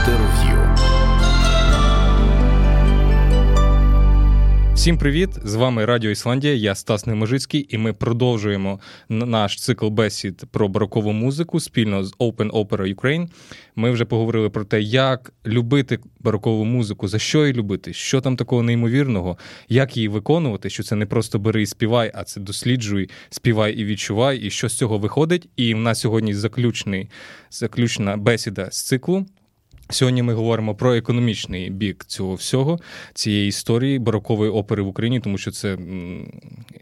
Інтерв'ю. 0.00 0.74
Всім 4.74 4.98
привіт! 4.98 5.30
З 5.44 5.54
вами 5.54 5.84
Радіо 5.84 6.10
Ісландія. 6.10 6.54
Я 6.54 6.74
Стас 6.74 7.06
Неможицький, 7.06 7.66
і 7.68 7.78
ми 7.78 7.92
продовжуємо 7.92 8.80
наш 9.08 9.60
цикл 9.60 9.88
бесід 9.88 10.44
про 10.50 10.68
барокову 10.68 11.12
музику 11.12 11.60
спільно 11.60 12.04
з 12.04 12.14
Open 12.14 12.50
Opera 12.50 12.94
Ukraine. 12.94 13.28
Ми 13.76 13.90
вже 13.90 14.04
поговорили 14.04 14.50
про 14.50 14.64
те, 14.64 14.80
як 14.80 15.32
любити 15.46 15.98
барокову 16.20 16.64
музику, 16.64 17.08
за 17.08 17.18
що 17.18 17.40
її 17.40 17.52
любити, 17.52 17.92
що 17.92 18.20
там 18.20 18.36
такого 18.36 18.62
неймовірного, 18.62 19.38
як 19.68 19.96
її 19.96 20.08
виконувати. 20.08 20.70
Що 20.70 20.82
це 20.82 20.96
не 20.96 21.06
просто 21.06 21.38
бери 21.38 21.62
і 21.62 21.66
співай, 21.66 22.12
а 22.14 22.24
це 22.24 22.40
досліджуй, 22.40 23.10
співай 23.30 23.74
і 23.74 23.84
відчувай, 23.84 24.38
і 24.38 24.50
що 24.50 24.68
з 24.68 24.74
цього 24.74 24.98
виходить. 24.98 25.48
І 25.56 25.74
в 25.74 25.78
нас 25.78 26.00
сьогодні 26.00 26.34
заключний, 26.34 27.10
заключна 27.50 28.16
бесіда 28.16 28.68
з 28.70 28.86
циклу. 28.86 29.26
Сьогодні 29.90 30.22
ми 30.22 30.34
говоримо 30.34 30.74
про 30.74 30.94
економічний 30.94 31.70
бік 31.70 32.04
цього 32.04 32.34
всього, 32.34 32.78
цієї 33.14 33.48
історії 33.48 33.98
барокової 33.98 34.50
опери 34.50 34.82
в 34.82 34.86
Україні, 34.86 35.20
тому 35.20 35.38
що 35.38 35.50
це 35.50 35.76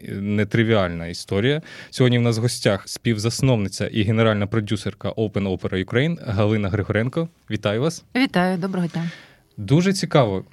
нетривіальна 0.09 1.07
історія. 1.07 1.61
Сьогодні 1.89 2.17
в 2.17 2.21
нас 2.21 2.37
в 2.37 2.41
гостях 2.41 2.87
співзасновниця 2.87 3.87
і 3.87 4.03
генеральна 4.03 4.47
продюсерка 4.47 5.09
Open 5.09 5.57
Opera 5.57 5.85
Ukraine 5.85 6.17
Галина 6.31 6.69
Григоренко. 6.69 7.29
Вітаю 7.51 7.81
вас! 7.81 8.03
Вітаю, 8.15 8.57
доброго 8.57 8.87
дня! 8.87 9.11
Дуже 9.57 9.93
цікаво, 9.93 10.45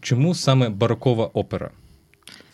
чому 0.00 0.34
саме 0.34 0.68
барокова 0.68 1.26
опера? 1.26 1.70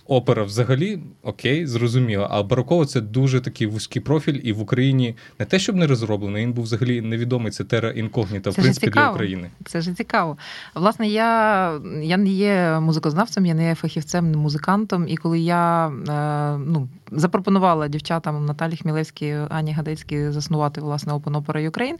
Опера 0.06 0.44
взагалі 0.44 0.98
окей, 1.22 1.66
зрозуміло, 1.66 2.28
а 2.30 2.42
барокова 2.42 2.86
це 2.86 3.00
дуже 3.00 3.40
такий 3.40 3.66
вузький 3.66 4.02
профіль, 4.02 4.40
і 4.44 4.52
в 4.52 4.60
Україні 4.60 5.16
не 5.38 5.46
те, 5.46 5.58
щоб 5.58 5.76
не 5.76 5.86
розроблений, 5.86 6.42
він 6.42 6.52
був 6.52 6.64
взагалі 6.64 7.00
невідомий. 7.00 7.52
Це 7.52 7.64
тера 7.64 7.90
інкогніта, 7.90 8.50
в 8.50 8.54
принципі, 8.54 8.90
для 8.90 9.10
України. 9.10 9.50
Це 9.64 9.80
ж 9.80 9.94
цікаво. 9.94 10.36
Власне, 10.74 11.08
я 11.08 11.80
я 12.02 12.16
не 12.16 12.28
є 12.28 12.80
музикознавцем, 12.80 13.46
я 13.46 13.54
не 13.54 13.68
є 13.68 13.74
фахівцем, 13.74 14.30
не 14.30 14.36
музикантом. 14.36 15.08
І 15.08 15.16
коли 15.16 15.38
я 15.40 15.88
е, 15.88 16.58
ну, 16.66 16.88
запропонувала 17.12 17.88
дівчатам 17.88 18.46
Наталі 18.46 18.76
Хмілевській, 18.76 19.36
Ані 19.48 19.72
Гадецькій 19.72 20.30
заснувати 20.30 20.80
власне 20.80 21.12
Open 21.12 21.44
Opera 21.44 21.70
Ukraine, 21.70 21.96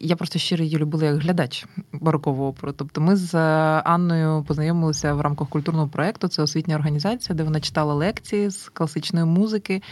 я 0.00 0.16
просто 0.16 0.38
щиро 0.38 0.64
її 0.64 0.78
любила 0.78 1.04
як 1.04 1.16
глядач 1.16 1.66
барокову 1.92 2.46
оперу. 2.46 2.72
Тобто 2.72 3.00
ми 3.00 3.16
з 3.16 3.34
Анною 3.84 4.44
познайомилися 4.48 5.14
в 5.14 5.20
рамках 5.20 5.48
культурного 5.48 5.88
проєкту. 5.88 6.28
Це 6.28 6.41
освітня 6.42 6.74
організація, 6.74 7.36
де 7.36 7.42
вона 7.42 7.60
читала 7.60 7.94
лекції 7.94 8.50
з 8.50 8.68
класичної 8.68 9.26
музики. 9.26 9.82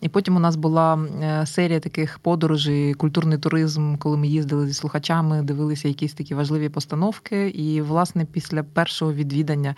І 0.00 0.08
потім 0.08 0.36
у 0.36 0.38
нас 0.38 0.56
була 0.56 0.98
е, 1.22 1.46
серія 1.46 1.80
таких 1.80 2.18
подорожей, 2.18 2.94
культурний 2.94 3.38
туризм, 3.38 3.96
коли 3.96 4.16
ми 4.16 4.28
їздили 4.28 4.66
зі 4.66 4.74
слухачами, 4.74 5.42
дивилися 5.42 5.88
якісь 5.88 6.14
такі 6.14 6.34
важливі 6.34 6.68
постановки. 6.68 7.48
І, 7.48 7.82
власне, 7.82 8.24
після 8.24 8.62
першого 8.62 9.12
відвідання 9.12 9.74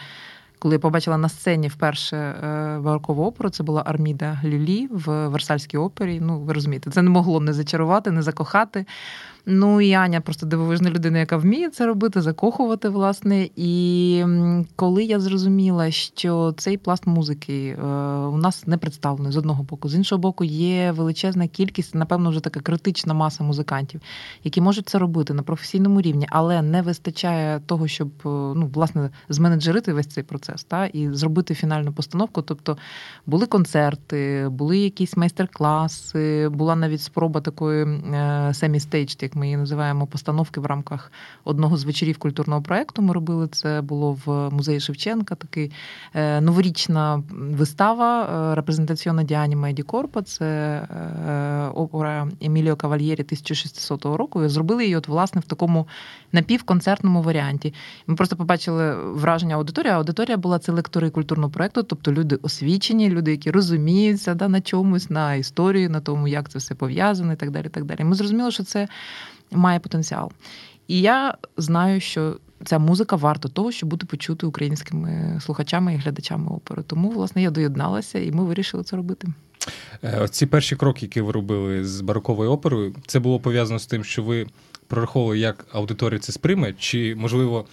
коли 0.58 0.74
я 0.74 0.78
побачила 0.78 1.16
на 1.16 1.28
сцені 1.28 1.68
вперше 1.68 2.16
е, 2.16 2.78
барокову 2.78 3.24
оперу, 3.24 3.50
це 3.50 3.62
була 3.62 3.82
Арміда 3.86 4.40
Люлі 4.44 4.88
в 4.90 5.28
Версальській 5.28 5.76
опері. 5.76 6.20
Ну, 6.20 6.40
ви 6.40 6.52
розумієте, 6.52 6.90
це 6.90 7.02
не 7.02 7.10
могло 7.10 7.40
не 7.40 7.52
зачарувати, 7.52 8.10
не 8.10 8.22
закохати. 8.22 8.86
Ну 9.46 9.80
і 9.80 9.92
Аня 9.92 10.20
просто 10.20 10.46
дивовижна 10.46 10.90
людина, 10.90 11.18
яка 11.18 11.36
вміє 11.36 11.70
це 11.70 11.86
робити, 11.86 12.20
закохувати, 12.20 12.88
власне. 12.88 13.48
І 13.56 14.24
коли 14.76 15.04
я 15.04 15.20
зрозуміла, 15.20 15.90
що 15.90 16.54
цей 16.56 16.76
пласт 16.76 17.06
музики 17.06 17.76
е, 17.78 17.82
у 18.26 18.36
нас 18.36 18.66
не 18.66 18.78
представлений 18.78 19.32
з 19.32 19.36
одного 19.36 19.62
боку, 19.62 19.88
з 19.88 19.94
іншого 19.94 20.18
боку, 20.18 20.44
є 20.44 20.92
величезна 20.92 21.46
кількість, 21.46 21.94
напевно, 21.94 22.30
вже 22.30 22.40
така 22.40 22.60
критична 22.60 23.14
маса 23.14 23.44
музикантів, 23.44 24.00
які 24.44 24.60
можуть 24.60 24.88
це 24.88 24.98
робити 24.98 25.34
на 25.34 25.42
професійному 25.42 26.00
рівні, 26.00 26.26
але 26.30 26.62
не 26.62 26.82
вистачає 26.82 27.60
того, 27.66 27.88
щоб 27.88 28.08
е, 28.08 28.28
ну, 28.28 28.70
власне 28.74 29.10
зменеджерити 29.28 29.92
весь 29.92 30.06
цей 30.06 30.24
процес 30.24 30.64
та, 30.64 30.86
і 30.86 31.12
зробити 31.12 31.54
фінальну 31.54 31.92
постановку. 31.92 32.42
Тобто 32.42 32.78
були 33.26 33.46
концерти, 33.46 34.48
були 34.50 34.78
якісь 34.78 35.16
майстер-класи, 35.16 36.48
була 36.48 36.76
навіть 36.76 37.02
спроба 37.02 37.40
такої 37.40 37.84
semi-stage, 38.52 39.14
як 39.28 39.36
ми 39.36 39.46
її 39.46 39.56
називаємо 39.56 40.06
постановки 40.06 40.60
в 40.60 40.66
рамках 40.66 41.12
одного 41.44 41.76
з 41.76 41.84
вечорів 41.84 42.18
культурного 42.18 42.62
проєкту. 42.62 43.02
Ми 43.02 43.14
робили 43.14 43.48
це 43.48 43.80
було 43.80 44.18
в 44.24 44.50
музеї 44.50 44.80
Шевченка. 44.80 45.34
Такий 45.34 45.72
е, 46.14 46.40
новорічна 46.40 47.22
вистава 47.30 48.22
е, 48.22 48.54
репрезентаційна 48.54 49.22
di 49.22 49.36
Anima 49.36 49.70
e 49.70 49.74
di 49.74 49.82
Corpo. 49.82 50.22
Це 50.22 50.46
е, 50.46 51.68
опера 51.74 52.28
Еміліо 52.40 52.76
Кавальєрі 52.76 53.22
1600 53.22 54.04
року. 54.04 54.44
І 54.44 54.48
зробили 54.48 54.82
її 54.82 54.96
от 54.96 55.08
власне 55.08 55.40
в 55.40 55.44
такому 55.44 55.86
напівконцертному 56.32 57.22
варіанті. 57.22 57.74
Ми 58.06 58.14
просто 58.14 58.36
побачили 58.36 58.94
враження 59.12 59.54
аудиторії. 59.54 59.92
Аудиторія 59.92 60.36
була 60.36 60.58
це 60.58 60.72
лектори 60.72 61.10
культурного 61.10 61.50
проєкту, 61.50 61.82
тобто 61.82 62.12
люди 62.12 62.36
освічені, 62.36 63.10
люди, 63.10 63.30
які 63.30 63.50
розуміються 63.50 64.34
да, 64.34 64.48
на 64.48 64.60
чомусь, 64.60 65.10
на 65.10 65.34
історії, 65.34 65.88
на 65.88 66.00
тому, 66.00 66.28
як 66.28 66.48
це 66.48 66.58
все 66.58 66.74
пов'язано, 66.74 67.32
і 67.32 67.36
так 67.36 67.50
далі. 67.50 67.68
так 67.68 67.84
далі. 67.84 68.04
Ми 68.04 68.14
зрозуміли, 68.14 68.50
що 68.50 68.62
це 68.62 68.88
має 69.50 69.78
потенціал. 69.78 70.32
І 70.88 71.00
я 71.00 71.34
знаю, 71.56 72.00
що 72.00 72.36
ця 72.64 72.78
музика 72.78 73.16
варта 73.16 73.48
того, 73.48 73.72
щоб 73.72 73.88
бути 73.88 74.06
почути 74.06 74.46
українськими 74.46 75.40
слухачами 75.44 75.94
і 75.94 75.96
глядачами 75.96 76.48
опери. 76.48 76.82
Тому, 76.82 77.10
власне, 77.10 77.42
я 77.42 77.50
доєдналася, 77.50 78.18
і 78.18 78.32
ми 78.32 78.44
вирішили 78.44 78.82
це 78.82 78.96
робити. 78.96 79.28
Е, 80.04 80.28
ці 80.30 80.46
перші 80.46 80.76
кроки, 80.76 81.06
які 81.06 81.20
ви 81.20 81.32
робили 81.32 81.84
з 81.84 82.00
бароковою 82.00 82.50
оперою, 82.50 82.94
це 83.06 83.18
було 83.18 83.40
пов'язано 83.40 83.78
з 83.78 83.86
тим, 83.86 84.04
що 84.04 84.22
ви 84.22 84.46
прораховували, 84.86 85.38
як 85.38 85.66
аудиторія 85.72 86.20
це 86.20 86.32
сприйме, 86.32 86.72
чи, 86.72 87.14
можливо, 87.18 87.66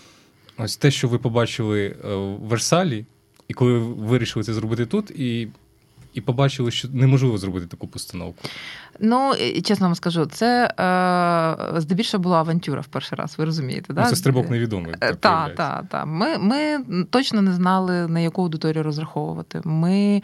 ось 0.58 0.78
те, 0.78 0.92
що 0.92 1.08
ви 1.08 1.18
побачили 1.18 1.86
е, 1.86 2.16
в 2.16 2.40
Версалі, 2.40 3.06
і 3.48 3.54
коли 3.54 3.74
ви 3.74 3.80
вирішили 3.80 4.44
це 4.44 4.54
зробити 4.54 4.86
тут, 4.86 5.12
і 5.12 5.48
і 6.16 6.22
побачили, 6.22 6.72
що 6.72 6.88
неможливо 6.94 7.38
зробити 7.38 7.68
таку 7.68 7.88
постановку. 7.88 8.48
Ну, 9.00 9.34
чесно 9.64 9.88
вам 9.88 9.96
скажу, 9.96 10.26
це 10.26 10.74
е, 11.76 11.82
здебільшого 11.82 12.24
була 12.24 12.40
авантюра 12.40 12.82
в 12.82 12.88
перший 12.88 13.18
раз, 13.18 13.36
ви 13.38 13.46
розумієте. 13.46 13.94
Ну, 13.98 14.04
Це 14.10 14.16
стрибок 14.16 14.50
невідомий. 14.50 14.94
Так, 15.00 15.16
так, 15.16 15.56
так. 15.56 15.86
Та. 15.90 16.06
Ми 16.06 16.38
ми 16.38 16.84
точно 17.10 17.42
не 17.42 17.54
знали, 17.54 18.08
на 18.08 18.20
яку 18.20 18.42
аудиторію 18.42 18.84
розраховувати. 18.84 19.62
Ми 19.64 20.22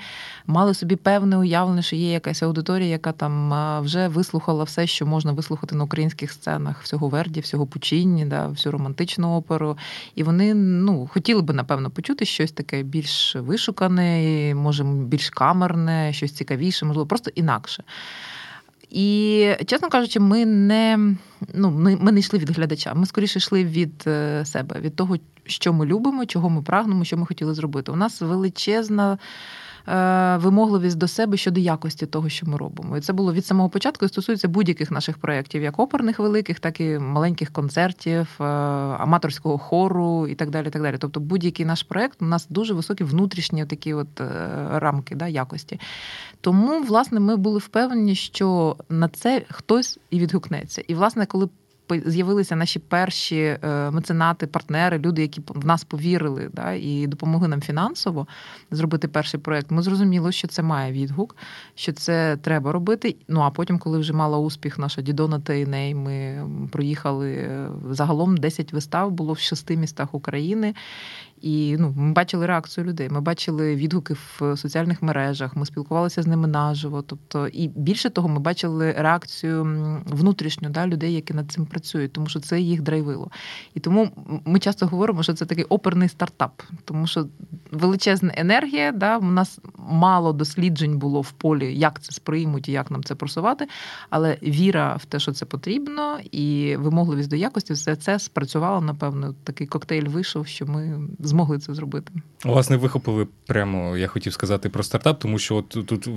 мали 0.48 0.74
собі 0.74 0.96
певне 0.96 1.38
уявлення, 1.38 1.82
що 1.82 1.96
є 1.96 2.12
якась 2.12 2.44
аудиторія, 2.44 2.90
яка 2.90 3.12
там 3.12 3.54
вже 3.84 4.08
вислухала 4.08 4.64
все, 4.64 4.88
що 4.88 5.06
можна 5.06 5.32
вислухати 5.32 5.76
на 5.76 5.84
українських 5.84 6.32
сценах, 6.32 6.84
всього 6.84 7.10
Верді, 7.10 7.40
всього 7.40 7.68
Пучінні, 7.68 8.26
да, 8.26 8.48
всю 8.48 8.72
романтичну 8.72 9.36
оперу. 9.36 9.78
І 10.16 10.24
вони 10.24 10.54
ну, 10.54 11.10
хотіли 11.14 11.42
би, 11.42 11.54
напевно, 11.54 11.90
почути 11.90 12.26
щось 12.26 12.52
таке 12.52 12.84
більш 12.84 13.36
вишукане, 13.36 14.56
може, 14.56 14.84
більш 14.84 15.30
камерне, 15.30 15.81
щось 16.12 16.32
цікавіше, 16.32 16.86
можливо, 16.86 17.08
просто 17.08 17.32
інакше. 17.36 17.84
І, 18.90 19.48
чесно 19.66 19.90
кажучи, 19.90 20.20
ми 20.20 20.46
не 20.46 21.16
ну, 21.54 21.72
ми 22.02 22.12
не 22.12 22.20
йшли 22.20 22.40
від 22.40 22.50
глядача. 22.50 22.94
Ми 22.94 23.06
скоріше 23.06 23.40
йшли 23.40 23.66
від 23.66 24.04
е, 24.08 24.46
себе, 24.46 24.80
від 24.80 24.96
того, 24.96 25.18
що 25.46 25.74
ми 25.74 25.86
любимо, 25.86 26.26
чого 26.26 26.50
ми 26.50 26.62
прагнемо, 26.62 27.06
що 27.06 27.18
ми 27.18 27.26
хотіли 27.26 27.54
зробити. 27.54 27.92
У 27.92 27.96
нас 27.96 28.22
величезна. 28.22 29.18
Е, 29.88 30.38
вимогливість 30.38 30.98
до 30.98 31.08
себе 31.08 31.38
щодо 31.38 31.60
якості 31.60 32.06
того, 32.06 32.30
що 32.30 32.46
ми 32.46 32.58
робимо. 32.58 32.98
І 32.98 33.02
це 33.02 33.14
було 33.14 33.34
від 33.34 33.46
самого 33.46 33.70
початку 33.70 34.06
і 34.06 34.08
стосується 34.08 34.48
будь-яких 34.48 34.92
наших 34.92 35.18
проєктів, 35.18 35.64
як 35.64 35.80
оперних 35.80 36.20
великих, 36.20 36.60
так 36.60 36.82
і 36.82 37.00
маленьких 37.00 37.52
концертів, 37.52 38.28
е, 38.40 38.44
аматорського 38.44 39.58
хору 39.58 40.28
і 40.28 40.36
так 40.36 40.50
далі. 40.50 40.70
так 40.70 40.82
далі. 40.82 40.96
Тобто 41.00 41.20
будь-який 41.20 41.66
наш 41.66 41.84
проєкт 41.84 42.22
у 42.22 42.26
нас 42.26 42.48
дуже 42.50 42.74
високі 42.74 43.04
внутрішні 43.04 43.66
такі 43.66 43.94
от 43.94 44.22
рамки 44.70 45.16
да, 45.16 45.28
якості. 45.28 45.80
Тому, 46.42 46.84
власне, 46.84 47.20
ми 47.20 47.36
були 47.36 47.60
впевнені, 47.60 48.16
що 48.16 48.76
на 48.90 49.08
це 49.08 49.46
хтось 49.50 50.00
і 50.10 50.20
відгукнеться. 50.20 50.84
І, 50.88 50.96
власне, 50.96 51.26
коли 51.26 51.50
з'явилися 52.00 52.56
наші 52.56 52.80
перші 52.80 53.38
е, 53.38 53.92
меценати, 53.92 54.48
партнери, 54.48 55.00
люди, 55.00 55.22
які 55.22 55.42
в 55.48 55.66
нас 55.66 55.84
повірили 55.84 56.50
да, 56.54 56.72
і 56.72 57.08
допомогли 57.08 57.48
нам 57.48 57.62
фінансово 57.62 58.28
зробити 58.72 59.08
перший 59.08 59.40
проект, 59.40 59.72
ми 59.72 59.82
зрозуміли, 59.82 60.32
що 60.32 60.48
це 60.48 60.62
має 60.62 60.92
відгук, 60.92 61.36
що 61.76 61.94
це 61.94 62.38
треба 62.38 62.72
робити. 62.72 63.16
Ну 63.28 63.42
а 63.42 63.50
потім, 63.50 63.80
коли 63.80 64.00
вже 64.00 64.14
мала 64.14 64.38
успіх, 64.38 64.80
наша 64.80 65.02
Дідона 65.02 65.40
та 65.40 65.54
Іней, 65.54 65.96
ми 65.96 66.48
проїхали 66.72 67.32
е, 67.32 67.70
загалом 67.90 68.38
10 68.38 68.74
вистав 68.74 69.12
було 69.12 69.34
в 69.34 69.40
шести 69.40 69.78
містах 69.78 70.14
України. 70.14 70.74
І 71.42 71.76
ну, 71.80 71.94
ми 71.98 72.14
бачили 72.14 72.46
реакцію 72.46 72.86
людей. 72.86 73.10
Ми 73.10 73.22
бачили 73.22 73.76
відгуки 73.76 74.14
в 74.14 74.58
соціальних 74.58 75.02
мережах, 75.02 75.56
ми 75.56 75.66
спілкувалися 75.66 76.22
з 76.22 76.28
ними 76.28 76.48
наживо. 76.48 77.02
Тобто, 77.02 77.48
і 77.48 77.68
більше 77.68 78.10
того, 78.10 78.28
ми 78.28 78.40
бачили 78.40 78.92
реакцію 78.98 79.64
внутрішню 80.06 80.70
да, 80.70 80.88
людей, 80.88 81.14
які 81.14 81.34
над 81.34 81.52
цим 81.52 81.66
працюють, 81.66 82.14
тому 82.14 82.28
що 82.28 82.40
це 82.40 82.62
їх 82.62 82.82
драйвило. 82.82 83.32
І 83.74 83.80
тому 83.80 84.10
ми 84.46 84.60
часто 84.60 84.88
говоримо, 84.88 85.24
що 85.24 85.34
це 85.34 85.46
такий 85.46 85.64
оперний 85.64 86.10
стартап, 86.10 86.62
тому 86.86 87.08
що 87.08 87.28
величезна 87.72 88.34
енергія. 88.36 88.92
Да, 88.92 89.18
У 89.18 89.24
нас 89.24 89.60
мало 89.78 90.34
досліджень 90.34 90.98
було 90.98 91.22
в 91.22 91.32
полі, 91.32 91.80
як 91.80 92.02
це 92.02 92.12
сприймуть 92.12 92.70
і 92.70 92.72
як 92.72 92.92
нам 92.92 93.04
це 93.04 93.16
просувати. 93.16 93.68
Але 94.10 94.38
віра 94.44 94.96
в 94.96 95.06
те, 95.06 95.20
що 95.20 95.32
це 95.32 95.46
потрібно, 95.46 96.20
і 96.32 96.76
вимогливість 96.76 97.30
до 97.30 97.36
якості, 97.36 97.74
все 97.74 97.96
це 97.96 98.20
спрацювало. 98.20 98.82
Напевно, 98.82 99.36
такий 99.44 99.68
коктейль 99.68 100.08
вийшов, 100.08 100.48
що 100.48 100.66
ми 100.66 101.00
змогли 101.32 101.60
це 101.60 101.74
зробити. 101.74 102.12
Власне, 102.44 102.78
вихопили 102.78 103.28
прямо, 103.48 103.98
я 103.98 104.08
хотів 104.08 104.34
сказати 104.34 104.70
про 104.70 104.84
стартап, 104.84 105.20
тому 105.20 105.40
що 105.40 105.56
от 105.56 105.70
тут 105.70 106.10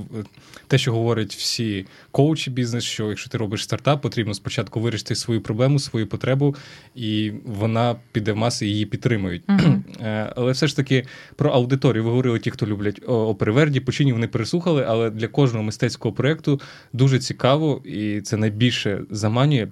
те, 0.66 0.78
що 0.78 0.92
говорять 0.92 1.34
всі 1.34 1.86
коучі 2.10 2.50
бізнес, 2.50 2.84
що 2.84 3.08
якщо 3.08 3.30
ти 3.30 3.38
робиш 3.38 3.64
стартап, 3.64 4.02
потрібно 4.02 4.34
спочатку 4.34 4.80
вирішити 4.80 5.14
свою 5.14 5.40
проблему, 5.40 5.78
свою 5.78 6.06
потребу, 6.06 6.56
і 6.94 7.32
вона 7.44 7.96
піде 8.12 8.32
в 8.32 8.36
маси 8.36 8.66
її 8.66 8.86
підтримують. 8.86 9.42
Uh-huh. 9.46 10.32
Але 10.36 10.52
все 10.52 10.66
ж 10.66 10.76
таки 10.76 11.06
про 11.36 11.50
аудиторію. 11.50 12.04
Ви 12.04 12.10
говорили, 12.10 12.38
ті, 12.38 12.50
хто 12.50 12.66
люблять 12.66 13.02
опери 13.06 13.52
Верді, 13.52 13.80
почині 13.80 14.12
вони 14.12 14.28
переслухали, 14.28 14.84
але 14.88 15.10
для 15.10 15.28
кожного 15.28 15.64
мистецького 15.64 16.14
проєкту 16.14 16.60
дуже 16.92 17.18
цікаво, 17.18 17.82
і 17.84 18.20
це 18.20 18.36
найбільше 18.36 19.02
заманює 19.10 19.68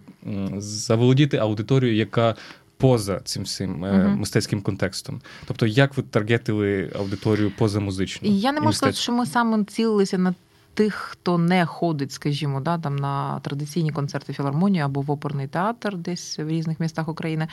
заволодіти 0.56 1.36
аудиторією, 1.36 1.98
яка 1.98 2.34
поза 2.82 3.20
цим 3.24 3.42
всім 3.42 3.84
uh-huh. 3.84 4.16
мистецьким 4.16 4.62
контекстом. 4.62 5.20
Тобто, 5.46 5.66
як 5.66 5.96
ви 5.96 6.02
таргетили 6.02 6.90
аудиторію 6.98 7.52
поза 7.58 7.80
музичну? 7.80 8.28
Я 8.28 8.52
не 8.52 8.60
можу 8.60 8.76
сказати, 8.76 8.98
що 8.98 9.12
ми 9.12 9.26
саме 9.26 9.64
цілилися 9.64 10.18
на 10.18 10.34
тих, 10.74 10.94
хто 10.94 11.38
не 11.38 11.66
ходить, 11.66 12.12
скажімо, 12.12 12.60
да, 12.60 12.78
там 12.78 12.96
на 12.96 13.40
традиційні 13.40 13.90
концерти 13.90 14.32
філармонії 14.32 14.82
або 14.82 15.00
в 15.00 15.10
оперний 15.10 15.46
театр, 15.46 15.96
десь 15.96 16.38
в 16.38 16.48
різних 16.48 16.80
містах 16.80 17.08
України. 17.08 17.48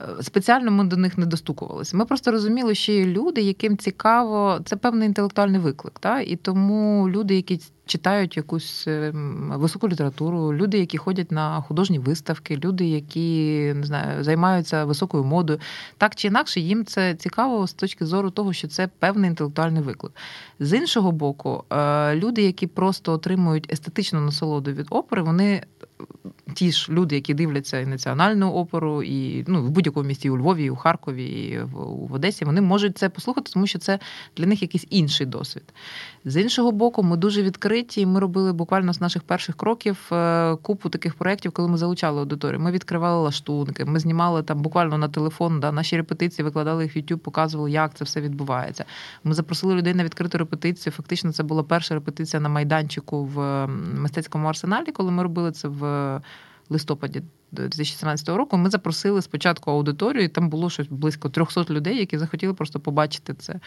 Е, 0.00 0.22
спеціально 0.22 0.70
ми 0.70 0.84
до 0.84 0.96
них 0.96 1.18
не 1.18 1.26
достукувалися. 1.26 1.96
Ми 1.96 2.04
просто 2.04 2.30
розуміли, 2.30 2.74
що 2.74 2.92
є 2.92 3.06
люди, 3.06 3.40
яким 3.40 3.76
цікаво, 3.76 4.60
це 4.64 4.76
певний 4.76 5.08
інтелектуальний 5.08 5.60
виклик. 5.60 5.98
Та? 5.98 6.20
І 6.20 6.36
тому 6.36 7.08
люди, 7.08 7.36
які 7.36 7.60
читають 7.86 8.36
якусь 8.36 8.84
ем, 8.88 9.52
високу 9.56 9.88
літературу, 9.88 10.54
люди, 10.54 10.78
які 10.78 10.98
ходять 10.98 11.32
на 11.32 11.60
художні 11.60 11.98
виставки, 11.98 12.56
люди, 12.56 12.84
які 12.84 13.58
не 13.76 13.86
знаю, 13.86 14.24
займаються 14.24 14.84
високою 14.84 15.24
модою, 15.24 15.58
так 15.98 16.14
чи 16.14 16.28
інакше, 16.28 16.60
їм 16.60 16.84
це 16.84 17.14
цікаво 17.14 17.66
з 17.66 17.72
точки 17.72 18.06
зору 18.06 18.30
того, 18.30 18.52
що 18.52 18.68
це 18.68 18.88
певний 18.98 19.30
інтелектуальний 19.30 19.82
виклик. 19.82 20.12
З 20.60 20.78
іншого 20.78 21.12
боку, 21.12 21.64
е, 21.70 22.14
люди, 22.16 22.42
які 22.42 22.66
просто 22.66 23.12
отримують 23.12 23.72
естетичну 23.72 24.20
насолоду 24.20 24.72
від 24.72 24.86
опери, 24.90 25.22
вони 25.22 25.62
ті 26.52 26.72
ж 26.72 26.92
люди, 26.92 27.14
які 27.14 27.34
дивляться 27.34 27.80
і 27.80 27.86
національну 27.86 28.52
оперу, 28.52 29.02
і 29.02 29.44
ну 29.48 29.62
в 29.62 29.70
будь-якому 29.70 30.08
місті 30.08 30.30
у 30.30 30.38
Львові, 30.38 30.64
і 30.64 30.70
у 30.70 30.76
Харкові, 30.76 31.24
і 31.24 31.58
в, 31.58 31.68
в 32.08 32.12
Одесі, 32.12 32.44
вони 32.44 32.60
можуть 32.60 32.98
це 32.98 33.08
послухати, 33.08 33.50
тому 33.54 33.66
що 33.66 33.78
це 33.78 33.98
для 34.36 34.46
них 34.46 34.62
якийсь 34.62 34.86
інший 34.90 35.26
досвід. 35.26 35.62
З 36.24 36.42
іншого 36.42 36.72
боку, 36.72 37.02
ми 37.02 37.16
дуже 37.16 37.42
відкриті. 37.42 38.06
Ми 38.06 38.20
робили 38.20 38.52
буквально 38.52 38.92
з 38.92 39.00
наших 39.00 39.22
перших 39.22 39.56
кроків 39.56 40.08
е, 40.12 40.56
купу 40.56 40.88
таких 40.88 41.14
проєктів, 41.14 41.52
коли 41.52 41.68
ми 41.68 41.76
залучали 41.76 42.20
аудиторію. 42.20 42.60
Ми 42.60 42.70
відкривали 42.70 43.22
лаштунки, 43.22 43.84
ми 43.84 43.98
знімали 43.98 44.42
там 44.42 44.62
буквально 44.62 44.98
на 44.98 45.08
телефон, 45.08 45.60
да, 45.60 45.72
наші 45.72 45.96
репетиції, 45.96 46.44
викладали 46.44 46.82
їх 46.82 46.96
в 46.96 46.98
YouTube, 46.98 47.16
показували, 47.16 47.70
як 47.70 47.94
це 47.94 48.04
все 48.04 48.20
відбувається. 48.20 48.84
Ми 49.24 49.34
запросили 49.34 49.74
людей 49.74 49.94
на 49.94 50.04
відкриту 50.04 50.38
репетицію. 50.38 50.92
Фактично, 50.92 51.32
це 51.32 51.42
була 51.42 51.62
перша 51.62 51.94
репетиція 51.94 52.40
на 52.40 52.48
майданчику 52.48 53.24
в 53.24 53.66
мистецькому 53.94 54.48
арсеналі, 54.48 54.92
коли 54.92 55.10
ми 55.10 55.22
робили 55.22 55.52
це 55.52 55.68
в 55.68 56.20
листопаді 56.68 57.22
2017 57.52 58.28
року. 58.28 58.56
Ми 58.56 58.70
запросили 58.70 59.22
спочатку 59.22 59.70
аудиторію, 59.70 60.24
і 60.24 60.28
там 60.28 60.48
було 60.48 60.70
щось 60.70 60.86
близько 60.90 61.28
300 61.28 61.64
людей, 61.70 61.98
які 61.98 62.18
захотіли 62.18 62.54
просто 62.54 62.80
побачити 62.80 63.34
це. 63.34 63.60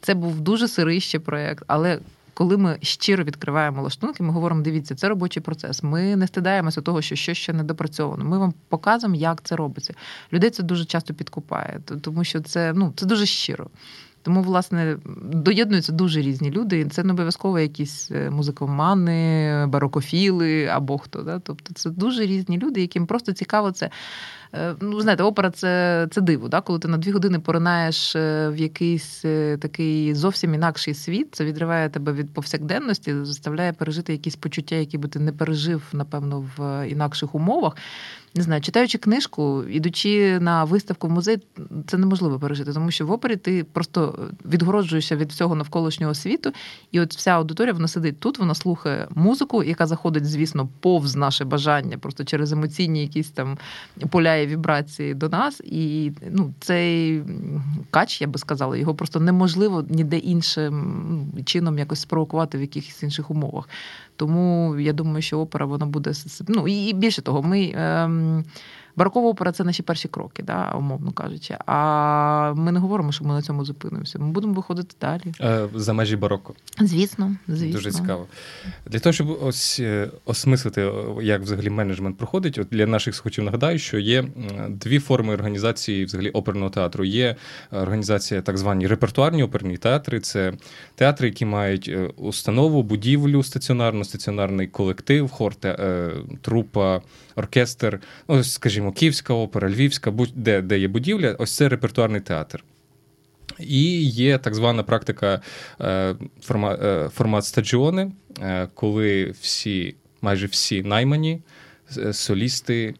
Це 0.00 0.14
був 0.14 0.40
дуже 0.40 0.68
сирий 0.68 1.00
ще 1.00 1.18
проєкт, 1.18 1.64
але. 1.66 2.00
Коли 2.34 2.56
ми 2.56 2.78
щиро 2.82 3.24
відкриваємо 3.24 3.82
лаштунки, 3.82 4.22
ми 4.22 4.32
говоримо: 4.32 4.62
дивіться, 4.62 4.94
це 4.94 5.08
робочий 5.08 5.42
процес. 5.42 5.82
Ми 5.82 6.16
не 6.16 6.26
стидаємося 6.26 6.80
того, 6.80 7.02
що 7.02 7.16
щось 7.16 7.38
ще 7.38 7.52
не 7.52 7.62
допрацьовано. 7.62 8.24
Ми 8.24 8.38
вам 8.38 8.54
показуємо, 8.68 9.16
як 9.16 9.42
це 9.42 9.56
робиться. 9.56 9.94
Людей 10.32 10.50
це 10.50 10.62
дуже 10.62 10.84
часто 10.84 11.14
підкупає, 11.14 11.80
тому 12.00 12.24
що 12.24 12.40
це 12.40 12.72
ну 12.72 12.92
це 12.96 13.06
дуже 13.06 13.26
щиро. 13.26 13.66
Тому, 14.22 14.42
власне, 14.42 14.96
доєднуються 15.32 15.92
дуже 15.92 16.20
різні 16.22 16.50
люди. 16.50 16.84
Це 16.84 17.04
не 17.04 17.12
обов'язково 17.12 17.58
якісь 17.58 18.10
е, 18.10 18.30
музикомани, 18.30 19.66
барокофіли 19.66 20.66
або 20.66 20.98
хто. 20.98 21.22
Да? 21.22 21.38
Тобто 21.38 21.74
це 21.74 21.90
дуже 21.90 22.26
різні 22.26 22.58
люди, 22.58 22.80
яким 22.80 23.06
просто 23.06 23.32
цікаво 23.32 23.72
це. 23.72 23.90
Е, 24.54 24.74
ну, 24.80 25.00
знаєте, 25.00 25.22
опера 25.22 25.50
це 25.50 26.06
це 26.10 26.20
диво, 26.20 26.48
да? 26.48 26.60
коли 26.60 26.78
ти 26.78 26.88
на 26.88 26.98
дві 26.98 27.10
години 27.10 27.38
поринаєш 27.38 28.16
е, 28.16 28.48
в 28.48 28.56
якийсь 28.56 29.20
такий 29.60 30.14
зовсім 30.14 30.54
інакший 30.54 30.94
світ, 30.94 31.28
це 31.32 31.44
відриває 31.44 31.88
тебе 31.88 32.12
від 32.12 32.34
повсякденності, 32.34 33.14
заставляє 33.24 33.72
пережити 33.72 34.12
якісь 34.12 34.36
почуття, 34.36 34.74
які 34.74 34.98
би 34.98 35.08
ти 35.08 35.18
не 35.18 35.32
пережив, 35.32 35.82
напевно, 35.92 36.50
в 36.56 36.88
інакших 36.88 37.34
умовах 37.34 37.76
не 38.34 38.42
знаю, 38.42 38.60
читаючи 38.60 38.98
книжку, 38.98 39.64
ідучи 39.64 40.38
на 40.40 40.64
виставку 40.64 41.08
в 41.08 41.10
музей, 41.10 41.38
це 41.86 41.98
неможливо 41.98 42.38
пережити, 42.38 42.72
тому 42.72 42.90
що 42.90 43.06
в 43.06 43.12
опері 43.12 43.36
ти 43.36 43.64
просто 43.64 44.28
відгороджуєшся 44.44 45.16
від 45.16 45.30
всього 45.30 45.54
навколишнього 45.54 46.14
світу, 46.14 46.52
і 46.92 47.00
от 47.00 47.14
вся 47.14 47.30
аудиторія 47.30 47.72
вона 47.72 47.88
сидить 47.88 48.20
тут, 48.20 48.38
вона 48.38 48.54
слухає 48.54 49.08
музику, 49.14 49.62
яка 49.62 49.86
заходить, 49.86 50.26
звісно, 50.26 50.68
повз 50.80 51.16
наше 51.16 51.44
бажання, 51.44 51.98
просто 51.98 52.24
через 52.24 52.52
емоційні 52.52 53.02
якісь 53.02 53.30
там 53.30 53.58
поля 54.10 54.39
і 54.40 54.46
вібрації 54.46 55.14
до 55.14 55.28
нас. 55.28 55.60
І 55.64 56.12
ну, 56.30 56.54
цей 56.60 57.22
кач, 57.90 58.20
я 58.20 58.26
би 58.26 58.38
сказала, 58.38 58.76
його 58.76 58.94
просто 58.94 59.20
неможливо 59.20 59.84
ніде 59.88 60.18
іншим 60.18 61.32
чином 61.44 61.78
якось 61.78 62.00
спровокувати 62.00 62.58
в 62.58 62.60
якихось 62.60 63.02
інших 63.02 63.30
умовах. 63.30 63.68
Тому 64.16 64.76
я 64.78 64.92
думаю, 64.92 65.22
що 65.22 65.40
опера 65.40 65.66
вона 65.66 65.86
буде 65.86 66.12
ну 66.48 66.68
і 66.68 66.92
більше 66.92 67.22
того, 67.22 67.42
ми. 67.42 67.72
Ем, 67.74 68.44
Барокова 69.00 69.28
опера 69.28 69.52
це 69.52 69.64
наші 69.64 69.82
перші 69.82 70.08
кроки, 70.08 70.42
да, 70.42 70.72
умовно 70.78 71.12
кажучи. 71.12 71.56
А 71.66 72.52
ми 72.56 72.72
не 72.72 72.80
говоримо, 72.80 73.12
що 73.12 73.24
ми 73.24 73.34
на 73.34 73.42
цьому 73.42 73.64
зупинимося. 73.64 74.18
Ми 74.18 74.30
будемо 74.30 74.52
виходити 74.52 74.94
далі. 75.00 75.22
Е, 75.40 75.68
за 75.74 75.92
межі 75.92 76.16
бароко. 76.16 76.54
Звісно, 76.80 77.36
звісно. 77.48 77.72
Дуже 77.72 77.90
цікаво. 77.90 78.26
Для 78.86 78.98
того, 78.98 79.12
щоб 79.12 79.38
ось 79.42 79.80
е, 79.80 80.10
осмислити, 80.24 80.92
як 81.22 81.42
взагалі 81.42 81.70
менеджмент 81.70 82.18
проходить, 82.18 82.58
от 82.58 82.68
для 82.70 82.86
наших 82.86 83.14
слухачів 83.14 83.44
нагадаю, 83.44 83.78
що 83.78 83.98
є 83.98 84.24
дві 84.68 84.98
форми 84.98 85.34
організації 85.34 86.04
взагалі 86.04 86.30
оперного 86.30 86.70
театру. 86.70 87.04
Є 87.04 87.36
організація 87.70 88.42
так 88.42 88.58
звані 88.58 88.86
репертуарні 88.86 89.42
оперні 89.42 89.76
театри. 89.76 90.20
Це 90.20 90.52
театри, 90.94 91.28
які 91.28 91.44
мають 91.44 91.88
е, 91.88 92.10
установу, 92.16 92.82
будівлю 92.82 93.42
стаціонарну, 93.42 94.04
стаціонарний 94.04 94.66
колектив, 94.66 95.30
хор, 95.30 95.54
трупа, 96.42 97.00
оркестр. 97.36 98.00
Ну, 98.28 98.44
скажімо 98.44 98.89
скажімо, 98.90 98.92
Київська 98.92 99.34
опера, 99.34 99.68
Львівська, 99.68 100.10
будь-де 100.10 100.62
де 100.62 100.78
є 100.78 100.88
будівля, 100.88 101.36
ось 101.38 101.56
це 101.56 101.68
репертуарний 101.68 102.20
театр. 102.20 102.64
І 103.58 104.04
є 104.04 104.38
так 104.38 104.54
звана 104.54 104.82
практика 104.82 105.40
е, 105.80 106.14
формат, 106.40 106.82
е, 106.82 107.08
формат 107.08 107.44
стаджіони, 107.44 108.12
е, 108.42 108.68
коли 108.74 109.34
всі, 109.40 109.94
майже 110.22 110.46
всі 110.46 110.82
наймані 110.82 111.42
солісти 112.12 112.94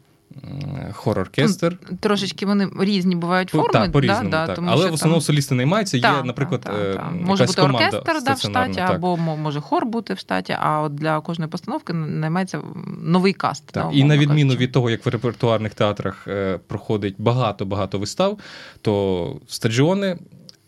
хор-оркестр. 0.91 1.77
Трошечки 1.99 2.45
вони 2.45 2.69
різні 2.79 3.15
бувають 3.15 3.49
форми. 3.49 3.69
Так, 3.73 3.91
по-різному, 3.91 4.29
да, 4.29 4.47
так. 4.47 4.55
Тому 4.55 4.69
Але 4.71 4.89
в 4.89 4.93
основному 4.93 5.19
там... 5.19 5.25
солісти 5.25 5.55
наймаються, 5.55 5.97
є, 5.97 6.03
так, 6.03 6.25
наприклад, 6.25 6.61
так, 6.61 6.73
так, 6.73 7.11
е, 7.13 7.25
може 7.25 7.45
бути 7.45 7.61
оркестр 7.61 8.23
да, 8.25 8.33
в 8.33 8.39
штаті, 8.39 8.79
або 8.79 9.17
може 9.17 9.61
хор 9.61 9.85
бути 9.85 10.13
в 10.13 10.17
штаті, 10.19 10.55
а 10.59 10.81
от 10.81 10.95
для 10.95 11.19
кожної 11.19 11.51
постановки 11.51 11.93
наймається 11.93 12.61
новий 13.03 13.33
каст. 13.33 13.65
Так. 13.71 13.87
Да, 13.89 13.97
і 13.97 14.03
на 14.03 14.17
відміну 14.17 14.49
кажучи. 14.49 14.63
від 14.63 14.71
того, 14.71 14.89
як 14.89 15.05
в 15.05 15.09
репертуарних 15.09 15.73
театрах 15.73 16.27
е, 16.27 16.59
проходить 16.67 17.15
багато-багато 17.17 17.99
вистав, 17.99 18.39
то 18.81 19.35
стадіони 19.47 20.17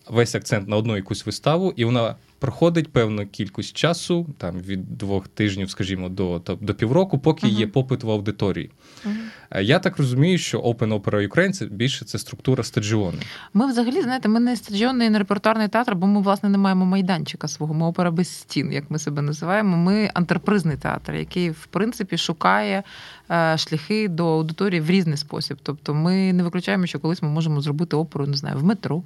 весь 0.10 0.36
акцент 0.36 0.68
на 0.68 0.76
одну 0.76 0.96
якусь 0.96 1.26
виставу, 1.26 1.74
і 1.76 1.86
вона 1.86 2.16
проходить 2.44 2.92
певну 2.92 3.28
кількість 3.28 3.78
часу, 3.78 4.28
там 4.38 4.60
від 4.60 4.98
двох 4.98 5.28
тижнів, 5.28 5.70
скажімо, 5.70 6.10
до 6.10 6.42
до 6.62 6.74
півроку, 6.74 7.20
поки 7.20 7.48
uh-huh. 7.48 7.60
є 7.60 7.68
попит 7.68 8.04
в 8.04 8.12
аудиторії. 8.12 8.72
Uh-huh. 9.06 9.62
Я 9.62 9.80
так 9.80 9.98
розумію, 9.98 10.38
що 10.38 10.60
Open 10.60 11.02
Opera 11.02 11.28
Ukraine 11.28 11.52
це 11.52 11.66
більше 11.66 12.06
це 12.06 12.20
структура 12.20 12.64
стадіону. 12.64 13.18
Ми 13.54 13.68
взагалі 13.68 14.02
знаєте, 14.02 14.30
ми 14.30 14.40
не 14.40 14.56
стадіонний, 14.56 15.10
не 15.10 15.20
репертуарний 15.20 15.68
театр, 15.68 15.96
бо 15.96 16.08
ми 16.08 16.22
власне 16.22 16.50
не 16.50 16.58
маємо 16.58 16.86
майданчика 16.86 17.48
свого. 17.48 17.74
Ми 17.74 17.86
опера 17.86 18.12
без 18.12 18.28
стін, 18.28 18.72
як 18.72 18.92
ми 18.92 19.00
себе 19.00 19.22
називаємо. 19.22 19.78
Ми 19.78 20.12
антерпризний 20.14 20.78
театр, 20.78 21.16
який 21.16 21.50
в 21.50 21.66
принципі 21.66 22.18
шукає 22.18 22.84
е, 23.32 23.58
шляхи 23.58 24.08
до 24.08 24.28
аудиторії 24.28 24.82
в 24.82 24.90
різний 24.90 25.18
спосіб. 25.18 25.58
Тобто, 25.64 25.94
ми 25.94 26.34
не 26.34 26.44
виключаємо, 26.44 26.86
що 26.86 27.00
колись 27.00 27.22
ми 27.22 27.30
можемо 27.30 27.62
зробити 27.62 27.96
оперу, 27.96 28.28
не 28.28 28.38
знаю, 28.38 28.58
в 28.58 28.64
метро 28.64 29.04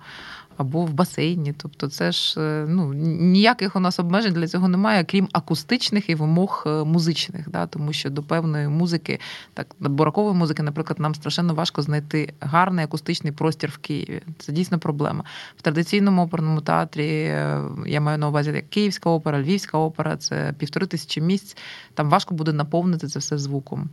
або 0.58 0.82
в 0.82 0.94
басейні. 0.94 1.54
Тобто, 1.58 1.88
це 1.88 2.12
ж 2.12 2.42
е, 2.42 2.66
ну 2.70 2.94
ніяких 2.94 3.76
у 3.76 3.80
нас 3.80 4.00
обмежень 4.00 4.34
для 4.34 4.48
цього 4.48 4.68
немає, 4.68 5.04
крім 5.04 5.30
акустичних 5.32 6.10
і 6.10 6.16
вимог 6.16 6.64
е, 6.66 6.84
музичних. 6.84 7.50
Да? 7.50 7.68
Тому 7.68 7.94
що 7.94 8.10
до 8.10 8.24
певної 8.24 8.68
музики, 8.68 9.20
так 9.54 9.68
буракової 9.80 10.36
музики, 10.36 10.64
наприклад, 10.64 11.00
нам 11.00 11.16
страшенно 11.16 11.54
важко 11.54 11.82
знайти 11.82 12.34
гарний 12.40 12.86
акустичний 12.86 13.32
простір 13.34 13.70
в 13.70 13.78
Києві. 13.78 14.22
Це 14.38 14.52
дійсно 14.52 14.80
проблема. 14.80 15.24
В 15.58 15.62
традиційному 15.62 16.24
оперному 16.24 16.62
театрі 16.62 17.08
е, 17.08 17.62
я 17.86 18.02
маю 18.02 18.18
на 18.18 18.28
увазі 18.28 18.52
як 18.52 18.70
Київська 18.70 19.10
опера, 19.10 19.42
Львівська 19.42 19.78
опера, 19.78 20.18
це 20.18 20.54
півтори 20.58 20.88
тисячі 20.88 21.22
місць. 21.22 21.58
Там 21.94 22.10
важко 22.10 22.36
буде 22.36 22.54
наповнити 22.54 23.08
це 23.08 23.20
все 23.20 23.38
звуком. 23.38 23.90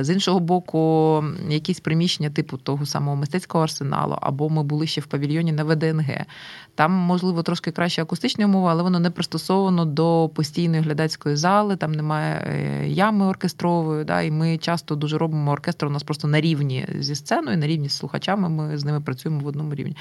З 0.00 0.10
іншого 0.10 0.40
боку, 0.40 1.24
якісь 1.48 1.80
приміщення 1.80 2.30
типу 2.30 2.56
того 2.56 2.86
самого 2.86 3.16
мистецького 3.16 3.64
арсеналу, 3.64 4.18
або 4.20 4.48
ми 4.48 4.62
були 4.62 4.86
ще 4.86 5.00
в 5.00 5.06
павільйоні 5.06 5.52
на 5.52 5.64
ВДНГ. 5.64 6.24
Там, 6.74 6.92
можливо, 6.92 7.42
трошки 7.42 7.70
краще 7.70 8.02
акустичні 8.02 8.44
умови, 8.44 8.68
але 8.70 8.82
воно 8.82 9.00
не 9.00 9.10
пристосовано 9.10 9.84
до 9.84 10.30
постійної 10.34 10.82
глядацької 10.82 11.36
зали, 11.36 11.76
там 11.76 11.92
немає 11.92 12.46
е, 12.46 12.88
ями 12.88 13.26
оркестрової. 13.26 14.04
Да, 14.04 14.22
І 14.22 14.30
ми 14.30 14.58
часто 14.58 14.94
дуже 14.94 15.18
робимо 15.18 15.52
оркестр 15.52 15.86
у 15.86 15.90
нас 15.90 16.02
просто 16.02 16.28
на 16.28 16.40
рівні 16.40 16.86
зі 16.98 17.14
сценою, 17.14 17.58
на 17.58 17.66
рівні 17.66 17.88
з 17.88 17.92
слухачами. 17.92 18.48
Ми 18.48 18.78
з 18.78 18.84
ними 18.84 19.00
працюємо 19.00 19.40
в 19.40 19.46
одному 19.46 19.74
рівні. 19.74 19.96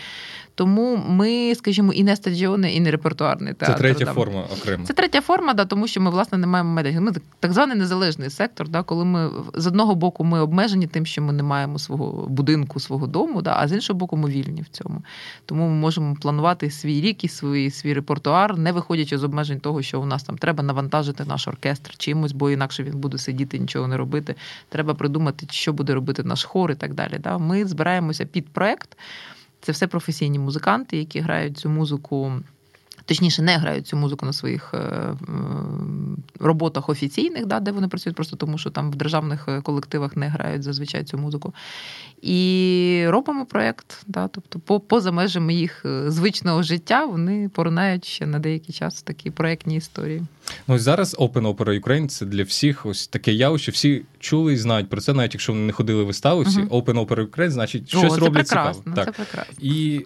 Тому 0.56 1.04
ми, 1.08 1.56
скажімо, 1.56 1.94
і 1.94 2.04
не 2.04 2.16
стадіони, 2.16 2.74
і 2.74 2.80
не 2.80 2.92
репертуарний 2.92 3.54
театр. 3.54 3.74
Це 3.74 3.80
третя 3.80 4.06
да. 4.06 4.14
форма 4.14 4.44
окремо. 4.60 4.86
Це 4.86 4.94
третя 4.94 5.22
форма, 5.22 5.54
да, 5.54 5.66
тому 5.66 5.88
що 5.88 6.02
ми, 6.02 6.12
власне, 6.12 6.38
не 6.38 6.48
маємо 6.48 6.74
медіа. 6.74 7.02
Ми 7.02 7.12
так 7.40 7.54
званий 7.54 7.78
незалежний 7.78 8.30
сектор, 8.30 8.70
да, 8.70 8.84
коли 8.84 9.06
ми 9.06 9.30
з 9.54 9.68
одного 9.68 9.83
боку 9.86 10.24
ми 10.24 10.40
обмежені 10.40 10.88
тим, 10.88 11.06
що 11.06 11.22
ми 11.22 11.34
не 11.34 11.44
маємо 11.44 11.80
свого 11.80 12.28
будинку, 12.28 12.80
свого 12.80 13.08
дому, 13.08 13.42
да, 13.42 13.56
а 13.58 13.68
з 13.68 13.74
іншого 13.74 14.00
боку, 14.00 14.18
ми 14.18 14.30
вільні 14.30 14.62
в 14.62 14.68
цьому. 14.68 15.04
Тому 15.46 15.68
ми 15.68 15.76
можемо 15.76 16.16
планувати 16.16 16.72
свій 16.72 17.02
рік 17.02 17.24
і 17.24 17.28
свій, 17.28 17.72
свій 17.72 17.94
репертуар, 17.94 18.58
не 18.58 18.72
виходячи 18.72 19.18
з 19.18 19.24
обмежень 19.24 19.60
того, 19.60 19.82
що 19.82 20.02
у 20.02 20.06
нас 20.06 20.24
там 20.24 20.38
треба 20.38 20.64
навантажити 20.64 21.26
наш 21.26 21.48
оркестр 21.48 21.98
чимось, 21.98 22.32
бо 22.32 22.52
інакше 22.52 22.84
він 22.84 23.00
буде 23.00 23.18
сидіти, 23.18 23.60
нічого 23.60 23.88
не 23.88 23.98
робити. 23.98 24.36
Треба 24.70 24.94
придумати, 24.94 25.48
що 25.50 25.74
буде 25.74 25.94
робити 25.94 26.24
наш 26.24 26.44
хор 26.44 26.72
і 26.72 26.76
так 26.76 26.94
далі. 26.94 27.18
Да. 27.20 27.38
Ми 27.38 27.66
збираємося 27.66 28.26
під 28.26 28.50
проект. 28.50 28.98
Це 29.62 29.72
все 29.72 29.88
професійні 29.88 30.40
музиканти, 30.40 30.98
які 30.98 31.20
грають 31.20 31.58
цю 31.58 31.70
музику. 31.70 32.32
Точніше, 33.06 33.42
не 33.42 33.58
грають 33.58 33.88
цю 33.88 33.98
музику 33.98 34.26
на 34.26 34.34
своїх 34.34 34.74
е, 34.74 35.14
роботах 36.40 36.90
офіційних, 36.90 37.46
да, 37.46 37.60
де 37.60 37.72
вони 37.72 37.88
працюють, 37.88 38.16
просто 38.16 38.36
тому 38.36 38.58
що 38.58 38.70
там 38.70 38.92
в 38.92 38.96
державних 38.96 39.46
е, 39.48 39.62
колективах 39.62 40.18
не 40.18 40.28
грають 40.28 40.64
зазвичай 40.64 41.04
цю 41.04 41.18
музику. 41.18 41.54
І 42.22 43.06
робимо 43.08 43.46
проєкт, 43.46 44.04
да, 44.08 44.28
тобто 44.28 44.80
поза 44.80 45.12
межами 45.12 45.54
їх 45.54 45.86
е, 45.86 46.12
звичного 46.12 46.64
життя 46.64 47.06
вони 47.06 47.50
поринають 47.50 48.06
ще 48.06 48.26
на 48.26 48.40
деякий 48.40 48.76
час 48.76 49.02
такі 49.02 49.32
проєктні 49.32 49.76
історії. 49.76 50.24
Ну 50.68 50.76
ось 50.76 50.82
зараз 50.82 51.16
Open 51.20 51.56
Opera 51.56 51.82
Ukraine 51.82 52.08
це 52.08 52.26
для 52.26 52.44
всіх 52.44 52.86
ось 52.86 53.08
таке 53.08 53.34
явище. 53.34 53.72
Всі 53.72 54.06
чули 54.20 54.54
і 54.54 54.58
знають 54.58 54.90
про 54.90 55.02
це, 55.02 55.14
навіть 55.14 55.34
якщо 55.34 55.54
вони 55.54 55.66
не 55.66 55.72
ходили 55.72 56.04
вистави, 56.04 56.44
всі 56.44 56.60
uh-huh. 56.60 56.84
Open 56.84 57.08
Opera 57.08 57.28
Ukraine, 57.28 57.50
значить 57.50 57.88
щось 57.90 58.04
О, 58.04 58.10
це 58.10 58.18
роблять 58.18 58.48
прекрасно, 58.48 58.84
цікаво. 58.84 58.96
Так. 58.96 59.06
Це 59.06 59.12
прекрасно. 59.12 59.56
І 59.62 60.06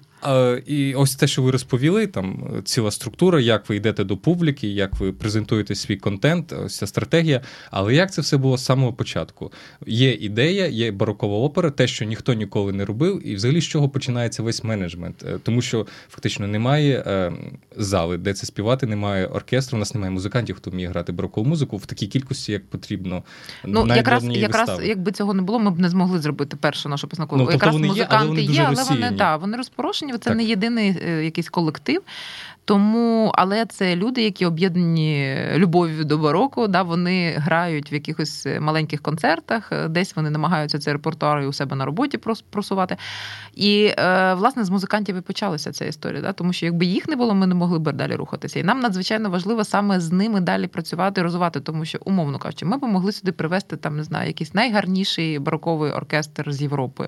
і 0.65 0.93
ось 0.95 1.15
те, 1.15 1.27
що 1.27 1.41
ви 1.41 1.51
розповіли, 1.51 2.07
там 2.07 2.43
ціла 2.63 2.91
структура, 2.91 3.39
як 3.39 3.69
ви 3.69 3.75
йдете 3.75 4.03
до 4.03 4.17
публіки, 4.17 4.67
як 4.67 4.99
ви 4.99 5.13
презентуєте 5.13 5.75
свій 5.75 5.97
контент, 5.97 6.53
ось 6.65 6.77
ця 6.77 6.87
стратегія. 6.87 7.41
Але 7.71 7.95
як 7.95 8.13
це 8.13 8.21
все 8.21 8.37
було 8.37 8.57
з 8.57 8.65
самого 8.65 8.93
початку? 8.93 9.51
Є 9.85 10.13
ідея, 10.13 10.67
є 10.67 10.91
барокова 10.91 11.37
опера, 11.37 11.71
те, 11.71 11.87
що 11.87 12.05
ніхто 12.05 12.33
ніколи 12.33 12.73
не 12.73 12.85
робив, 12.85 13.27
і 13.27 13.35
взагалі 13.35 13.61
з 13.61 13.65
чого 13.65 13.89
починається 13.89 14.43
весь 14.43 14.63
менеджмент, 14.63 15.23
е, 15.27 15.39
тому 15.43 15.61
що 15.61 15.87
фактично 16.09 16.47
немає 16.47 17.03
е, 17.07 17.33
зали, 17.77 18.17
де 18.17 18.33
це 18.33 18.45
співати, 18.45 18.87
немає 18.87 19.25
оркестру, 19.25 19.77
у 19.77 19.79
нас 19.79 19.93
немає 19.93 20.11
музикантів, 20.11 20.55
хто 20.55 20.71
вміє 20.71 20.87
грати 20.87 21.11
барокову 21.11 21.49
музику 21.49 21.77
в 21.77 21.85
такій 21.85 22.07
кількості, 22.07 22.51
як 22.51 22.69
потрібно. 22.69 23.23
Ну 23.65 23.87
якраз 23.95 24.23
якраз 24.23 24.79
якби 24.83 25.11
цього 25.11 25.33
не 25.33 25.41
було, 25.41 25.59
ми 25.59 25.71
б 25.71 25.79
не 25.79 25.89
змогли 25.89 26.19
зробити 26.19 26.57
першу 26.57 26.89
нашу 26.89 27.07
писанку. 27.07 27.37
Ну, 27.37 27.51
якраз 27.51 27.73
вони 27.73 27.87
музиканти 27.87 28.15
є, 28.15 28.19
але 28.19 28.27
вони, 28.27 28.41
є, 28.41 28.65
але 28.67 28.83
вони 28.83 29.11
да, 29.11 29.35
вони 29.35 29.57
розпорошені. 29.57 30.06
Це 30.11 30.17
так. 30.17 30.35
не 30.35 30.43
єдиний 30.43 30.97
е, 31.01 31.23
якийсь 31.23 31.49
колектив. 31.49 32.01
Тому, 32.67 33.31
але 33.35 33.65
це 33.65 33.95
люди, 33.95 34.23
які 34.23 34.45
об'єднані 34.45 35.37
любов'ю 35.55 36.05
до 36.05 36.17
бароко, 36.17 36.67
да, 36.67 36.81
вони 36.81 37.31
грають 37.37 37.91
в 37.91 37.93
якихось 37.93 38.47
маленьких 38.59 39.01
концертах, 39.01 39.71
десь 39.89 40.15
вони 40.15 40.29
намагаються 40.29 40.79
цей 40.79 40.93
репертуар 40.93 41.47
у 41.47 41.53
себе 41.53 41.75
на 41.75 41.85
роботі 41.85 42.19
просувати. 42.49 42.97
І 43.55 43.93
е, 43.97 44.33
власне 44.33 44.63
з 44.63 44.69
музикантів 44.69 45.15
і 45.15 45.21
почалася 45.21 45.71
ця 45.71 45.85
історія, 45.85 46.21
да, 46.21 46.33
тому 46.33 46.53
що 46.53 46.65
якби 46.65 46.85
їх 46.85 47.07
не 47.07 47.15
було, 47.15 47.33
ми 47.33 47.47
не 47.47 47.55
могли 47.55 47.79
б 47.79 47.91
далі 47.91 48.15
рухатися. 48.15 48.59
І 48.59 48.63
нам 48.63 48.79
надзвичайно 48.79 49.29
важливо 49.29 49.63
саме 49.63 49.99
з 49.99 50.11
ними 50.11 50.39
далі 50.39 50.67
працювати, 50.67 51.21
розвивати, 51.21 51.59
тому 51.59 51.85
що, 51.85 51.99
умовно 52.05 52.39
кажучи, 52.39 52.65
ми 52.65 52.77
б 52.77 52.83
могли 52.83 53.11
сюди 53.11 53.31
привезти 53.31 53.77
там, 53.77 53.97
не 53.97 54.03
знаю, 54.03 54.27
якийсь 54.27 54.53
найгарніший 54.53 55.39
бароковий 55.39 55.91
оркестр 55.91 56.53
з 56.53 56.61
Європи, 56.61 57.07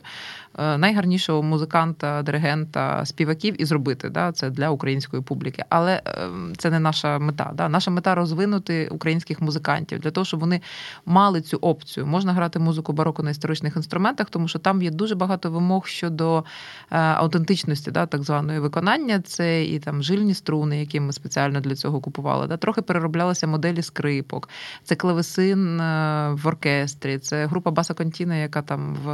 е, 0.60 0.78
найгарнішого 0.78 1.44
музиканта, 1.44 2.22
диригента, 2.22 3.06
співаків 3.06 3.62
і 3.62 3.66
зробити 3.66 4.10
да, 4.10 4.32
це 4.32 4.50
для 4.50 4.70
української 4.70 5.24
публіки 5.24 5.49
публіки, 5.50 5.64
але 5.70 6.02
ем, 6.06 6.54
це 6.58 6.70
не 6.70 6.80
наша 6.80 7.20
мета. 7.20 7.52
Да? 7.54 7.70
Наша 7.70 7.92
мета 7.92 8.16
розвинути 8.16 8.88
українських 8.88 9.42
музикантів 9.42 10.00
для 10.00 10.12
того, 10.12 10.26
щоб 10.26 10.40
вони 10.40 10.62
мали 11.06 11.42
цю 11.42 11.58
опцію. 11.58 12.08
Можна 12.08 12.34
грати 12.34 12.60
музику 12.60 12.94
бароко 12.94 13.24
на 13.24 13.32
історичних 13.32 13.76
інструментах, 13.76 14.30
тому 14.30 14.48
що 14.48 14.60
там 14.60 14.82
є 14.82 14.92
дуже 14.92 15.16
багато 15.16 15.52
вимог 15.52 15.88
щодо 15.88 16.44
е, 16.92 16.98
аутентичності, 16.98 17.92
да, 17.92 18.06
так 18.06 18.24
званої 18.24 18.60
виконання. 18.60 19.22
Це 19.22 19.66
і 19.66 19.80
там 19.80 20.04
жильні 20.04 20.34
струни, 20.34 20.80
які 20.80 21.00
ми 21.00 21.14
спеціально 21.14 21.60
для 21.60 21.76
цього 21.76 22.02
купували. 22.02 22.48
Да? 22.48 22.58
Трохи 22.58 22.82
перероблялися 22.82 23.48
моделі 23.48 23.82
скрипок, 23.82 24.50
це 24.84 24.96
клавесин 24.96 25.82
е, 25.82 26.30
в 26.34 26.48
оркестрі, 26.48 27.18
це 27.18 27.46
група 27.46 27.72
Баса 27.72 27.94
Контіна, 27.94 28.36
яка 28.36 28.62
там 28.62 28.96
в, 28.96 29.08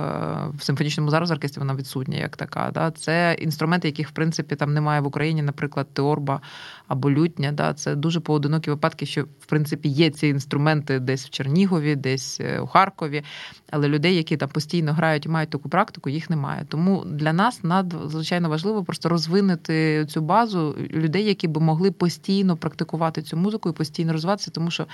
в 0.58 0.63
симфонічному 0.63 1.10
зараз 1.10 1.32
оркестрі 1.32 1.60
вона 1.60 1.75
відсутня, 1.75 2.18
як 2.18 2.38
така. 2.38 2.72
Да? 2.74 2.92
Це 2.92 3.36
інструменти, 3.39 3.88
яких 3.88 4.10
в 4.10 4.12
принципі 4.12 4.56
там 4.56 4.74
немає 4.74 5.01
в 5.01 5.08
Україні, 5.08 5.42
наприклад, 5.42 5.88
теорба 5.94 6.25
торба 6.25 6.41
або 6.88 7.12
лютня. 7.12 7.51
Да, 7.51 7.74
Це 7.74 7.96
дуже 7.96 8.20
поодинокі 8.20 8.70
випадки, 8.70 9.05
що 9.05 9.24
в 9.24 9.46
принципі 9.46 9.89
є 9.89 10.10
ці 10.10 10.27
інструменти 10.27 11.00
десь 11.00 11.25
в 11.25 11.29
Чернігові, 11.29 11.96
десь 11.96 12.39
е, 12.41 12.60
у 12.60 12.67
Харкові. 12.67 13.24
Але 13.72 13.88
людей, 13.88 14.15
які 14.15 14.38
там 14.38 14.50
постійно 14.50 14.94
грають 14.94 15.25
і 15.25 15.29
мають 15.29 15.50
таку 15.50 15.70
практику, 15.70 16.10
їх 16.10 16.29
немає. 16.29 16.65
Тому 16.70 17.03
для 17.05 17.34
нас 17.34 17.63
надзвичайно 17.63 18.50
важливо 18.50 18.84
просто 18.84 19.10
розвинути 19.10 20.05
цю 20.05 20.22
базу 20.22 20.75
людей, 20.91 21.25
які 21.25 21.48
би 21.48 21.62
могли 21.62 21.91
постійно 21.91 22.58
практикувати 22.58 23.22
цю 23.22 23.38
музику 23.38 23.70
і 23.70 23.74
постійно 23.74 24.13
розвиватися, 24.13 24.51
тому 24.51 24.72
що 24.72 24.86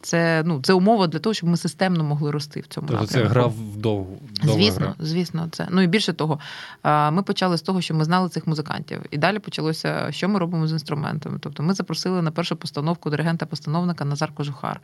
це 0.00 0.42
ну 0.46 0.60
це 0.62 0.72
умова 0.72 1.06
для 1.06 1.18
того, 1.18 1.34
щоб 1.34 1.48
ми 1.48 1.56
системно 1.56 2.04
могли 2.04 2.30
рости 2.30 2.60
в 2.60 2.66
цьому 2.66 2.88
тобто 2.88 3.02
напрямку. 3.02 3.28
це 3.28 3.34
гра 3.34 3.46
вдовго. 3.46 4.16
Звісно, 4.42 4.86
гра. 4.86 4.94
звісно, 4.98 5.48
це 5.50 5.68
ну 5.70 5.82
і 5.82 5.86
більше 5.86 6.12
того, 6.12 6.38
ми 6.84 7.22
почали 7.22 7.58
з 7.58 7.62
того, 7.62 7.80
що 7.80 7.94
ми 7.94 8.04
знали 8.04 8.28
цих 8.28 8.46
музикантів, 8.46 9.00
і 9.10 9.18
далі 9.18 9.38
почалося, 9.38 10.06
що 10.10 10.28
ми 10.28 10.38
робимо 10.38 10.66
з 10.66 10.72
інструментами. 10.72 11.38
Тобто, 11.40 11.62
ми 11.62 11.74
запросили 11.74 12.22
на 12.22 12.30
першу 12.30 12.56
постановку 12.56 13.10
диригента-постановника 13.10 14.04
Назар 14.04 14.32
Кожухар. 14.34 14.80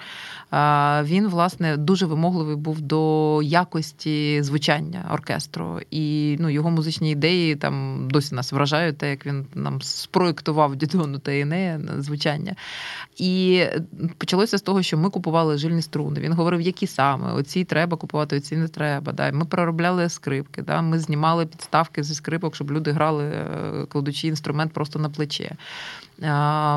Він 1.05 1.29
власне 1.29 1.77
дуже 1.77 2.07
вимогливий 2.07 2.57
був 2.57 2.81
до 2.81 3.41
якості 3.43 4.43
звучання 4.43 5.11
оркестру, 5.13 5.81
і 5.91 6.37
ну 6.41 6.49
його 6.49 6.71
музичні 6.71 7.11
ідеї 7.11 7.57
там 7.57 8.09
досі 8.11 8.35
нас 8.35 8.53
вражають, 8.53 8.99
те, 8.99 9.11
як 9.11 9.27
він 9.27 9.47
нам 9.55 9.83
спроєктував 9.83 10.77
Дідону 10.77 11.19
та 11.19 11.33
Інея 11.33 11.81
звучання. 11.99 12.55
І 13.17 13.65
почалося 14.19 14.59
з 14.59 14.63
того, 14.63 14.83
що 14.83 14.99
ми 14.99 15.04
купували 15.11 15.59
жильні 15.59 15.83
струни. 15.83 16.21
Він 16.21 16.33
говорив, 16.33 16.61
які 16.61 16.87
саме 16.87 17.33
оці 17.33 17.65
треба 17.65 17.97
купувати, 17.97 18.37
оці 18.37 18.57
не 18.57 18.69
треба. 18.69 19.13
Да. 19.13 19.33
Ми 19.33 19.45
проробляли 19.45 20.09
скрипки, 20.09 20.63
да. 20.63 20.83
ми 20.83 20.99
знімали 20.99 21.47
підставки 21.47 22.03
зі 22.03 22.15
скрипок, 22.15 22.55
щоб 22.55 22.73
люди 22.73 22.91
грали, 22.91 23.25
е, 23.25 23.87
кладучи 23.89 24.29
інструмент 24.29 24.73
просто 24.73 24.99
на 24.99 25.11
плече. 25.11 25.57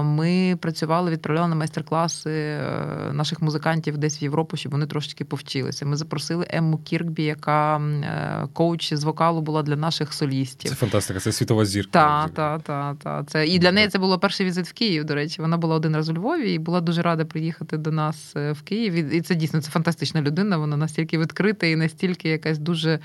Ми 0.03 0.58
працювали, 0.62 1.12
відправляли 1.12 1.48
на 1.48 1.56
майстер-класи 1.56 2.32
е, 2.32 3.12
наших 3.13 3.41
музикантів 3.41 3.98
десь 3.98 4.22
в 4.22 4.24
Європу, 4.24 4.58
щоб 4.58 4.72
вони 4.72 4.86
трошечки 4.86 5.25
повчилися. 5.25 5.86
Ми 5.86 5.96
запросили 5.96 6.48
Емму 6.50 6.77
Кіркбі, 6.77 7.24
яка 7.24 7.77
е, 7.77 8.48
коуч 8.53 8.94
з 8.94 9.03
вокалу 9.03 9.41
була 9.41 9.63
для 9.63 9.75
наших 9.75 10.13
солістів. 10.13 10.70
Це 10.70 10.75
фантастика, 10.75 11.20
це 11.20 11.32
світова 11.32 11.65
зірка. 11.65 11.89
Так, 11.91 12.29
так, 12.32 12.62
так. 12.62 12.98
Та. 13.03 13.24
Це 13.24 13.48
і 13.48 13.60
для 13.60 13.72
неї 13.72 13.88
це 13.88 14.00
було 14.00 14.20
перший 14.20 14.46
візит 14.46 14.67
в 14.67 14.74
Київ. 14.74 15.06
До 15.06 15.15
речі, 15.15 15.41
вона 15.41 15.58
була 15.58 15.75
один 15.75 15.96
раз 15.96 16.10
у 16.10 16.13
Львові 16.13 16.53
і 16.53 16.60
була 16.60 16.82
дуже 16.82 17.01
рада 17.01 17.25
приїхати 17.25 17.77
до 17.77 17.91
нас 17.91 18.34
е, 18.36 18.51
в 18.51 18.62
Київ. 18.62 18.94
І 18.94 19.22
це 19.22 19.36
дійсно 19.36 19.62
це 19.62 19.72
фантастична 19.72 20.22
людина. 20.22 20.58
Вона 20.58 20.77
настільки 20.77 21.17
відкрита 21.17 21.67
і 21.67 21.75
настільки 21.75 22.29
якась 22.29 22.58
дуже 22.58 23.00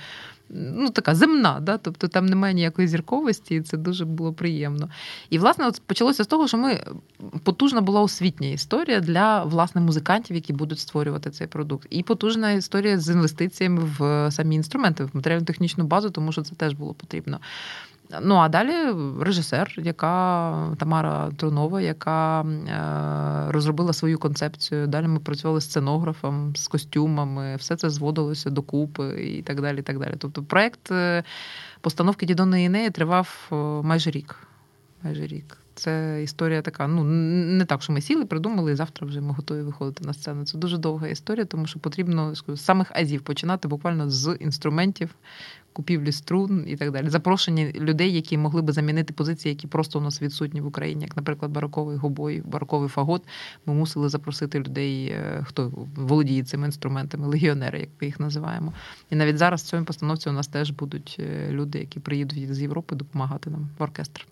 ну, 0.53 0.91
така 0.91 1.15
земна, 1.15 1.61
да? 1.61 1.79
тобто 1.79 2.09
там 2.09 2.27
немає 2.27 2.55
ніякої 2.55 2.89
зірковості, 2.89 3.55
і 3.55 3.61
це 3.61 3.77
дуже 3.77 4.05
було 4.05 4.33
приємно. 4.33 4.89
І, 5.31 5.39
власне, 5.39 5.67
от 5.67 5.83
почалося 5.87 6.25
з 6.25 6.27
того, 6.27 6.49
що 6.49 6.59
ми 6.59 6.85
потужна 7.45 7.81
була 7.81 8.01
освітня 8.01 8.49
історія 8.49 9.01
для 9.01 9.45
власне 9.45 9.81
музикантів, 9.81 10.37
які 10.37 10.53
будуть 10.53 10.79
створювати 10.79 11.31
цей 11.31 11.47
продукт. 11.47 11.87
І 11.91 12.03
потужна 12.03 12.51
історія 12.53 12.99
з 12.99 13.09
інвестиціями 13.09 13.83
в 13.99 14.31
самі 14.31 14.57
інструменти, 14.57 15.05
в 15.05 15.11
матеріально-технічну 15.13 15.85
базу, 15.85 16.11
тому 16.11 16.33
що 16.33 16.43
це 16.43 16.55
теж 16.55 16.75
було 16.75 16.95
потрібно. 16.95 17.41
Ну 18.21 18.35
а 18.35 18.49
далі 18.49 18.73
режисер, 19.21 19.75
яка 19.79 20.75
Тамара 20.79 21.31
Трунова, 21.37 21.81
яка 21.81 22.43
е, 22.43 23.53
розробила 23.53 23.93
свою 23.93 24.19
концепцію. 24.19 24.87
Далі 24.87 25.09
ми 25.09 25.19
працювали 25.19 25.61
з 25.61 25.65
сценографом, 25.65 26.57
з 26.57 26.69
костюмами, 26.69 27.57
все 27.57 27.77
це 27.77 27.91
зводилося 27.91 28.51
докупи 28.51 29.25
і 29.25 29.43
так 29.43 29.61
далі. 29.61 29.79
І 29.79 29.83
так 29.83 29.99
далі. 29.99 30.15
Тобто, 30.19 30.43
проект 30.43 30.91
е, 30.91 31.25
постановки 31.81 32.27
Дідоної 32.27 32.67
Інеї 32.67 32.91
тривав 32.91 33.49
е, 33.53 33.55
майже 33.55 34.11
рік. 34.11 34.37
Майже 35.03 35.27
рік. 35.27 35.62
Це 35.83 36.23
історія 36.23 36.63
така. 36.63 36.87
Ну 36.89 37.05
не 37.05 37.65
так, 37.65 37.83
що 37.83 37.93
ми 37.93 38.01
сіли, 38.01 38.25
придумали, 38.25 38.73
і 38.73 38.75
завтра 38.75 39.07
вже 39.07 39.21
ми 39.21 39.33
готові 39.33 39.63
виходити 39.63 40.05
на 40.05 40.13
сцену. 40.13 40.45
Це 40.45 40.59
дуже 40.59 40.79
довга 40.79 41.09
історія, 41.09 41.45
тому 41.45 41.67
що 41.67 41.79
потрібно 41.79 42.35
з 42.35 42.57
самих 42.57 42.93
азів 42.95 43.23
починати 43.23 43.69
буквально 43.69 44.11
з 44.11 44.37
інструментів, 44.41 45.15
купівлі 45.73 46.13
струн 46.13 46.65
і 46.67 46.77
так 46.77 46.91
далі. 46.91 47.09
Запрошення 47.09 47.73
людей, 47.75 48.13
які 48.13 48.39
могли 48.39 48.63
би 48.63 48.73
замінити 48.73 49.13
позиції, 49.13 49.55
які 49.55 49.67
просто 49.67 49.99
у 49.99 50.03
нас 50.03 50.23
відсутні 50.23 50.61
в 50.61 50.67
Україні, 50.67 51.05
як, 51.05 51.17
наприклад, 51.17 51.51
бароковий 51.51 51.97
гобой, 51.97 52.43
бароковий 52.45 52.89
фагот. 52.89 53.23
Ми 53.67 53.75
мусили 53.75 54.09
запросити 54.09 54.59
людей, 54.59 55.07
е, 55.07 55.45
хто 55.49 55.73
володіє 55.97 56.45
цими 56.45 56.67
інструментами, 56.67 57.27
легіонери, 57.27 57.81
як 57.81 57.89
ми 58.01 58.07
їх 58.07 58.21
називаємо. 58.21 58.73
І 59.11 59.17
навіть 59.17 59.39
зараз 59.39 59.63
в 59.63 59.67
цьому 59.67 59.85
постановці 59.85 60.29
у 60.29 60.33
нас 60.33 60.49
теж 60.49 60.71
будуть 60.71 61.17
е, 61.21 61.49
люди, 61.51 61.79
які 61.79 62.01
приїдуть 62.01 62.55
з 62.55 62.61
Європи 62.61 62.97
допомагати 62.97 63.51
нам 63.51 63.69
в 63.79 63.83
оркестр. 63.83 64.27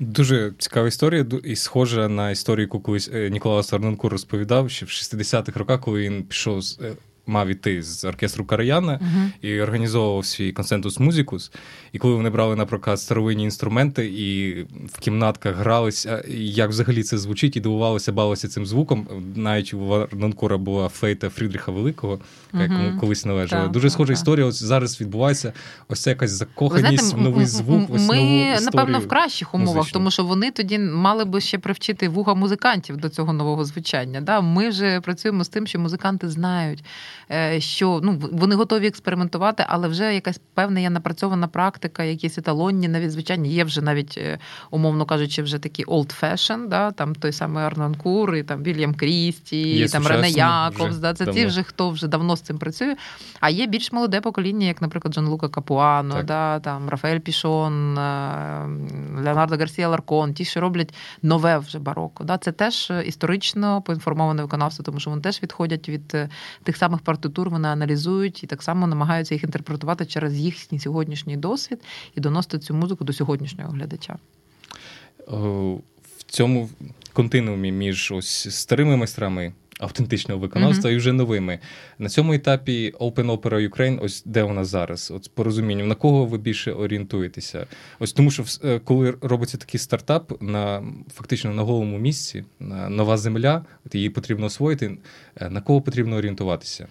Дуже 0.00 0.52
цікава 0.58 0.88
історія, 0.88 1.26
і 1.44 1.56
схожа 1.56 2.08
на 2.08 2.30
історію, 2.30 2.64
яку 2.64 2.80
колись 2.80 3.10
е, 3.14 3.30
Ніколас 3.30 3.72
Арненко 3.72 4.08
розповідав, 4.08 4.70
ще 4.70 4.86
в 4.86 4.88
60-х 4.88 5.58
роках, 5.58 5.80
коли 5.80 6.00
він 6.00 6.22
пішов 6.22 6.62
з 6.62 6.80
мав 7.30 7.48
іти 7.48 7.82
з 7.82 8.04
оркестру 8.04 8.44
Караяна 8.44 8.92
uh-huh. 8.92 9.48
і 9.48 9.60
організовував 9.60 10.26
свій 10.26 10.52
консентус 10.52 11.00
музикус. 11.00 11.52
І 11.92 11.98
коли 11.98 12.14
вони 12.14 12.30
брали 12.30 12.56
на 12.56 12.66
прокат 12.66 13.00
старовинні 13.00 13.44
інструменти 13.44 14.06
і 14.06 14.62
в 14.86 14.98
кімнатках 14.98 15.56
гралися, 15.56 16.24
як 16.28 16.70
взагалі 16.70 17.02
це 17.02 17.18
звучить, 17.18 17.56
і 17.56 17.60
дивувалися, 17.60 18.12
балися 18.12 18.48
цим 18.48 18.66
звуком. 18.66 19.06
Навіть 19.34 19.74
у 19.74 19.78
Варнанкура 19.78 20.56
була 20.58 20.88
флейта 20.88 21.28
Фрідріха 21.28 21.72
Великого, 21.72 22.18
яка 22.54 22.74
uh-huh. 22.74 23.00
колись 23.00 23.24
належала. 23.24 23.62
Так, 23.62 23.72
Дуже 23.72 23.90
схожа 23.90 24.12
так, 24.12 24.18
історія. 24.18 24.46
Ось 24.46 24.62
зараз 24.62 25.00
відбувається 25.00 25.52
ось 25.88 26.00
ця 26.02 26.10
якась 26.10 26.30
закоханість 26.30 27.04
знаєте, 27.04 27.16
в 27.16 27.20
новий 27.20 27.46
звук. 27.46 27.90
Ось 27.90 28.08
Ми, 28.08 28.16
нову 28.16 28.64
напевно, 28.64 28.98
в 28.98 29.08
кращих 29.08 29.54
умовах, 29.54 29.76
музичну. 29.76 29.98
тому 29.98 30.10
що 30.10 30.24
вони 30.24 30.50
тоді 30.50 30.78
мали 30.78 31.24
би 31.24 31.40
ще 31.40 31.58
привчити 31.58 32.08
вуха 32.08 32.34
музикантів 32.34 32.96
до 32.96 33.08
цього 33.08 33.32
нового 33.32 33.64
звучання. 33.64 34.20
Да? 34.20 34.40
Ми 34.40 34.68
вже 34.68 35.00
працюємо 35.00 35.44
з 35.44 35.48
тим, 35.48 35.66
що 35.66 35.78
музиканти 35.78 36.28
знають. 36.28 36.84
Е, 37.32 37.60
що 37.60 38.00
ну 38.02 38.22
вони 38.32 38.54
готові 38.54 38.86
експериментувати, 38.86 39.64
але 39.68 39.88
вже 39.88 40.14
якась 40.14 40.40
певна 40.54 40.80
є 40.80 40.90
напрацьована 40.90 41.48
практика, 41.48 42.04
якісь 42.04 42.38
еталонні, 42.38 42.88
навіть 42.88 43.12
звичайні 43.12 43.48
є 43.48 43.64
вже 43.64 43.82
навіть, 43.82 44.18
е, 44.18 44.38
умовно 44.70 45.04
кажучи, 45.04 45.42
вже 45.42 45.58
такі 45.58 45.84
old 45.84 46.22
fashion, 46.22 46.68
да, 46.68 46.90
там 46.90 47.14
той 47.14 47.32
самий 47.32 47.64
Арнон 47.64 47.94
Кур, 47.94 48.34
і 48.34 48.42
там 48.42 48.62
Вільям 48.62 48.94
Крісті, 48.94 49.68
є 49.68 49.88
там 49.88 50.06
Рене 50.06 50.30
Яковс. 50.30 50.96
Да, 50.96 51.14
Це 51.14 51.26
ті 51.26 51.46
вже 51.46 51.62
хто 51.62 51.90
вже 51.90 52.08
давно 52.08 52.36
з 52.36 52.40
цим 52.40 52.58
працює. 52.58 52.96
А 53.40 53.50
є 53.50 53.66
більш 53.66 53.92
молоде 53.92 54.20
покоління, 54.20 54.66
як, 54.66 54.82
наприклад, 54.82 55.14
Джон 55.14 55.26
Лука 55.26 55.48
Капуано, 55.48 56.22
да, 56.22 56.60
там 56.60 56.88
Рафаель 56.88 57.18
Пішон, 57.18 57.98
е, 57.98 58.68
Леонардо 59.24 59.56
Гарсія 59.56 59.88
Ларкон, 59.88 60.34
ті, 60.34 60.44
що 60.44 60.60
роблять 60.60 60.94
нове 61.22 61.58
вже 61.58 61.78
бароко. 61.78 62.24
Да, 62.24 62.38
Це 62.38 62.52
теж 62.52 62.92
історично 63.04 63.82
поінформоване 63.82 64.42
виконавство, 64.42 64.84
тому 64.84 65.00
що 65.00 65.10
вони 65.10 65.22
теж 65.22 65.42
відходять 65.42 65.88
від 65.88 66.16
тих 66.62 66.76
самих 66.76 67.00
партитур 67.10 67.50
вони 67.50 67.68
аналізують 67.68 68.44
і 68.44 68.46
так 68.46 68.62
само 68.62 68.86
намагаються 68.86 69.34
їх 69.34 69.44
інтерпретувати 69.44 70.06
через 70.06 70.38
їхній 70.38 70.78
сьогоднішній 70.78 71.36
досвід 71.36 71.80
і 72.16 72.20
доносити 72.20 72.58
цю 72.58 72.74
музику 72.74 73.04
до 73.04 73.12
сьогоднішнього 73.12 73.72
глядача. 73.72 74.16
В 76.18 76.22
цьому 76.26 76.70
континуумі 77.12 77.72
між 77.72 78.12
ось 78.12 78.56
старими 78.56 78.96
майстрами 78.96 79.52
автентичного 79.80 80.40
виконавства 80.40 80.90
mm-hmm. 80.90 80.94
і 80.94 80.96
вже 80.96 81.12
новими. 81.12 81.58
На 81.98 82.08
цьому 82.08 82.32
етапі 82.32 82.94
Open 83.00 83.26
Opera 83.36 83.68
Ukraine, 83.68 84.02
ось 84.02 84.22
де 84.26 84.42
вона 84.42 84.64
зараз? 84.64 85.10
От 85.10 85.30
по 85.34 85.44
розумінню, 85.44 85.86
на 85.86 85.94
кого 85.94 86.26
ви 86.26 86.38
більше 86.38 86.72
орієнтуєтеся? 86.72 87.66
Ось 87.98 88.12
тому, 88.12 88.30
що 88.30 88.44
е, 88.64 88.78
коли 88.78 89.14
робиться 89.20 89.58
такий 89.58 89.80
стартап 89.80 90.42
на 90.42 90.82
фактично 91.14 91.54
на 91.54 91.62
голому 91.62 91.98
місці, 91.98 92.44
на 92.60 92.88
нова 92.88 93.16
земля, 93.16 93.64
от 93.86 93.94
її 93.94 94.10
потрібно 94.10 94.46
освоїти. 94.46 94.98
Е, 95.36 95.50
на 95.50 95.60
кого 95.60 95.80
потрібно 95.80 96.16
орієнтуватися? 96.16 96.86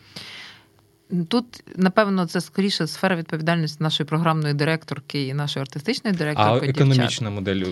Тут, 1.28 1.64
напевно, 1.76 2.26
це 2.26 2.42
скоріше 2.42 2.88
сфера 2.88 3.16
відповідальності 3.16 3.84
нашої 3.84 4.08
програмної 4.08 4.54
директорки 4.54 5.28
і 5.28 5.34
нашої 5.34 5.62
артистичної 5.62 6.16
директорки. 6.16 6.66
А 6.68 6.70
економічна 6.70 7.30
модель 7.30 7.64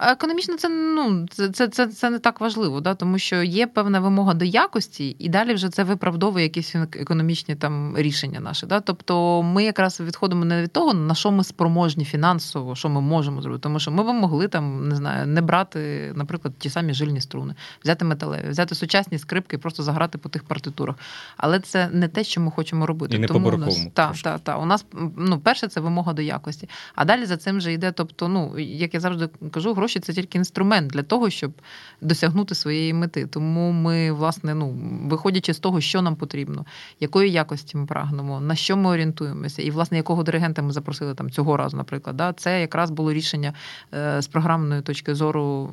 Економічно, 0.00 0.56
це 0.56 0.68
ну 0.68 1.26
це 1.30 1.48
це, 1.48 1.68
це, 1.68 1.86
це 1.86 2.10
не 2.10 2.18
так 2.18 2.40
важливо, 2.40 2.80
да, 2.80 2.94
тому 2.94 3.18
що 3.18 3.42
є 3.42 3.66
певна 3.66 4.00
вимога 4.00 4.34
до 4.34 4.44
якості, 4.44 5.16
і 5.18 5.28
далі 5.28 5.54
вже 5.54 5.68
це 5.68 5.84
виправдовує 5.84 6.44
якісь 6.44 6.74
економічні 6.74 7.54
там 7.54 7.98
рішення 7.98 8.40
наші. 8.40 8.66
Да? 8.66 8.80
Тобто 8.80 9.42
ми 9.42 9.64
якраз 9.64 10.00
відходимо 10.00 10.44
не 10.44 10.62
від 10.62 10.72
того, 10.72 10.94
на 10.94 11.14
що 11.14 11.30
ми 11.30 11.44
спроможні 11.44 12.04
фінансово, 12.04 12.74
що 12.74 12.88
ми 12.88 13.00
можемо 13.00 13.42
зробити. 13.42 13.62
Тому 13.62 13.80
що 13.80 13.90
ми 13.90 14.02
б 14.02 14.06
могли 14.06 14.48
там 14.48 14.88
не 14.88 14.96
знаю, 14.96 15.26
не 15.26 15.42
брати, 15.42 16.12
наприклад, 16.16 16.54
ті 16.58 16.70
самі 16.70 16.94
жильні 16.94 17.20
струни, 17.20 17.54
взяти 17.84 18.04
металеві, 18.04 18.48
взяти 18.48 18.74
сучасні 18.74 19.18
скрипки 19.18 19.56
і 19.56 19.58
просто 19.58 19.82
заграти 19.82 20.18
по 20.18 20.28
тих 20.28 20.44
партитурах. 20.44 20.96
Але 21.36 21.60
це 21.60 21.88
не 21.92 22.08
те, 22.08 22.24
що 22.24 22.40
ми 22.40 22.50
хочемо 22.50 22.86
робити. 22.86 23.16
І 23.16 23.18
не 23.18 23.26
Тому 23.26 23.48
у 23.48 23.56
нас 23.56 23.86
та, 23.92 24.12
та, 24.22 24.38
та, 24.38 24.56
у 24.56 24.66
нас 24.66 24.86
ну 25.16 25.38
перше 25.38 25.68
це 25.68 25.80
вимога 25.80 26.12
до 26.12 26.22
якості. 26.22 26.68
А 26.94 27.04
далі 27.04 27.26
за 27.26 27.36
цим 27.36 27.56
вже 27.56 27.72
йде. 27.72 27.92
Тобто, 27.92 28.28
ну 28.28 28.58
як 28.58 28.94
я 28.94 29.00
завжди 29.00 29.28
кажу, 29.50 29.74
гроші 29.84 30.00
це 30.00 30.12
тільки 30.12 30.38
інструмент 30.38 30.90
для 30.90 31.02
того, 31.02 31.30
щоб 31.30 31.52
досягнути 32.00 32.54
своєї 32.54 32.94
мети. 32.94 33.26
Тому 33.26 33.72
ми, 33.72 34.12
власне, 34.12 34.54
ну 34.54 34.70
виходячи 35.04 35.54
з 35.54 35.58
того, 35.58 35.80
що 35.80 36.02
нам 36.02 36.16
потрібно, 36.16 36.64
якої 37.00 37.32
якості 37.32 37.76
ми 37.76 37.86
прагнемо, 37.86 38.40
на 38.40 38.54
що 38.54 38.76
ми 38.76 38.90
орієнтуємося, 38.90 39.62
і 39.62 39.70
власне 39.70 39.96
якого 39.96 40.22
диригента 40.22 40.62
ми 40.62 40.72
запросили 40.72 41.14
там 41.14 41.30
цього 41.30 41.56
разу, 41.56 41.76
наприклад, 41.76 42.16
да, 42.16 42.32
це 42.32 42.60
якраз 42.60 42.90
було 42.90 43.12
рішення 43.12 43.52
е, 43.94 44.22
з 44.22 44.26
програмної 44.26 44.82
точки 44.82 45.14
зору 45.14 45.70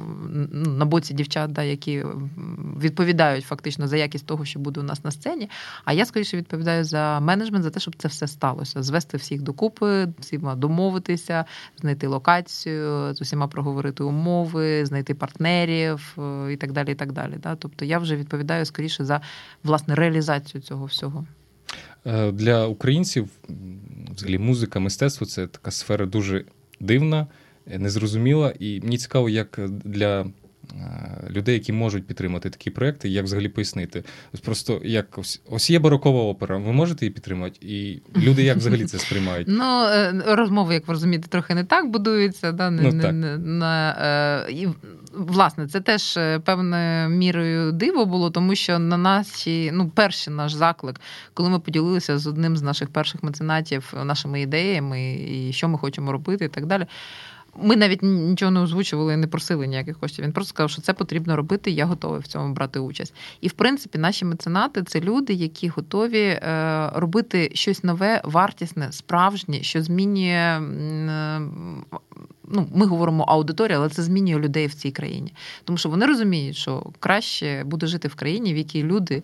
на 0.51 0.85
боці 0.85 1.13
дівчат, 1.13 1.51
да, 1.51 1.63
які 1.63 2.05
відповідають 2.81 3.45
фактично 3.45 3.87
за 3.87 3.97
якість 3.97 4.25
того, 4.25 4.45
що 4.45 4.59
буде 4.59 4.79
у 4.79 4.83
нас 4.83 5.03
на 5.03 5.11
сцені. 5.11 5.49
А 5.85 5.93
я 5.93 6.05
скоріше 6.05 6.37
відповідаю 6.37 6.83
за 6.83 7.19
менеджмент, 7.19 7.63
за 7.63 7.69
те, 7.69 7.79
щоб 7.79 7.95
це 7.95 8.07
все 8.07 8.27
сталося, 8.27 8.83
звести 8.83 9.17
всіх 9.17 9.41
докупи, 9.41 10.07
всіма 10.19 10.55
домовитися, 10.55 11.45
знайти 11.81 12.07
локацію, 12.07 13.13
з 13.13 13.21
усіма 13.21 13.47
проговорити 13.47 14.00
умови 14.03 14.41
умови, 14.41 14.85
знайти 14.85 15.13
партнерів 15.13 16.17
е, 16.17 16.53
і 16.53 16.57
так 16.57 16.71
далі. 16.71 16.91
і 16.91 16.95
так 16.95 17.11
далі. 17.11 17.33
Да? 17.43 17.55
Тобто 17.55 17.85
я 17.85 17.99
вже 17.99 18.15
відповідаю 18.15 18.65
скоріше 18.65 19.05
за 19.05 19.21
власне 19.63 19.95
реалізацію 19.95 20.61
цього 20.61 20.85
всього. 20.85 21.25
Е, 22.05 22.31
для 22.31 22.67
українців 22.67 23.29
взагалі 24.15 24.37
музика, 24.37 24.79
мистецтво 24.79 25.27
це 25.27 25.47
така 25.47 25.71
сфера 25.71 26.05
дуже 26.05 26.45
дивна, 26.79 27.27
незрозуміла. 27.65 28.53
І 28.59 28.81
мені 28.81 28.97
цікаво, 28.97 29.29
як 29.29 29.59
для 29.69 30.21
Е, 30.21 30.25
людей, 31.29 31.53
які 31.53 31.73
можуть 31.73 32.07
підтримати 32.07 32.49
такі 32.49 32.69
проекти, 32.69 33.09
як 33.09 33.25
взагалі 33.25 33.49
пояснити. 33.49 34.03
Ось 34.33 34.39
просто 34.39 34.81
як 34.83 35.17
ось 35.17 35.41
ось 35.49 35.69
є 35.69 35.79
барокова 35.79 36.21
опера, 36.21 36.57
ви 36.57 36.71
можете 36.71 37.05
її 37.05 37.13
підтримати? 37.13 37.59
І 37.61 38.01
люди 38.15 38.43
як 38.43 38.57
взагалі 38.57 38.85
це 38.85 38.99
сприймають? 38.99 39.47
Ну, 39.49 39.83
е, 39.83 40.13
розмови, 40.25 40.73
як 40.73 40.87
ви 40.87 40.93
розумієте, 40.93 41.27
трохи 41.27 41.55
не 41.55 41.63
так 41.63 41.89
будуються. 41.89 42.51
Да? 42.51 42.69
Не, 42.69 42.81
ну, 42.81 43.01
так. 43.01 43.13
Не, 43.13 43.37
не, 43.37 43.95
е, 43.99 44.51
і, 44.51 44.67
Власне, 45.13 45.67
це 45.67 45.81
теж 45.81 46.19
певною 46.43 47.09
мірою 47.09 47.71
диво 47.71 48.05
було, 48.05 48.29
тому 48.29 48.55
що 48.55 48.79
на 48.79 48.97
наші, 48.97 49.71
ну, 49.73 49.89
перший 49.89 50.33
наш 50.33 50.53
заклик, 50.53 51.01
коли 51.33 51.49
ми 51.49 51.59
поділилися 51.59 52.17
з 52.17 52.27
одним 52.27 52.57
з 52.57 52.61
наших 52.61 52.89
перших 52.89 53.23
меценатів 53.23 53.93
нашими 54.03 54.41
ідеями 54.41 55.13
і 55.13 55.53
що 55.53 55.67
ми 55.69 55.77
хочемо 55.77 56.11
робити, 56.11 56.45
і 56.45 56.47
так 56.47 56.65
далі. 56.65 56.85
Ми 57.57 57.75
навіть 57.75 58.03
нічого 58.03 58.51
не 58.51 58.59
озвучували, 58.59 59.17
не 59.17 59.27
просили 59.27 59.67
ніяких 59.67 59.99
коштів. 59.99 60.25
Він 60.25 60.31
просто 60.31 60.49
сказав, 60.49 60.69
що 60.69 60.81
це 60.81 60.93
потрібно 60.93 61.35
робити. 61.35 61.71
Я 61.71 61.85
готовий 61.85 62.19
в 62.19 62.27
цьому 62.27 62.53
брати 62.53 62.79
участь. 62.79 63.13
І 63.41 63.47
в 63.47 63.51
принципі, 63.51 63.97
наші 63.97 64.25
меценати 64.25 64.83
це 64.83 65.01
люди, 65.01 65.33
які 65.33 65.67
готові 65.67 66.21
е, 66.21 66.89
робити 66.95 67.51
щось 67.53 67.83
нове, 67.83 68.21
вартісне, 68.23 68.91
справжнє, 68.91 69.63
що 69.63 69.81
змінює. 69.81 70.31
Е, 70.31 71.39
ну, 72.47 72.67
Ми 72.75 72.85
говоримо 72.85 73.23
аудиторія, 73.23 73.77
але 73.77 73.89
це 73.89 74.03
змінює 74.03 74.39
людей 74.39 74.67
в 74.67 74.73
цій 74.73 74.91
країні. 74.91 75.33
Тому 75.63 75.77
що 75.77 75.89
вони 75.89 76.05
розуміють, 76.05 76.55
що 76.55 76.85
краще 76.99 77.63
буде 77.65 77.87
жити 77.87 78.07
в 78.07 78.15
країні, 78.15 78.53
в 78.53 78.57
якій 78.57 78.83
люди 78.83 79.23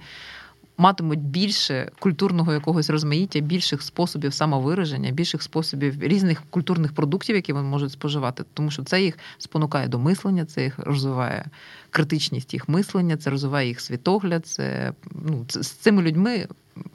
матимуть 0.78 1.20
більше 1.20 1.92
культурного 2.00 2.54
якогось 2.54 2.90
розмаїття, 2.90 3.40
більших 3.40 3.82
способів 3.82 4.34
самовираження, 4.34 5.12
більших 5.12 5.44
способів 5.44 6.04
різних 6.04 6.44
культурних 6.50 6.94
продуктів, 6.94 7.36
які 7.36 7.54
вони 7.54 7.70
можуть 7.70 7.92
споживати, 7.92 8.44
тому 8.54 8.72
що 8.72 8.84
це 8.84 9.02
їх 9.02 9.18
спонукає 9.38 9.88
до 9.88 10.00
мислення, 10.00 10.46
це 10.46 10.63
їх 10.63 10.80
розвиває 10.80 11.46
критичність 11.90 12.54
їх 12.54 12.70
мислення, 12.70 13.18
це 13.18 13.30
розвиває 13.30 13.68
їх 13.68 13.82
світогляд. 13.82 14.48
Це 14.48 14.94
ну 15.12 15.46
з 15.50 15.68
цими 15.68 16.02
людьми 16.02 16.48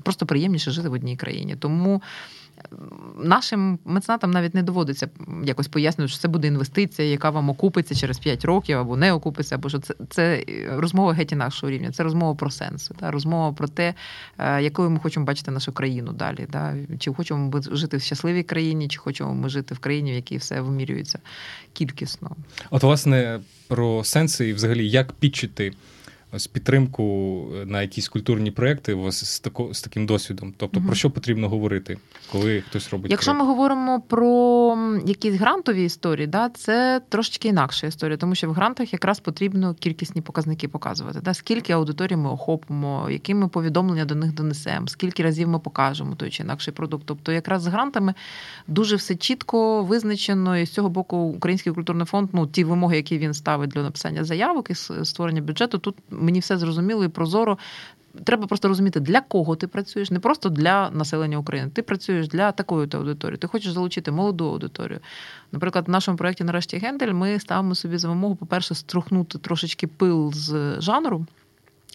просто 0.03 0.27
приємніше 0.27 0.71
жити 0.71 0.89
в 0.89 0.93
одній 0.93 1.17
країні. 1.17 1.57
Тому 1.57 2.03
нашим 3.17 3.79
меценатам 3.85 4.31
навіть 4.31 4.55
не 4.55 4.63
доводиться 4.63 5.09
якось 5.45 5.69
пояснювати, 5.69 6.13
що 6.13 6.21
це 6.21 6.29
буде 6.29 6.49
інвестиція, 6.49 7.09
яка 7.09 7.31
вам 7.31 7.51
окупиться 7.51 7.95
через 7.95 8.19
5 8.19 8.45
років 8.45 8.79
або 8.79 8.97
не 8.97 9.13
окупиться, 9.13 9.55
або 9.55 9.69
що 9.69 9.79
це 9.79 9.95
це 10.11 10.45
розмова 10.69 11.13
геть 11.13 11.33
інакшого 11.33 11.71
рівня. 11.71 11.93
Це 11.93 12.03
розмова 12.03 12.35
про 12.35 12.51
сенси, 12.51 12.95
та 13.01 13.11
розмова 13.11 13.53
про 13.53 13.69
те, 13.69 13.95
е, 14.39 14.63
якою 14.63 14.91
ми 14.91 14.99
хочемо 14.99 15.27
бачити 15.27 15.51
нашу 15.51 15.73
країну 15.73 16.13
далі. 16.13 16.47
Та? 16.51 16.75
Чи 16.99 17.13
хочемо 17.13 17.51
ми 17.51 17.63
жити 17.77 17.97
в 17.97 18.03
щасливій 18.03 18.43
країні, 18.43 18.89
чи 18.89 18.99
хочемо 18.99 19.35
ми 19.35 19.49
жити 19.49 19.75
в 19.75 19.79
країні, 19.79 20.13
в 20.13 20.15
якій 20.15 20.37
все 20.37 20.61
вимірюється 20.61 21.19
кількісно. 21.73 22.31
От, 22.71 22.83
власне, 22.83 23.41
про 23.69 24.05
сенси 24.05 24.49
і 24.49 24.53
взагалі 24.53 24.89
як 24.89 25.13
підчити 25.13 25.73
ось 26.33 26.47
підтримку 26.47 27.47
е, 27.63 27.67
на 27.67 27.83
якісь 27.83 28.09
культурні 28.09 28.51
проекти 28.51 29.11
з 29.11 29.41
тако, 29.41 29.75
з 29.75 29.83
таким 29.83 30.07
досвідом? 30.07 30.55
Тобто 30.57 30.79
угу. 30.79 30.87
про 30.87 30.97
що 30.97 31.11
потрібно 31.11 31.49
говорити, 31.49 31.99
коли 32.33 32.61
хтось 32.61 32.91
робить? 32.91 33.11
Якщо 33.11 33.31
проект? 33.31 33.45
ми 33.45 33.53
говоримо 33.53 34.01
про 34.01 34.79
якісь 35.07 35.35
грантові 35.35 35.85
історії, 35.85 36.27
да, 36.27 36.49
це 36.49 37.01
трошечки 37.09 37.49
інакша 37.49 37.87
історія, 37.87 38.17
тому 38.17 38.35
що 38.35 38.51
в 38.51 38.53
грантах 38.53 38.93
якраз 38.93 39.21
потрібно 39.21 39.75
кількісні 39.75 40.21
показники 40.21 40.69
показувати. 40.69 41.21
Да, 41.23 41.35
Скільки 41.35 41.73
аудиторій 41.73 42.17
ми 42.17 42.31
охопимо, 42.31 43.11
які 43.11 43.35
ми 43.35 43.49
повідомлення 43.49 44.05
до 44.05 44.15
них 44.15 44.35
донесемо, 44.35 44.89
скільки 44.89 45.23
разів 45.23 45.49
ми 45.49 45.59
покажемо 45.59 46.15
той 46.15 46.31
чи 46.31 46.43
інакший 46.43 46.75
продукт. 46.75 47.05
Тобто, 47.07 47.33
якраз 47.33 47.63
з 47.63 47.67
грантами 47.67 48.15
дуже 48.67 48.97
все 48.97 49.15
чітко 49.15 49.83
визначено, 49.83 50.59
і 50.59 50.67
з 50.67 50.71
цього 50.71 50.89
боку 50.89 51.17
Український 51.17 51.73
культурний 51.73 52.07
фонд, 52.07 52.29
ну 52.33 52.47
ті 52.47 52.65
вимоги, 52.65 52.97
які 52.97 53.19
він 53.19 53.35
ставить 53.35 53.71
для 53.71 53.83
написання 53.83 54.25
заявок 54.25 54.71
і 54.71 54.75
створення 55.05 55.41
бюджету, 55.41 55.79
тут 55.79 55.97
мені 56.23 56.41
все 56.41 56.59
зрозуміло 56.59 57.05
і 57.05 57.09
прозоро. 57.09 57.59
Треба 58.25 58.47
просто 58.47 58.69
розуміти, 58.69 59.01
для 59.01 59.21
кого 59.21 59.57
ти 59.57 59.67
працюєш, 59.67 60.11
не 60.11 60.21
просто 60.21 60.49
для 60.49 60.91
населення 60.91 61.39
України. 61.39 61.71
Ти 61.75 61.83
працюєш 61.83 62.29
для 62.29 62.53
такої 62.53 62.89
аудиторії. 62.95 63.39
Ти 63.39 63.47
хочеш 63.47 63.73
залучити 63.73 64.11
молоду 64.11 64.45
аудиторію. 64.45 65.01
Наприклад, 65.53 65.89
в 65.89 65.91
нашому 65.91 66.19
проєкті 66.19 66.45
нарешті 66.45 66.77
Гендель 66.77 67.13
ми 67.13 67.39
ставимо 67.39 67.75
собі 67.75 67.99
за 67.99 68.09
вимогу, 68.09 68.37
по-перше, 68.37 68.75
струхнути 68.75 69.39
трошечки 69.39 69.87
пил 69.87 70.33
з 70.33 70.77
жанру 70.81 71.27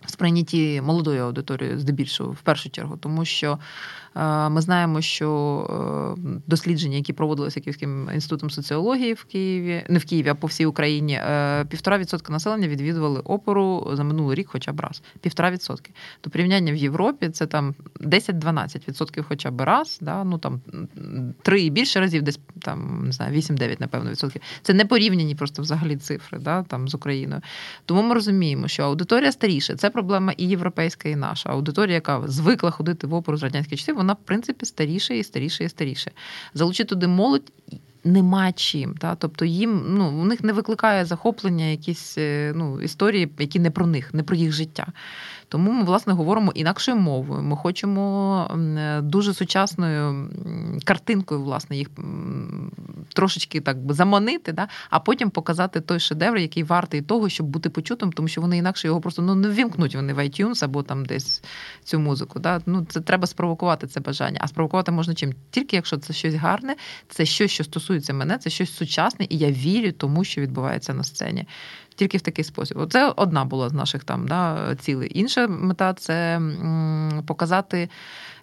сприйнятті 0.05 0.81
молодої 0.81 1.19
аудиторії, 1.19 1.77
здебільшого, 1.77 2.31
в 2.31 2.41
першу 2.41 2.69
чергу, 2.69 2.97
тому 2.97 3.25
що 3.25 3.59
ми 4.49 4.61
знаємо, 4.61 5.01
що 5.01 6.15
е, 6.27 6.39
дослідження, 6.47 6.97
які 6.97 7.13
проводилися 7.13 7.59
Київським 7.59 8.09
інститутом 8.13 8.49
соціології 8.49 9.13
в 9.13 9.23
Києві, 9.23 9.83
не 9.89 9.99
в 9.99 10.05
Києві, 10.05 10.29
а 10.29 10.35
по 10.35 10.47
всій 10.47 10.65
Україні, 10.65 11.13
е, 11.13 11.65
півтора 11.65 11.97
відсотка 11.97 12.33
населення 12.33 12.67
відвідували 12.67 13.19
опору 13.19 13.89
за 13.93 14.03
минулий 14.03 14.35
рік, 14.35 14.47
хоча 14.51 14.71
б 14.71 14.79
раз. 14.79 15.01
Півтора 15.21 15.51
відсотки. 15.51 15.91
До 16.23 16.29
порівняння 16.29 16.71
в 16.71 16.75
Європі 16.75 17.29
це 17.29 17.45
там 17.45 17.75
10-12 17.99 18.87
відсотків, 18.87 19.25
хоча 19.27 19.51
б 19.51 19.61
раз. 19.61 19.97
Да? 20.01 20.23
Ну 20.23 20.37
там 20.37 20.61
три 21.41 21.61
і 21.61 21.69
більше 21.69 21.99
разів, 21.99 22.21
десь 22.21 22.39
там 22.61 23.05
не 23.05 23.11
знаю, 23.11 23.35
8-9, 23.35 23.75
напевно, 23.79 24.11
відсотків. 24.11 24.41
Це 24.61 24.73
не 24.73 24.85
порівняні 24.85 25.35
просто 25.35 25.61
взагалі 25.61 25.95
цифри, 25.95 26.39
да, 26.39 26.63
там 26.63 26.87
з 26.87 26.95
Україною. 26.95 27.41
Тому 27.85 28.01
ми 28.01 28.13
розуміємо, 28.13 28.67
що 28.67 28.83
аудиторія 28.83 29.31
старіша. 29.31 29.75
Це 29.75 29.89
проблема 29.89 30.33
і 30.37 30.47
європейська, 30.47 31.09
і 31.09 31.15
наша. 31.15 31.49
Аудиторія, 31.49 31.95
яка 31.95 32.23
звикла 32.27 32.71
ходити 32.71 33.07
в 33.07 33.13
опору 33.13 33.37
з 33.37 33.43
радянських 33.43 33.79
часів, 33.79 33.97
вона 34.07 34.13
в 34.13 34.25
принципі 34.25 34.65
старіша 34.65 35.13
і 35.13 35.23
старіша 35.23 35.63
і 35.63 35.69
старіше. 35.69 36.11
Залучити 36.53 36.89
туди 36.89 37.07
молодь. 37.07 37.51
Нема 38.03 38.51
чим, 38.51 38.97
та 38.97 39.15
тобто 39.15 39.45
їм 39.45 39.83
ну 39.87 40.21
у 40.21 40.25
них 40.25 40.43
не 40.43 40.53
викликає 40.53 41.05
захоплення 41.05 41.65
якісь 41.65 42.17
е, 42.17 42.53
ну 42.55 42.81
історії, 42.81 43.29
які 43.39 43.59
не 43.59 43.71
про 43.71 43.87
них, 43.87 44.13
не 44.13 44.23
про 44.23 44.35
їх 44.35 44.51
життя. 44.51 44.87
Тому 45.49 45.71
ми, 45.71 45.83
власне, 45.83 46.13
говоримо 46.13 46.51
інакшою 46.51 46.97
мовою. 46.97 47.43
Ми 47.43 47.55
хочемо 47.55 48.51
дуже 49.03 49.33
сучасною 49.33 50.29
картинкою, 50.83 51.41
власне, 51.41 51.77
їх 51.77 51.87
трошечки 53.13 53.61
так 53.61 53.77
заманити, 53.89 54.51
да? 54.51 54.67
а 54.89 54.99
потім 54.99 55.29
показати 55.29 55.81
той 55.81 55.99
шедевр, 55.99 56.37
який 56.37 56.63
вартий 56.63 57.01
того, 57.01 57.29
щоб 57.29 57.47
бути 57.47 57.69
почутим, 57.69 58.11
тому 58.11 58.27
що 58.27 58.41
вони 58.41 58.57
інакше 58.57 58.87
його 58.87 59.01
просто 59.01 59.21
ну 59.21 59.35
не 59.35 59.49
вімкнуть 59.49 59.95
вони 59.95 60.13
в 60.13 60.19
iTunes 60.19 60.63
або 60.63 60.83
там 60.83 61.05
десь 61.05 61.43
цю 61.83 61.99
музику. 61.99 62.39
Да? 62.39 62.61
Ну 62.65 62.85
це 62.89 63.01
треба 63.01 63.27
спровокувати 63.27 63.87
це 63.87 63.99
бажання. 63.99 64.39
А 64.43 64.47
спровокувати 64.47 64.91
можна 64.91 65.15
чим? 65.15 65.33
Тільки 65.51 65.75
якщо 65.75 65.97
це 65.97 66.13
щось 66.13 66.33
гарне, 66.33 66.75
це 67.09 67.25
щось, 67.25 67.51
що 67.51 67.63
стосується 67.63 68.13
мене, 68.13 68.37
це 68.37 68.49
щось 68.49 68.75
сучасне, 68.75 69.27
і 69.29 69.37
я 69.37 69.51
вірю 69.51 69.91
тому, 69.91 70.23
що 70.23 70.41
відбувається 70.41 70.93
на 70.93 71.03
сцені 71.03 71.47
тільки 71.97 72.17
в 72.17 72.21
такий 72.21 72.43
спосіб. 72.43 72.77
Це 72.89 73.13
одна 73.15 73.45
була 73.45 73.69
з 73.69 73.73
наших 73.73 74.03
там 74.03 74.27
да, 74.27 74.75
цілей. 74.75 75.19
Інша 75.19 75.47
мета 75.47 75.93
це 75.93 76.41
показати 77.27 77.89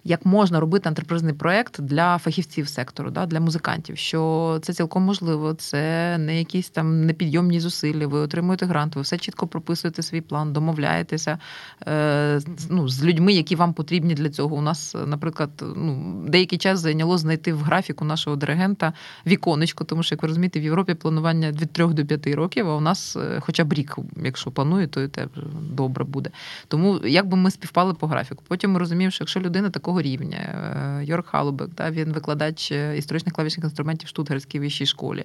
як 0.07 0.25
можна 0.25 0.59
робити 0.59 0.89
антрепризний 0.89 1.33
проект 1.33 1.81
для 1.81 2.17
фахівців 2.17 2.67
сектору, 2.67 3.11
да, 3.11 3.25
для 3.25 3.39
музикантів. 3.39 3.97
Що 3.97 4.59
це 4.61 4.73
цілком 4.73 5.03
можливо, 5.03 5.53
це 5.53 6.17
не 6.17 6.39
якісь 6.39 6.69
там 6.69 7.05
непідйомні 7.05 7.59
зусилля. 7.59 8.07
Ви 8.07 8.19
отримуєте 8.19 8.65
грант, 8.65 8.95
ви 8.95 9.01
все 9.01 9.17
чітко 9.17 9.47
прописуєте 9.47 10.03
свій 10.03 10.21
план, 10.21 10.53
домовляєтеся 10.53 11.39
е, 11.87 12.39
ну, 12.69 12.89
з 12.89 13.03
людьми, 13.03 13.33
які 13.33 13.55
вам 13.55 13.73
потрібні 13.73 14.13
для 14.13 14.29
цього. 14.29 14.55
У 14.55 14.61
нас, 14.61 14.95
наприклад, 15.05 15.49
ну 15.75 16.23
деякий 16.27 16.57
час 16.57 16.79
зайняло 16.79 17.17
знайти 17.17 17.53
в 17.53 17.59
графіку 17.61 18.05
нашого 18.05 18.35
диригента 18.35 18.93
віконечко, 19.27 19.83
тому 19.83 20.03
що 20.03 20.15
як 20.15 20.21
ви 20.21 20.27
розумієте, 20.27 20.59
в 20.59 20.63
Європі 20.63 20.93
планування 20.93 21.51
від 21.51 21.71
3 21.71 21.87
до 21.87 22.05
5 22.05 22.27
років, 22.27 22.69
а 22.69 22.75
у 22.75 22.81
нас 22.81 23.15
е, 23.15 23.39
хоча 23.39 23.63
б 23.63 23.73
рік, 23.73 23.95
якщо 24.23 24.51
планує, 24.51 24.87
то 24.87 25.01
і 25.01 25.07
те 25.07 25.27
добре 25.71 26.03
буде. 26.05 26.29
Тому 26.67 26.99
як 27.05 27.27
би 27.27 27.37
ми 27.37 27.51
співпали 27.51 27.93
по 27.93 28.07
графіку. 28.07 28.43
Потім 28.47 28.71
ми 28.71 28.79
розуміємо, 28.79 29.11
що 29.11 29.23
якщо 29.23 29.39
людина 29.39 29.69
такого 29.69 29.94
такого 29.95 30.01
рівня. 30.01 30.37
Е, 30.37 31.05
Йорк 31.05 31.27
Халубек, 31.27 31.69
да, 31.77 31.91
він 31.91 32.13
викладач 32.13 32.71
е, 32.71 32.97
історичних 32.97 33.33
клавішних 33.33 33.63
інструментів 33.63 34.07
в 34.07 34.09
Штутгарській 34.09 34.59
вищій 34.59 34.85
школі. 34.85 35.23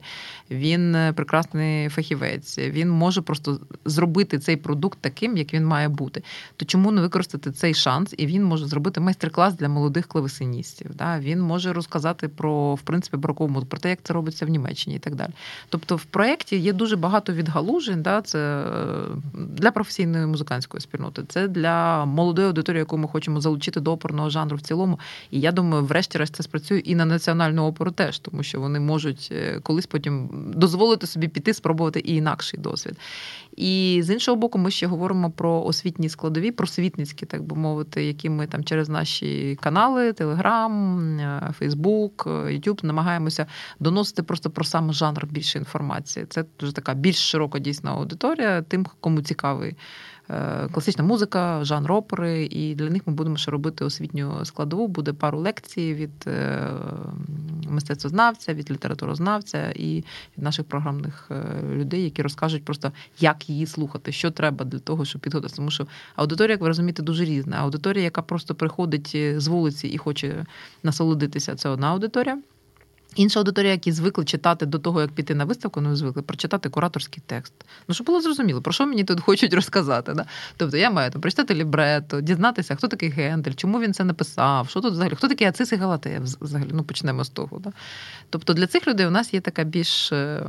Він 0.51 0.95
е, 0.95 1.13
прекрасний 1.13 1.89
фахівець. 1.89 2.59
Він 2.59 2.91
може 2.91 3.23
просто 3.23 3.61
зробити 3.85 4.39
цей 4.39 4.57
продукт 4.57 4.99
таким, 5.01 5.37
як 5.37 5.55
він 5.55 5.67
має 5.67 5.89
бути. 5.89 6.23
То 6.57 6.65
чому 6.65 6.93
не 6.93 7.01
використати 7.01 7.53
цей 7.53 7.75
шанс? 7.75 8.15
І 8.19 8.27
він 8.27 8.45
може 8.45 8.67
зробити 8.67 9.01
майстер-клас 9.01 9.55
для 9.55 9.69
молодих 9.69 10.07
клавесиністів. 10.07 10.91
Да? 10.95 11.19
Він 11.19 11.41
може 11.41 11.73
розказати 11.73 12.29
про 12.29 12.75
в 12.75 12.81
принципі 12.81 13.17
бракову 13.17 13.65
про 13.65 13.79
те, 13.79 13.91
як 13.91 13.99
це 14.03 14.15
робиться 14.15 14.47
в 14.47 14.49
Німеччині 14.49 14.97
і 14.97 14.99
так 14.99 15.15
далі. 15.15 15.31
Тобто, 15.69 15.97
в 15.97 16.05
проєкті 16.05 16.57
є 16.57 16.73
дуже 16.73 16.97
багато 16.97 17.33
відгалужень. 17.33 18.03
Да? 18.03 18.23
Це 18.23 18.65
для 19.35 19.71
професійної 19.71 20.27
музикантської 20.27 20.81
спільноти, 20.81 21.23
це 21.29 21.49
для 21.49 22.05
молодої 22.05 22.49
аудиторії, 22.49 22.79
яку 22.79 22.99
ми 22.99 23.09
хочемо 23.09 23.41
залучити 23.41 23.81
до 23.81 23.93
опорного 23.93 24.31
жанру 24.31 24.60
в 24.61 24.67
цілому. 24.67 24.99
І 25.31 25.41
я 25.41 25.53
думаю, 25.53 25.85
врешті-решт 25.85 26.37
це 26.37 26.43
спрацює 26.43 26.79
і 26.79 26.95
на 26.95 27.05
національну 27.05 27.67
оперу 27.67 27.91
теж, 27.91 28.19
тому 28.19 28.43
що 28.43 28.61
вони 28.61 28.81
можуть 28.81 29.29
е, 29.33 29.61
колись 29.63 29.87
потім 29.87 30.29
дозволити 30.57 31.07
собі 31.07 31.29
піти, 31.29 31.55
спробувати 31.55 32.01
і 32.01 32.15
інакший 32.15 32.61
досвід. 32.61 32.99
І 33.57 34.01
з 34.05 34.11
іншого 34.11 34.37
боку, 34.37 34.59
ми 34.59 34.71
ще 34.71 34.87
говоримо 34.87 35.31
про 35.31 35.63
освітні 35.63 36.09
складові, 36.09 36.51
просвітницькі, 36.51 37.27
так 37.27 37.43
би 37.43 37.57
мовити, 37.57 38.05
які 38.05 38.31
ми 38.31 38.47
там 38.47 38.65
через 38.65 38.89
наші 38.89 39.59
канали, 39.61 40.13
Телеграм, 40.13 41.21
Фейсбук, 41.59 42.29
Ютуб 42.51 42.81
намагаємося 42.83 43.47
доносити 43.81 44.23
просто 44.23 44.51
про 44.51 44.65
сам 44.65 44.93
жанр 44.93 45.27
більше 45.27 45.59
інформації. 45.59 46.27
Це 46.29 46.45
дуже 46.61 46.73
така 46.73 46.95
більш 46.95 47.17
широка 47.17 47.59
дійсна 47.59 47.91
аудиторія, 47.91 48.63
тим, 48.63 48.87
кому 49.01 49.23
цікавий. 49.23 49.77
Е, 50.33 50.69
класична 50.73 51.05
музика, 51.05 51.65
жанр 51.65 51.93
опери, 51.93 52.45
і 52.45 52.75
для 52.75 52.91
них 52.91 53.03
ми 53.07 53.13
будемо 53.13 53.37
ще 53.37 53.51
робити 53.51 53.85
освітню 53.85 54.45
складову. 54.45 54.89
Буде 54.89 55.13
пару 55.13 55.39
лекцій 55.39 55.95
від 55.95 56.11
е, 56.27 56.69
мистецтвознавця, 57.69 58.55
від 58.55 58.71
літературознавця 58.71 59.71
і 59.71 60.05
від 60.37 60.45
наших 60.45 60.65
програмних 60.67 61.29
е, 61.31 61.45
людей, 61.73 62.05
які 62.05 62.23
розкажуть 62.23 62.65
просто, 62.65 62.93
як 63.21 63.51
її 63.51 63.67
слухати, 63.67 64.13
що 64.13 64.31
треба 64.31 64.65
для 64.65 64.79
того, 64.79 65.05
щоб 65.05 65.23
підготуватися. 65.23 65.57
Тому 65.57 65.71
що 65.71 65.87
аудиторія, 66.17 66.53
як 66.53 66.61
ви 66.61 66.69
розумієте, 66.69 67.03
дуже 67.03 67.25
різна. 67.25 67.57
Аудиторія, 67.57 68.05
яка 68.05 68.23
просто 68.23 68.55
приходить 68.55 69.17
з 69.37 69.47
вулиці 69.47 69.89
і 69.89 69.99
хоче 69.99 70.47
насолодитися, 70.83 71.55
це 71.55 71.69
одна 71.69 71.87
аудиторія. 71.87 72.39
Інша 73.17 73.41
аудиторія, 73.41 73.73
які 73.73 73.93
звикли 73.93 74.25
читати 74.25 74.67
до 74.67 74.79
того, 74.79 75.01
як 75.01 75.11
піти 75.11 75.35
на 75.35 75.45
виставку, 75.45 75.81
не 75.81 75.97
звикли 75.97 76.23
прочитати 76.23 76.69
кураторський 76.69 77.23
текст. 77.27 77.53
Ну, 77.89 77.95
щоб 77.95 78.07
було 78.07 78.21
зрозуміло, 78.21 78.63
про 78.63 78.73
що 78.73 78.87
мені 78.87 79.05
тут 79.05 79.21
хочуть 79.21 79.55
розказати. 79.55 80.13
Да? 80.15 80.25
Тобто 80.57 80.77
я 80.77 80.91
маю 80.91 81.11
там 81.11 81.21
прочитати 81.21 81.55
лібрето, 81.55 82.21
дізнатися, 82.21 82.75
хто 82.75 82.89
такий 82.89 83.09
Гендель, 83.09 83.53
чому 83.53 83.81
він 83.81 83.95
це 83.95 84.05
написав, 84.05 84.69
що 84.69 84.81
тут 84.81 84.93
взагалі, 84.93 85.15
хто 85.15 85.29
такий 85.29 85.47
Ацис 85.47 85.73
і 85.73 85.77
Галатея 85.77 86.21
взагалі, 86.41 86.71
ну 86.73 86.83
почнемо 86.83 87.25
з 87.25 87.29
того. 87.29 87.59
Да? 87.59 87.73
Тобто 88.31 88.53
для 88.53 88.67
цих 88.67 88.89
людей 88.89 89.07
у 89.07 89.11
нас 89.11 89.35
є 89.35 89.41
така 89.41 89.65
більш 89.65 90.13
е, 90.13 90.47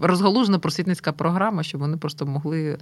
розгалужена 0.00 0.58
просвітницька 0.58 1.12
програма, 1.12 1.62
щоб 1.62 1.80
вони 1.80 1.96
просто 1.96 2.26
могли 2.26 2.78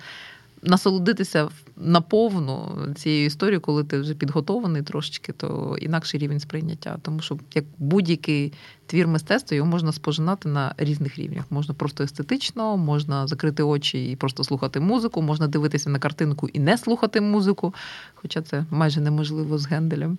насолодитися 0.65 1.49
наповну 1.77 2.79
цією 2.95 3.27
історією, 3.27 3.61
коли 3.61 3.85
ти 3.85 3.99
вже 4.01 4.15
підготований 4.15 4.83
трошечки, 4.83 5.33
то 5.33 5.77
інакший 5.81 6.21
рівень 6.21 6.41
сприйняття. 6.41 6.99
Тому 7.03 7.21
що 7.21 7.39
як 7.55 7.65
будь-який 7.79 8.53
твір 8.87 9.09
мистецтва 9.09 9.57
його 9.57 9.69
можна 9.69 9.93
спожинати 9.93 10.49
на 10.49 10.75
різних 10.77 11.19
рівнях. 11.19 11.45
Можна 11.51 11.75
просто 11.75 12.05
естетично, 12.05 12.77
можна 12.77 13.27
закрити 13.27 13.63
очі 13.63 14.11
і 14.11 14.17
просто 14.17 14.45
слухати 14.45 14.81
музику, 14.81 15.23
можна 15.23 15.49
дивитися 15.49 15.91
на 15.91 15.99
картинку 15.99 16.49
і 16.49 16.59
не 16.59 16.79
слухати 16.79 17.21
музику, 17.21 17.75
хоча 18.15 18.43
це 18.43 18.65
майже 18.71 19.01
неможливо 19.01 19.59
з 19.59 19.67
генделем. 19.67 20.19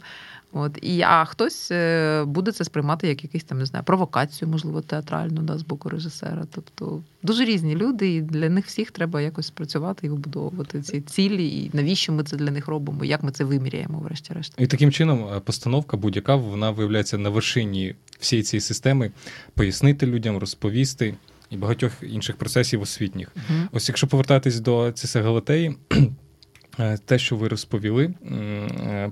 От 0.52 0.80
і 0.82 1.02
а 1.02 1.26
хтось 1.26 1.72
е, 1.72 2.24
буде 2.24 2.52
це 2.52 2.64
сприймати 2.64 3.08
як 3.08 3.24
якийсь 3.24 3.44
там 3.44 3.60
не 3.60 3.66
знаю, 3.66 3.86
провокацію, 3.86 4.50
можливо, 4.50 4.82
театральну 4.82 5.42
да, 5.42 5.58
з 5.58 5.62
боку 5.62 5.90
режисера. 5.90 6.46
Тобто 6.52 7.04
дуже 7.24 7.46
різні 7.46 7.76
люди, 7.76 8.16
і 8.16 8.22
для 8.22 8.50
них 8.50 8.66
всіх 8.66 8.92
треба 8.92 9.22
якось 9.22 9.50
працювати 9.50 10.08
і 10.08 10.10
вибудовувати 10.10 10.82
ці 10.82 11.02
цілі, 11.02 11.48
і 11.48 11.72
навіщо 11.74 12.14
ми 12.14 12.24
це 12.24 12.38
для 12.38 12.52
них 12.52 12.68
робимо, 12.68 13.06
як 13.06 13.24
ми 13.24 13.32
це 13.32 13.44
виміряємо, 13.44 14.00
врешті-решт. 14.00 14.54
І 14.58 14.68
таким 14.68 14.92
чином 14.92 15.28
е, 15.36 15.40
постановка 15.40 15.98
будь-яка 15.98 16.36
вона 16.36 16.72
виявляється 16.72 17.18
на 17.18 17.30
вершині 17.30 17.96
всієї 18.20 18.44
цієї 18.44 18.62
системи, 18.62 19.12
пояснити 19.54 20.06
людям, 20.06 20.38
розповісти. 20.38 21.16
І 21.50 21.58
багатьох 21.58 21.92
інших 22.02 22.36
процесів 22.36 22.82
освітніх. 22.82 23.28
Uh-huh. 23.36 23.68
Ось 23.72 23.90
якщо 23.90 24.08
повертатись 24.08 24.60
до 24.60 24.92
Циса 24.92 25.22
Галатеї, 25.22 25.76
е, 26.80 26.98
те, 27.06 27.20
що 27.20 27.36
ви 27.36 27.48
розповіли 27.48 28.14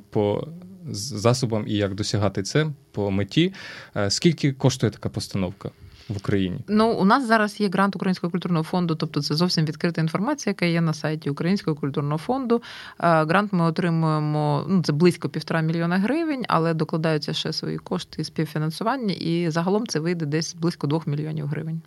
по 0.10 0.48
засобам 0.92 1.64
і 1.68 1.74
як 1.74 1.96
досягати 1.96 2.44
це 2.44 2.68
по 2.92 3.12
меті. 3.12 3.54
Е, 3.96 4.10
скільки 4.10 4.54
коштує 4.54 4.92
така 4.92 5.10
постановка? 5.10 5.72
В 6.10 6.18
Україні 6.18 6.60
ну 6.68 6.92
у 6.94 7.06
нас 7.06 7.28
зараз 7.28 7.60
є 7.60 7.70
грант 7.70 7.96
Українського 7.96 8.32
культурного 8.32 8.64
фонду, 8.64 8.96
тобто 8.96 9.22
це 9.22 9.36
зовсім 9.36 9.66
відкрита 9.66 10.02
інформація, 10.02 10.52
яка 10.52 10.66
є 10.66 10.82
на 10.82 10.94
сайті 10.94 11.30
Українського 11.30 11.76
культурного 11.76 12.18
фонду. 12.18 12.56
Е, 13.00 13.26
грант 13.26 13.54
ми 13.54 13.66
отримуємо 13.66 14.66
ну 14.68 14.84
це 14.84 14.94
близько 14.94 15.30
півтора 15.30 15.62
мільйона 15.62 15.98
гривень, 15.98 16.46
але 16.48 16.74
докладаються 16.74 17.34
ще 17.34 17.54
свої 17.54 17.78
кошти 17.78 18.24
співфінансування, 18.24 19.14
і 19.14 19.50
загалом 19.50 19.88
це 19.88 20.00
вийде 20.00 20.26
десь 20.26 20.56
близько 20.56 20.88
двох 20.88 21.08
мільйонів 21.08 21.48
гривень. 21.48 21.82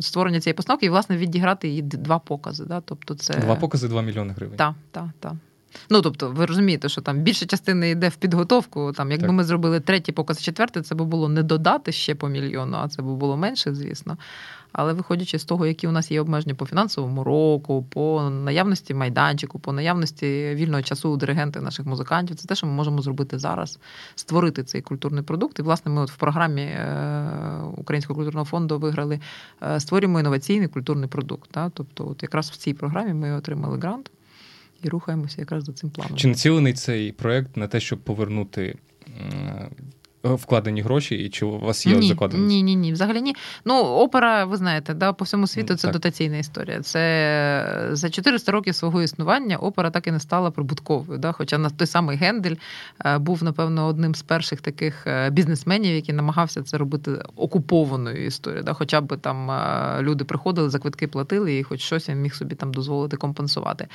Створення 0.00 0.40
цієї 0.40 0.54
постановки 0.54 0.86
і 0.86 0.88
власне 0.88 1.16
відіграти 1.16 1.68
її 1.68 1.82
два 1.82 2.18
покази. 2.18 2.64
Да? 2.64 2.80
Тобто 2.80 3.14
це 3.14 3.34
два 3.34 3.54
покази, 3.54 3.88
два 3.88 4.02
мільйони 4.02 4.32
гривень. 4.32 4.56
Так, 4.56 4.74
так, 4.90 5.08
так. 5.20 5.32
Ну 5.90 6.02
тобто, 6.02 6.30
ви 6.30 6.46
розумієте, 6.46 6.88
що 6.88 7.00
там 7.00 7.18
більша 7.18 7.46
частина 7.46 7.86
йде 7.86 8.08
в 8.08 8.16
підготовку. 8.16 8.92
Там, 8.92 9.10
якби 9.10 9.26
так. 9.26 9.36
ми 9.36 9.44
зробили 9.44 9.80
третій 9.80 10.12
показ, 10.12 10.42
четвертий, 10.42 10.82
це 10.82 10.94
би 10.94 11.04
було 11.04 11.28
не 11.28 11.42
додати 11.42 11.92
ще 11.92 12.14
по 12.14 12.28
мільйону, 12.28 12.76
а 12.76 12.88
це 12.88 13.02
би 13.02 13.14
було 13.14 13.36
менше, 13.36 13.74
звісно. 13.74 14.16
Але 14.72 14.92
виходячи 14.92 15.38
з 15.38 15.44
того, 15.44 15.66
які 15.66 15.88
у 15.88 15.92
нас 15.92 16.10
є 16.10 16.20
обмеження 16.20 16.54
по 16.54 16.66
фінансовому 16.66 17.24
року, 17.24 17.86
по 17.90 18.30
наявності 18.30 18.94
майданчику, 18.94 19.58
по 19.58 19.72
наявності 19.72 20.54
вільного 20.54 20.82
часу 20.82 21.10
у 21.10 21.16
диригентів 21.16 21.62
наших 21.62 21.86
музикантів, 21.86 22.36
це 22.36 22.48
те, 22.48 22.54
що 22.54 22.66
ми 22.66 22.72
можемо 22.72 23.02
зробити 23.02 23.38
зараз, 23.38 23.78
створити 24.14 24.64
цей 24.64 24.82
культурний 24.82 25.22
продукт. 25.22 25.58
І 25.58 25.62
власне 25.62 25.92
ми 25.92 26.00
от 26.00 26.10
в 26.10 26.16
програмі 26.16 26.62
е, 26.62 27.60
Українського 27.76 28.16
культурного 28.16 28.44
фонду 28.44 28.78
виграли 28.78 29.20
е, 29.62 29.80
створюємо 29.80 30.20
інноваційний 30.20 30.68
культурний 30.68 31.08
продукт. 31.08 31.50
Тобто, 31.74 32.08
от 32.08 32.22
якраз 32.22 32.50
в 32.50 32.56
цій 32.56 32.74
програмі 32.74 33.14
ми 33.14 33.32
отримали 33.32 33.78
грант 33.78 34.10
і 34.82 34.88
рухаємося 34.88 35.36
якраз 35.38 35.64
за 35.64 35.72
цим 35.72 35.90
планом. 35.90 36.16
Чи 36.16 36.28
націлений 36.28 36.72
цей 36.72 37.12
проект 37.12 37.56
на 37.56 37.68
те, 37.68 37.80
щоб 37.80 37.98
повернути? 37.98 38.74
Вкладені 40.22 40.82
гроші, 40.82 41.14
і 41.16 41.28
чи 41.28 41.44
у 41.44 41.58
вас 41.58 41.86
є 41.86 41.96
ні, 41.96 42.08
закладені? 42.08 42.46
Ні, 42.46 42.62
ні, 42.62 42.76
ні. 42.76 42.92
Взагалі 42.92 43.22
ні. 43.22 43.34
Ну, 43.64 43.74
опера, 43.74 44.44
ви 44.44 44.56
знаєте, 44.56 44.94
да, 44.94 45.12
по 45.12 45.24
всьому 45.24 45.46
світу 45.46 45.76
це 45.76 45.82
так. 45.82 45.92
дотаційна 45.92 46.38
історія. 46.38 46.80
Це 46.80 47.88
за 47.92 48.10
400 48.10 48.52
років 48.52 48.74
свого 48.74 49.02
існування 49.02 49.56
опера 49.56 49.90
так 49.90 50.06
і 50.06 50.10
не 50.10 50.20
стала 50.20 50.50
прибутковою. 50.50 51.18
Да? 51.18 51.32
Хоча 51.32 51.58
на 51.58 51.70
той 51.70 51.86
самий 51.86 52.16
Гендель 52.16 52.54
е, 53.04 53.18
був, 53.18 53.44
напевно, 53.44 53.86
одним 53.86 54.14
з 54.14 54.22
перших 54.22 54.60
таких 54.60 55.06
е, 55.06 55.30
бізнесменів, 55.30 55.94
який 55.94 56.14
намагався 56.14 56.62
це 56.62 56.78
робити 56.78 57.22
окупованою 57.36 58.26
історією. 58.26 58.64
Да? 58.64 58.72
Хоча 58.72 59.00
б 59.00 59.16
там 59.16 59.50
е, 59.50 60.02
люди 60.02 60.24
приходили, 60.24 60.70
за 60.70 60.78
квитки 60.78 61.08
платили, 61.08 61.58
і 61.58 61.62
хоч 61.62 61.80
щось 61.80 62.08
він 62.08 62.22
міг 62.22 62.34
собі 62.34 62.54
там 62.54 62.74
дозволити 62.74 63.16
компенсувати. 63.16 63.88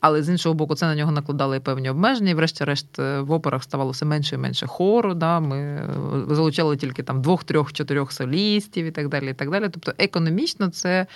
Але 0.00 0.22
з 0.22 0.28
іншого 0.28 0.54
боку, 0.54 0.74
це 0.74 0.86
на 0.86 0.94
нього 0.94 1.12
накладали 1.12 1.60
певні 1.60 1.90
обмеження. 1.90 2.30
І 2.30 2.34
врешті-решт 2.34 2.98
е, 2.98 3.20
в 3.20 3.32
операх 3.32 3.62
ставало 3.62 3.90
все 3.90 4.04
менше 4.04 4.34
і 4.34 4.38
менше 4.38 4.66
хору. 4.66 5.14
Да? 5.14 5.40
Ми 5.40 5.58
е, 5.58 5.88
залучали 6.34 6.76
тільки 6.76 7.02
там 7.02 7.22
двох, 7.22 7.44
трьох, 7.44 7.72
чотирьох 7.72 8.12
солістів 8.12 8.86
і 8.86 8.90
так 8.90 9.08
далі. 9.08 9.30
і 9.30 9.34
так 9.34 9.50
далі. 9.50 9.68
Тобто 9.72 9.92
економічно 9.98 10.68
це. 10.68 11.06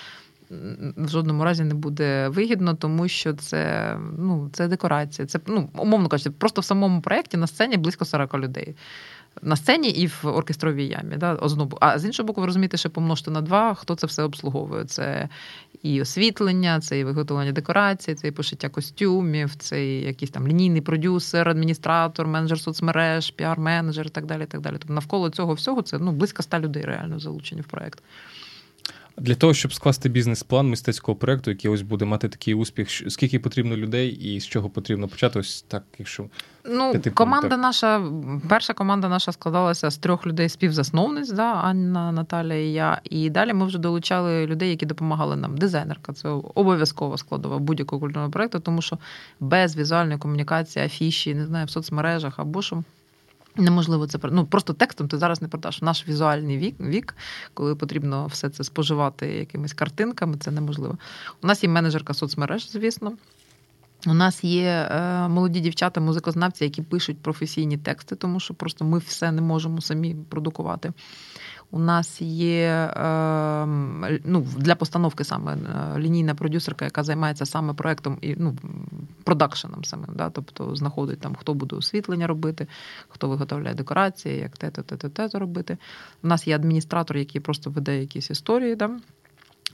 В 0.97 1.09
жодному 1.09 1.45
разі 1.45 1.65
не 1.65 1.75
буде 1.75 2.29
вигідно, 2.29 2.75
тому 2.75 3.09
що 3.09 3.35
це 3.35 3.97
ну, 4.19 4.51
це 4.53 4.69
декорація. 4.69 5.29
Це 5.29 5.41
ну, 5.47 5.69
умовно 5.77 6.09
кажучи, 6.09 6.31
просто 6.31 6.61
в 6.61 6.65
самому 6.65 7.01
проєкті 7.01 7.37
на 7.37 7.47
сцені 7.47 7.77
близько 7.77 8.05
40 8.05 8.35
людей 8.35 8.77
на 9.43 9.57
сцені 9.57 9.89
і 9.89 10.07
в 10.07 10.21
оркестровій 10.25 10.87
ямі. 10.87 11.17
Да, 11.17 11.35
ознобу. 11.35 11.79
А 11.81 11.99
з 11.99 12.05
іншого 12.05 12.27
боку, 12.27 12.41
ви 12.41 12.47
розумієте, 12.47 12.77
що 12.77 12.91
помножте 12.91 13.31
на 13.31 13.41
два, 13.41 13.75
хто 13.75 13.95
це 13.95 14.07
все 14.07 14.23
обслуговує. 14.23 14.85
Це 14.85 15.29
і 15.83 16.03
освітлення, 16.03 16.81
це 16.81 16.99
і 16.99 17.05
виготовлення 17.05 17.53
декорацій, 17.53 18.15
це 18.15 18.29
і 18.29 18.31
пошиття 18.31 18.69
костюмів, 18.69 19.55
це 19.55 19.87
і 19.87 20.01
якийсь 20.01 20.31
там 20.31 20.49
лінійний 20.49 20.81
продюсер, 20.81 21.49
адміністратор, 21.49 22.27
менеджер 22.27 22.61
соцмереж, 22.61 23.35
піар-менеджер 23.39 24.07
і 24.07 24.11
так 24.11 24.27
далі. 24.27 24.47
так 24.47 24.61
далі. 24.61 24.77
Тобто 24.79 24.95
навколо 24.95 25.31
цього 25.31 25.55
всього 25.55 25.83
це 25.83 25.99
ну, 25.99 26.13
близько 26.13 26.41
ста 26.41 26.61
людей 26.61 26.83
реально 26.83 27.19
залучені 27.19 27.61
в 27.61 27.67
проект. 27.67 28.03
Для 29.21 29.35
того, 29.35 29.55
щоб 29.55 29.75
скласти 29.75 30.09
бізнес-план 30.09 30.69
мистецького 30.69 31.17
проекту, 31.17 31.51
який 31.51 31.71
ось 31.71 31.83
буде 31.83 32.05
мати 32.05 32.29
такий 32.29 32.55
успіх, 32.55 32.91
скільки 32.91 33.39
потрібно 33.39 33.77
людей 33.77 34.09
і 34.09 34.41
з 34.41 34.47
чого 34.47 34.71
потрібно 34.71 35.09
почати? 35.09 35.39
Ось 35.39 35.65
так, 35.69 35.83
якщо 35.99 36.27
ну 36.65 36.93
типу, 36.93 37.17
команда 37.17 37.49
так. 37.49 37.59
наша, 37.59 38.03
перша 38.49 38.73
команда 38.73 39.09
наша 39.09 39.33
складалася 39.33 39.91
з 39.91 39.99
трьох 39.99 40.27
людей 40.27 40.49
співзасновниць, 40.49 41.31
да, 41.31 41.53
Анна, 41.53 42.13
Наталя 42.13 42.55
і 42.55 42.73
я. 42.73 43.01
І 43.05 43.31
далі 43.31 43.53
ми 43.53 43.67
вже 43.67 43.79
долучали 43.79 44.47
людей, 44.47 44.71
які 44.71 44.87
допомагали 44.87 45.37
нам. 45.37 45.59
Дизайнерка 45.59 46.13
це 46.13 46.29
обов'язкова 46.55 47.19
складова 47.19 47.59
будь-якого 47.59 48.01
культурного 48.01 48.31
проекту, 48.31 48.61
тому 48.61 48.83
що 48.83 48.99
без 49.41 49.77
візуальної 49.77 50.19
комунікації, 50.19 50.85
афіші, 50.85 51.35
не 51.35 51.47
знаю, 51.47 51.67
в 51.67 51.71
соцмережах 51.71 52.39
або 52.39 52.63
що. 52.63 52.83
Неможливо 53.61 54.07
це 54.07 54.19
ну, 54.23 54.47
просто 54.47 54.73
текстом 54.73 55.09
ти 55.09 55.19
зараз 55.19 55.43
не 55.43 55.49
продаш. 55.49 55.83
Наш 55.83 56.09
візуальний 56.09 56.59
вік, 56.59 56.75
вік, 56.81 57.17
коли 57.55 57.75
потрібно 57.75 58.27
все 58.27 58.49
це 58.49 58.65
споживати 58.65 59.27
якимись 59.27 59.73
картинками, 59.73 60.37
це 60.37 60.51
неможливо. 60.51 60.99
У 61.43 61.47
нас 61.47 61.63
є 61.63 61.69
менеджерка 61.69 62.15
соцмереж, 62.15 62.71
звісно. 62.71 63.13
У 64.07 64.15
нас 64.15 64.45
є 64.45 64.89
е, 64.91 65.29
молоді 65.29 65.61
дівчата, 65.61 66.01
музикознавці, 66.01 66.65
які 66.65 66.83
пишуть 66.83 67.19
професійні 67.19 67.79
тексти, 67.79 68.17
тому 68.17 68.41
що 68.41 68.55
просто 68.55 68.85
ми 68.85 68.99
все 68.99 69.33
не 69.33 69.43
можемо 69.43 69.81
самі 69.81 70.17
продукувати. 70.29 70.93
У 71.73 71.79
нас 71.79 72.23
є 72.23 72.93
ем, 72.97 74.21
ну, 74.25 74.47
для 74.57 74.75
постановки 74.75 75.25
саме 75.25 75.55
е, 75.55 75.99
лінійна 75.99 76.35
продюсерка, 76.35 76.85
яка 76.85 77.03
займається 77.03 77.47
саме 77.47 77.75
проектом 77.75 78.19
і 78.21 78.35
ну, 78.39 78.57
продакшеном 79.25 79.85
самим. 79.85 80.11
Да? 80.15 80.31
Тобто 80.31 80.77
знаходить 80.77 81.21
там, 81.21 81.35
хто 81.35 81.55
буде 81.55 81.77
освітлення 81.77 82.27
робити, 82.27 82.67
хто 83.09 83.29
виготовляє 83.29 83.75
декорації, 83.75 84.39
як 84.39 84.57
те-то, 84.57 84.83
те-то, 84.83 85.09
те-то 85.09 85.39
робити. 85.39 85.79
У 86.23 86.29
нас 86.29 86.47
є 86.47 86.55
адміністратор, 86.55 87.17
який 87.17 87.41
просто 87.41 87.71
веде 87.71 88.01
якісь 88.01 88.31
історії. 88.31 88.77
Да? 88.77 88.91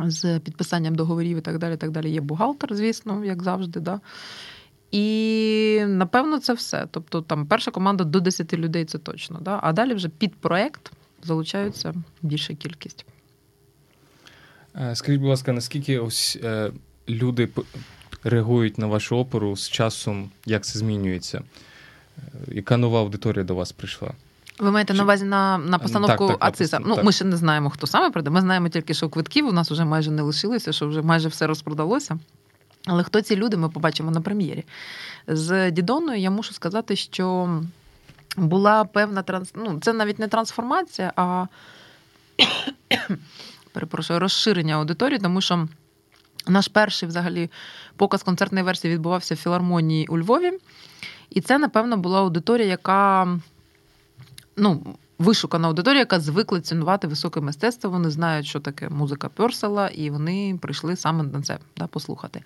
З 0.01 0.39
підписанням 0.39 0.95
договорів 0.95 1.39
і 1.39 1.41
так 1.41 1.59
далі. 1.59 1.77
так 1.77 1.91
далі. 1.91 2.11
Є 2.11 2.21
бухгалтер, 2.21 2.75
звісно, 2.75 3.25
як 3.25 3.43
завжди. 3.43 3.81
Да? 3.81 4.01
І 4.91 5.85
напевно 5.87 6.39
це 6.39 6.53
все. 6.53 6.87
Тобто, 6.91 7.23
там 7.23 7.47
перша 7.47 7.71
команда 7.71 8.05
до 8.05 8.21
10 8.21 8.53
людей 8.53 8.85
це 8.85 8.99
точно. 8.99 9.39
Да? 9.41 9.61
А 9.63 9.73
далі 9.73 9.95
вже 9.95 10.09
під 10.09 10.35
проект 10.35 10.93
залучаються 11.27 11.95
більша 12.23 12.55
кількість. 12.55 13.07
Е, 14.81 14.97
скажіть, 14.97 15.21
будь 15.21 15.31
ласка, 15.31 15.53
наскільки 15.53 15.99
ось 15.99 16.39
е, 16.45 16.71
люди 17.09 17.49
реагують 18.25 18.79
на 18.79 18.87
вашу 18.87 19.17
оперу 19.17 19.57
з 19.57 19.69
часом, 19.69 20.31
як 20.47 20.65
це 20.65 20.79
змінюється? 20.79 21.43
Е, 22.19 22.23
яка 22.49 22.77
нова 22.77 23.01
аудиторія 23.01 23.45
до 23.45 23.55
вас 23.55 23.73
прийшла? 23.73 24.11
Ви 24.59 24.71
маєте 24.71 24.95
на 24.95 25.03
увазі 25.03 25.25
на 25.25 25.59
на 25.59 25.79
постановку 25.79 26.29
так, 26.29 26.39
так, 26.39 26.49
Ациса? 26.49 26.79
Ну, 26.87 26.95
так. 26.95 27.05
ми 27.05 27.13
ще 27.13 27.25
не 27.25 27.37
знаємо, 27.37 27.71
хто 27.71 27.87
саме 27.87 28.11
прийде. 28.11 28.31
Ми 28.31 28.41
знаємо 28.41 28.69
тільки, 28.69 28.95
що 28.95 29.09
квитків 29.09 29.49
у 29.49 29.53
нас 29.53 29.71
вже 29.71 29.85
майже 29.85 30.11
не 30.11 30.23
лишилося, 30.23 30.73
що 30.73 30.89
вже 30.89 31.03
майже 31.03 31.29
все 31.29 31.47
розпродалося. 31.47 32.19
Але 32.87 33.03
хто 33.03 33.21
ці 33.21 33.37
люди, 33.37 33.57
ми 33.57 33.69
побачимо 33.69 34.11
на 34.11 34.21
прем'єрі. 34.21 34.65
З 35.27 35.71
Дідоною 35.71 36.21
я 36.21 36.31
мушу 36.31 36.55
сказати, 36.55 36.97
що 36.97 37.49
була 38.37 38.85
певна 38.85 39.23
транс... 39.23 39.53
ну, 39.55 39.79
це 39.83 39.93
навіть 39.93 40.19
не 40.19 40.29
трансформація, 40.29 41.13
а 41.17 41.47
перепрошую, 43.73 44.21
розширення 44.21 44.75
аудиторії, 44.75 45.19
тому 45.19 45.41
що 45.41 45.69
наш 46.47 46.69
перший 46.69 47.09
взагалі 47.09 47.51
показ 47.97 48.23
концертної 48.23 48.65
версії 48.65 48.95
відбувався 48.95 49.35
в 49.35 49.39
філармонії 49.39 50.07
у 50.07 50.19
Львові. 50.19 50.53
І 51.31 51.41
це, 51.41 51.59
напевно, 51.59 51.97
була 51.97 52.21
аудиторія, 52.21 52.67
яка 52.67 53.29
ну, 54.57 54.97
вишукана 55.19 55.69
аудиторія, 55.69 56.01
яка 56.01 56.21
звикла 56.21 56.61
цінувати 56.61 57.07
високе 57.07 57.41
мистецтво. 57.41 57.91
Вони 57.91 58.11
знають, 58.11 58.47
що 58.47 58.61
таке 58.61 58.89
музика 58.89 59.29
Пьорсела, 59.29 59.89
і 59.89 60.11
вони 60.11 60.59
прийшли 60.63 60.97
саме 60.97 61.25
на 61.25 61.43
це 61.43 61.59
да, 61.77 61.87
послухати. 61.87 62.43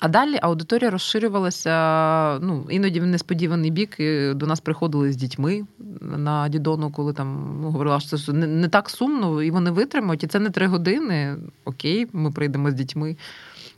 А 0.00 0.08
далі 0.08 0.38
аудиторія 0.42 0.90
розширювалася 0.90 2.38
ну, 2.42 2.66
іноді 2.70 3.00
в 3.00 3.06
несподіваний 3.06 3.70
бік. 3.70 3.96
До 4.34 4.46
нас 4.46 4.60
приходили 4.60 5.12
з 5.12 5.16
дітьми 5.16 5.66
на 6.00 6.48
Дідону, 6.48 6.90
коли 6.90 7.12
там 7.12 7.58
ну, 7.62 7.70
говорила, 7.70 8.00
що 8.00 8.18
це 8.18 8.32
не, 8.32 8.46
не 8.46 8.68
так 8.68 8.90
сумно, 8.90 9.42
і 9.42 9.50
вони 9.50 9.70
витримають. 9.70 10.24
І 10.24 10.26
це 10.26 10.38
не 10.38 10.50
три 10.50 10.66
години. 10.66 11.36
Окей, 11.64 12.06
ми 12.12 12.30
прийдемо 12.30 12.70
з 12.70 12.74
дітьми. 12.74 13.16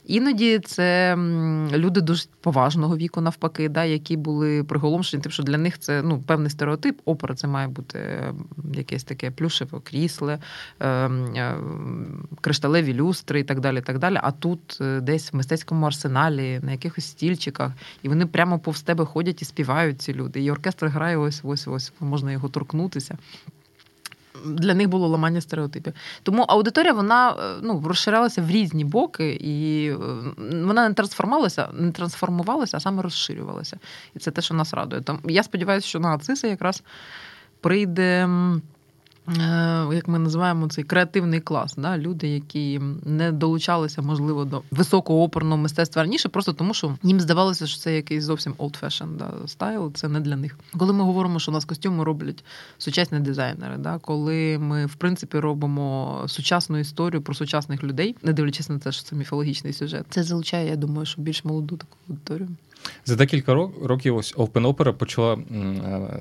Іноді 0.07 0.59
це 0.59 1.17
люди 1.73 2.01
дуже 2.01 2.25
поважного 2.41 2.97
віку, 2.97 3.21
навпаки, 3.21 3.69
да, 3.69 3.85
які 3.85 4.17
були 4.17 4.65
приголомшені, 4.65 5.23
тим, 5.23 5.33
що 5.33 5.43
для 5.43 5.59
них 5.59 5.79
це 5.79 6.03
ну, 6.03 6.23
певний 6.27 6.51
стереотип. 6.51 7.01
Опера 7.05 7.35
це 7.35 7.47
має 7.47 7.69
бути 7.69 8.23
якесь 8.75 9.05
таке 9.05 9.31
плюшеве 9.31 9.81
крісле, 9.81 10.39
е, 10.81 10.89
е, 10.89 11.57
кришталеві 12.41 12.95
люстри 12.95 13.41
і 13.41 13.45
так 13.45 13.61
далі. 13.61 13.81
так 13.81 13.99
далі. 13.99 14.19
А 14.23 14.31
тут 14.31 14.79
е, 14.81 15.01
десь 15.01 15.33
в 15.33 15.37
мистецькому 15.37 15.87
арсеналі, 15.87 16.61
на 16.63 16.73
якихось 16.73 17.07
стільчиках, 17.07 17.73
і 18.03 18.09
вони 18.09 18.27
прямо 18.27 18.59
повз 18.59 18.83
тебе 18.83 19.05
ходять 19.05 19.43
і 19.43 19.45
співають 19.45 20.03
ці 20.03 20.15
люди. 20.15 20.43
І 20.43 20.51
оркестр 20.51 20.87
грає 20.87 21.17
ось 21.17 21.41
ось 21.45 21.69
ось, 21.69 21.93
можна 22.01 22.33
його 22.33 22.49
торкнутися 22.49 23.19
для 24.45 24.75
них 24.75 24.89
було 24.89 25.09
ламання 25.09 25.41
стереотипів. 25.41 25.93
Тому 26.23 26.43
аудиторія 26.43 26.93
вона 26.93 27.31
е, 27.31 27.35
ну, 27.63 27.83
розширялася 27.87 28.43
в 28.43 28.51
різні 28.51 28.85
боки, 28.85 29.33
і 29.33 29.89
е, 29.91 29.97
вона 30.65 30.89
не 30.89 30.95
трансформувалася, 30.95 31.69
не 31.73 31.93
трансформувалася, 31.93 32.77
а 32.77 32.81
саме 32.81 33.03
розширювалася. 33.03 33.79
І 34.15 34.19
це 34.19 34.31
те, 34.31 34.43
що 34.43 34.55
нас 34.55 34.75
радує. 34.75 35.03
Тому 35.03 35.19
я 35.25 35.43
сподіваюся, 35.43 35.87
що 35.87 36.01
на 36.01 36.15
ациса 36.15 36.49
якраз 36.49 36.83
прийде. 37.61 38.29
Е, 39.29 39.95
як 39.95 40.09
ми 40.09 40.19
називаємо 40.19 40.69
цей 40.69 40.85
креативний 40.85 41.41
клас, 41.41 41.75
да? 41.75 41.99
люди, 41.99 42.29
які 42.29 42.81
не 43.05 43.33
долучалися, 43.33 44.03
можливо, 44.03 44.45
до 44.45 44.63
високого 44.71 45.23
оперного 45.23 45.57
мистецтва 45.57 46.03
раніше, 46.03 46.29
просто 46.29 46.53
тому, 46.53 46.75
що 46.75 46.97
їм 47.03 47.21
здавалося, 47.21 47.67
що 47.67 47.79
це 47.79 47.97
якийсь 47.97 48.25
зовсім 48.25 48.53
old-fashioned 48.53 49.17
да, 49.17 49.33
стайл, 49.47 49.93
це 49.95 50.09
не 50.09 50.21
для 50.21 50.37
них. 50.37 50.59
Коли 50.77 50.93
ми 50.93 51.05
говоримо, 51.05 51.39
що 51.39 51.51
у 51.51 51.55
нас 51.55 51.65
костюми 51.65 52.05
роблять 52.05 52.45
сучасні 52.79 53.21
дизайнери, 53.21 53.77
да? 53.79 53.99
коли 53.99 54.59
ми, 54.59 54.87
в 54.87 54.95
принципі, 54.95 55.39
робимо 55.39 56.25
сучасну 56.27 56.79
історію 56.79 57.23
про 57.23 57.35
сучасних 57.35 57.85
людей, 57.85 58.17
не 58.23 58.33
дивлячись 58.33 58.69
на 58.69 58.79
те, 58.79 58.93
що 58.93 59.03
це 59.03 59.17
міфологічний 59.17 59.73
сюжет, 59.73 60.07
це 60.11 60.23
залучає, 60.23 60.69
я 60.69 60.77
думаю, 60.77 61.07
що 61.07 61.23
більш 61.23 61.45
молоду 61.45 61.77
таку 61.77 61.97
аудиторію. 62.09 62.49
За 63.05 63.17
декілька 63.17 63.55
років 63.83 64.17
ось 64.17 64.35
Open 64.35 64.75
Opera 64.75 64.93
почала 64.93 65.35
е, 65.35 65.39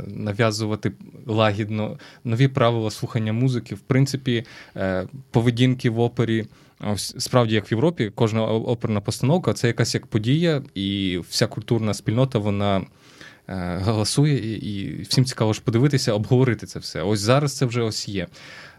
нав'язувати 0.08 0.92
лагідно 1.26 1.98
нові 2.24 2.48
правила 2.48 2.92
слухання 2.92 3.34
музики. 3.34 3.76
В 3.76 3.80
принципі, 3.80 4.46
е, 4.76 5.08
поведінки 5.32 5.90
в 5.90 6.00
опері. 6.00 6.46
Ось 6.80 7.16
справді, 7.18 7.56
як 7.56 7.72
в 7.72 7.74
Європі, 7.74 8.12
кожна 8.16 8.46
оперна 8.46 9.02
постановка 9.02 9.54
це 9.54 9.68
якась 9.68 9.94
як 9.94 10.08
подія, 10.08 10.64
і 10.76 11.20
вся 11.30 11.48
культурна 11.48 11.94
спільнота 11.94 12.40
вона 12.40 12.78
е, 12.78 12.84
галасує, 13.86 14.58
і 14.58 15.02
всім 15.02 15.26
цікаво 15.26 15.54
ж 15.54 15.62
подивитися, 15.62 16.14
обговорити 16.14 16.66
це 16.66 16.80
все. 16.80 17.02
Ось 17.02 17.20
зараз 17.20 17.58
це 17.58 17.66
вже 17.66 17.82
ось 17.82 18.08
є. 18.08 18.28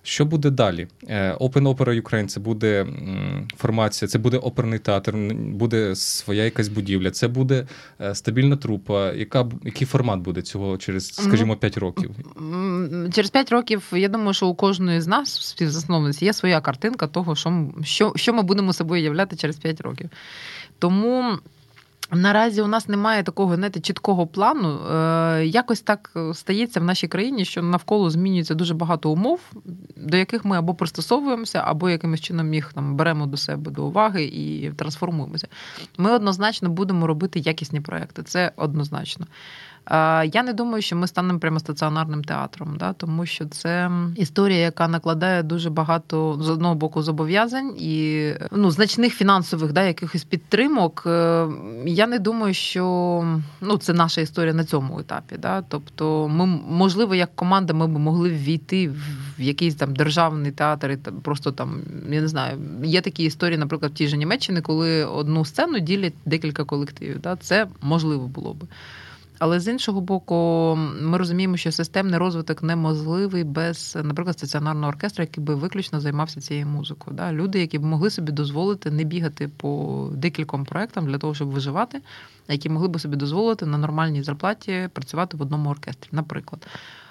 Що 0.03 0.25
буде 0.25 0.51
далі? 0.51 0.89
Е, 1.09 1.35
Open 1.41 1.63
Opera 1.63 2.03
Ukraine– 2.03 2.27
це 2.27 2.41
буде 2.41 2.87
формація, 3.57 4.09
це 4.09 4.19
буде 4.19 4.37
оперний 4.37 4.79
театр, 4.79 5.17
буде 5.37 5.95
своя 5.97 6.45
якась 6.45 6.69
будівля, 6.69 7.11
це 7.11 7.29
буде 7.29 7.67
е, 8.01 8.15
стабільна 8.15 8.57
трупа. 8.57 9.13
Яка 9.13 9.49
який 9.65 9.87
формат 9.87 10.21
буде 10.21 10.43
цього 10.43 10.79
через, 10.79 11.07
скажімо, 11.07 11.57
5 11.57 11.79
років? 11.79 12.11
Через 13.13 13.31
5 13.31 13.53
років 13.53 13.89
я 13.93 14.09
думаю, 14.09 14.35
що 14.35 14.47
у 14.47 14.55
кожної 14.55 15.01
з 15.01 15.07
нас 15.07 15.49
співзасновниць 15.49 16.23
є 16.23 16.33
своя 16.33 16.61
картинка 16.61 17.07
того, 17.07 17.37
що 17.37 17.73
що, 17.83 18.13
що 18.17 18.35
ми 18.35 18.43
будемо 18.43 18.73
собою 18.73 19.03
являти 19.03 19.37
через 19.37 19.57
5 19.57 19.81
років. 19.81 20.11
Тому. 20.79 21.39
Наразі 22.15 22.63
у 22.63 22.67
нас 22.67 22.89
немає 22.89 23.23
такого 23.23 23.57
знаєте, 23.57 23.81
чіткого 23.81 24.27
плану. 24.27 24.79
Е, 24.79 25.47
якось 25.47 25.81
так 25.81 26.17
стається 26.35 26.81
в 26.81 26.85
нашій 26.85 27.09
країні, 27.09 27.45
що 27.45 27.63
навколо 27.63 28.11
змінюється 28.11 28.55
дуже 28.55 28.75
багато 28.75 29.11
умов, 29.11 29.41
до 30.03 30.17
яких 30.17 30.45
ми 30.45 30.57
або 30.57 30.75
пристосовуємося, 30.75 31.63
або 31.67 31.91
якимось 31.91 32.21
чином 32.21 32.55
їх 32.55 32.73
там 32.73 32.97
беремо 32.97 33.27
до 33.27 33.37
себе 33.37 33.71
до 33.71 33.85
уваги 33.85 34.25
і 34.25 34.71
трансформуємося. 34.77 35.49
Ми 35.99 36.13
однозначно 36.13 36.69
будемо 36.69 37.07
робити 37.07 37.39
якісні 37.39 37.81
проекти. 37.81 38.23
Це 38.23 38.53
однозначно. 38.57 39.27
Я 40.25 40.43
не 40.43 40.53
думаю, 40.53 40.83
що 40.83 40.97
ми 40.97 41.07
станемо 41.07 41.39
прямо 41.39 41.61
стаціонарним 41.61 42.25
театром, 42.25 42.77
да, 42.79 42.93
тому 42.93 43.27
що 43.27 43.47
це 43.47 43.91
історія, 44.17 44.59
яка 44.59 44.89
накладає 44.89 45.43
дуже 45.43 45.71
багато 45.71 46.39
з 46.41 46.51
одного 46.51 46.75
боку 46.75 47.03
зобов'язань 47.03 47.75
і 47.79 48.31
ну, 48.53 48.71
значних 48.71 49.15
фінансових 49.15 49.73
да, 49.73 49.83
якихось 49.83 50.25
підтримок. 50.25 51.03
Е, 51.07 51.47
я 51.87 52.07
не 52.07 52.19
думаю, 52.19 52.55
що 52.55 52.85
ну, 53.61 53.77
це 53.77 53.93
наша 53.93 54.21
історія 54.21 54.55
на 54.55 54.65
цьому 54.65 55.01
етапі. 55.01 55.37
Да. 55.39 55.63
Тобто, 55.69 56.29
ми, 56.29 56.47
можливо, 56.69 57.15
як 57.15 57.37
команда, 57.37 57.75
ми 57.75 57.87
б 57.87 57.99
могли 57.99 58.31
ввійти 58.31 58.89
в 59.39 59.41
якийсь 59.43 59.75
там 59.75 59.92
державний 59.93 60.53
театр, 60.53 60.91
і 60.91 60.97
просто 60.97 61.53
там 61.53 61.81
я 62.09 62.21
не 62.21 62.29
знаю, 62.29 62.59
є 62.85 63.01
такі 63.01 63.25
історії, 63.25 63.59
наприклад, 63.59 63.93
в 63.93 63.95
тій 63.95 64.09
же 64.09 64.17
Німеччині, 64.17 64.61
коли 64.61 65.05
одну 65.05 65.45
сцену 65.45 65.79
ділять 65.79 66.15
декілька 66.27 66.65
колективів. 66.65 67.21
Да. 67.21 67.37
Це 67.37 67.67
можливо 67.83 68.27
було 68.27 68.55
би. 68.55 68.67
Але 69.45 69.61
з 69.61 69.69
іншого 69.69 70.01
боку, 70.01 70.35
ми 71.01 71.19
розуміємо, 71.19 71.57
що 71.57 71.73
системний 71.73 72.19
розвиток 72.19 72.63
неможливий 72.63 73.45
без, 73.45 73.99
наприклад, 74.03 74.39
стаціонарного 74.39 74.89
оркестру, 74.89 75.23
який 75.23 75.45
би 75.45 75.55
виключно 75.55 76.01
займався 76.01 76.41
цією 76.41 76.67
музикою. 76.67 77.17
Да? 77.17 77.33
Люди, 77.33 77.61
які 77.61 77.79
б 77.79 77.85
могли 77.85 78.11
собі 78.11 78.33
дозволити 78.33 78.91
не 78.91 79.05
бігати 79.05 79.51
по 79.57 80.09
декільком 80.13 80.65
проектам 80.65 81.07
для 81.07 81.19
того, 81.19 81.35
щоб 81.35 81.49
виживати, 81.49 82.01
які 82.49 82.69
могли 82.69 82.89
б 82.89 83.01
собі 83.01 83.17
дозволити 83.17 83.67
на 83.67 83.79
нормальній 83.79 84.23
зарплаті 84.23 84.89
працювати 84.93 85.37
в 85.37 85.43
одному 85.43 85.71
оркестрі. 85.71 86.09
Наприклад, 86.13 86.67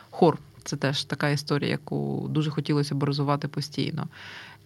хор. 0.09 0.37
Це 0.63 0.77
теж 0.77 1.03
така 1.03 1.29
історія, 1.29 1.71
яку 1.71 2.27
дуже 2.29 2.49
хотілося 2.49 2.95
б 2.95 3.03
розвивати 3.03 3.47
постійно. 3.47 4.07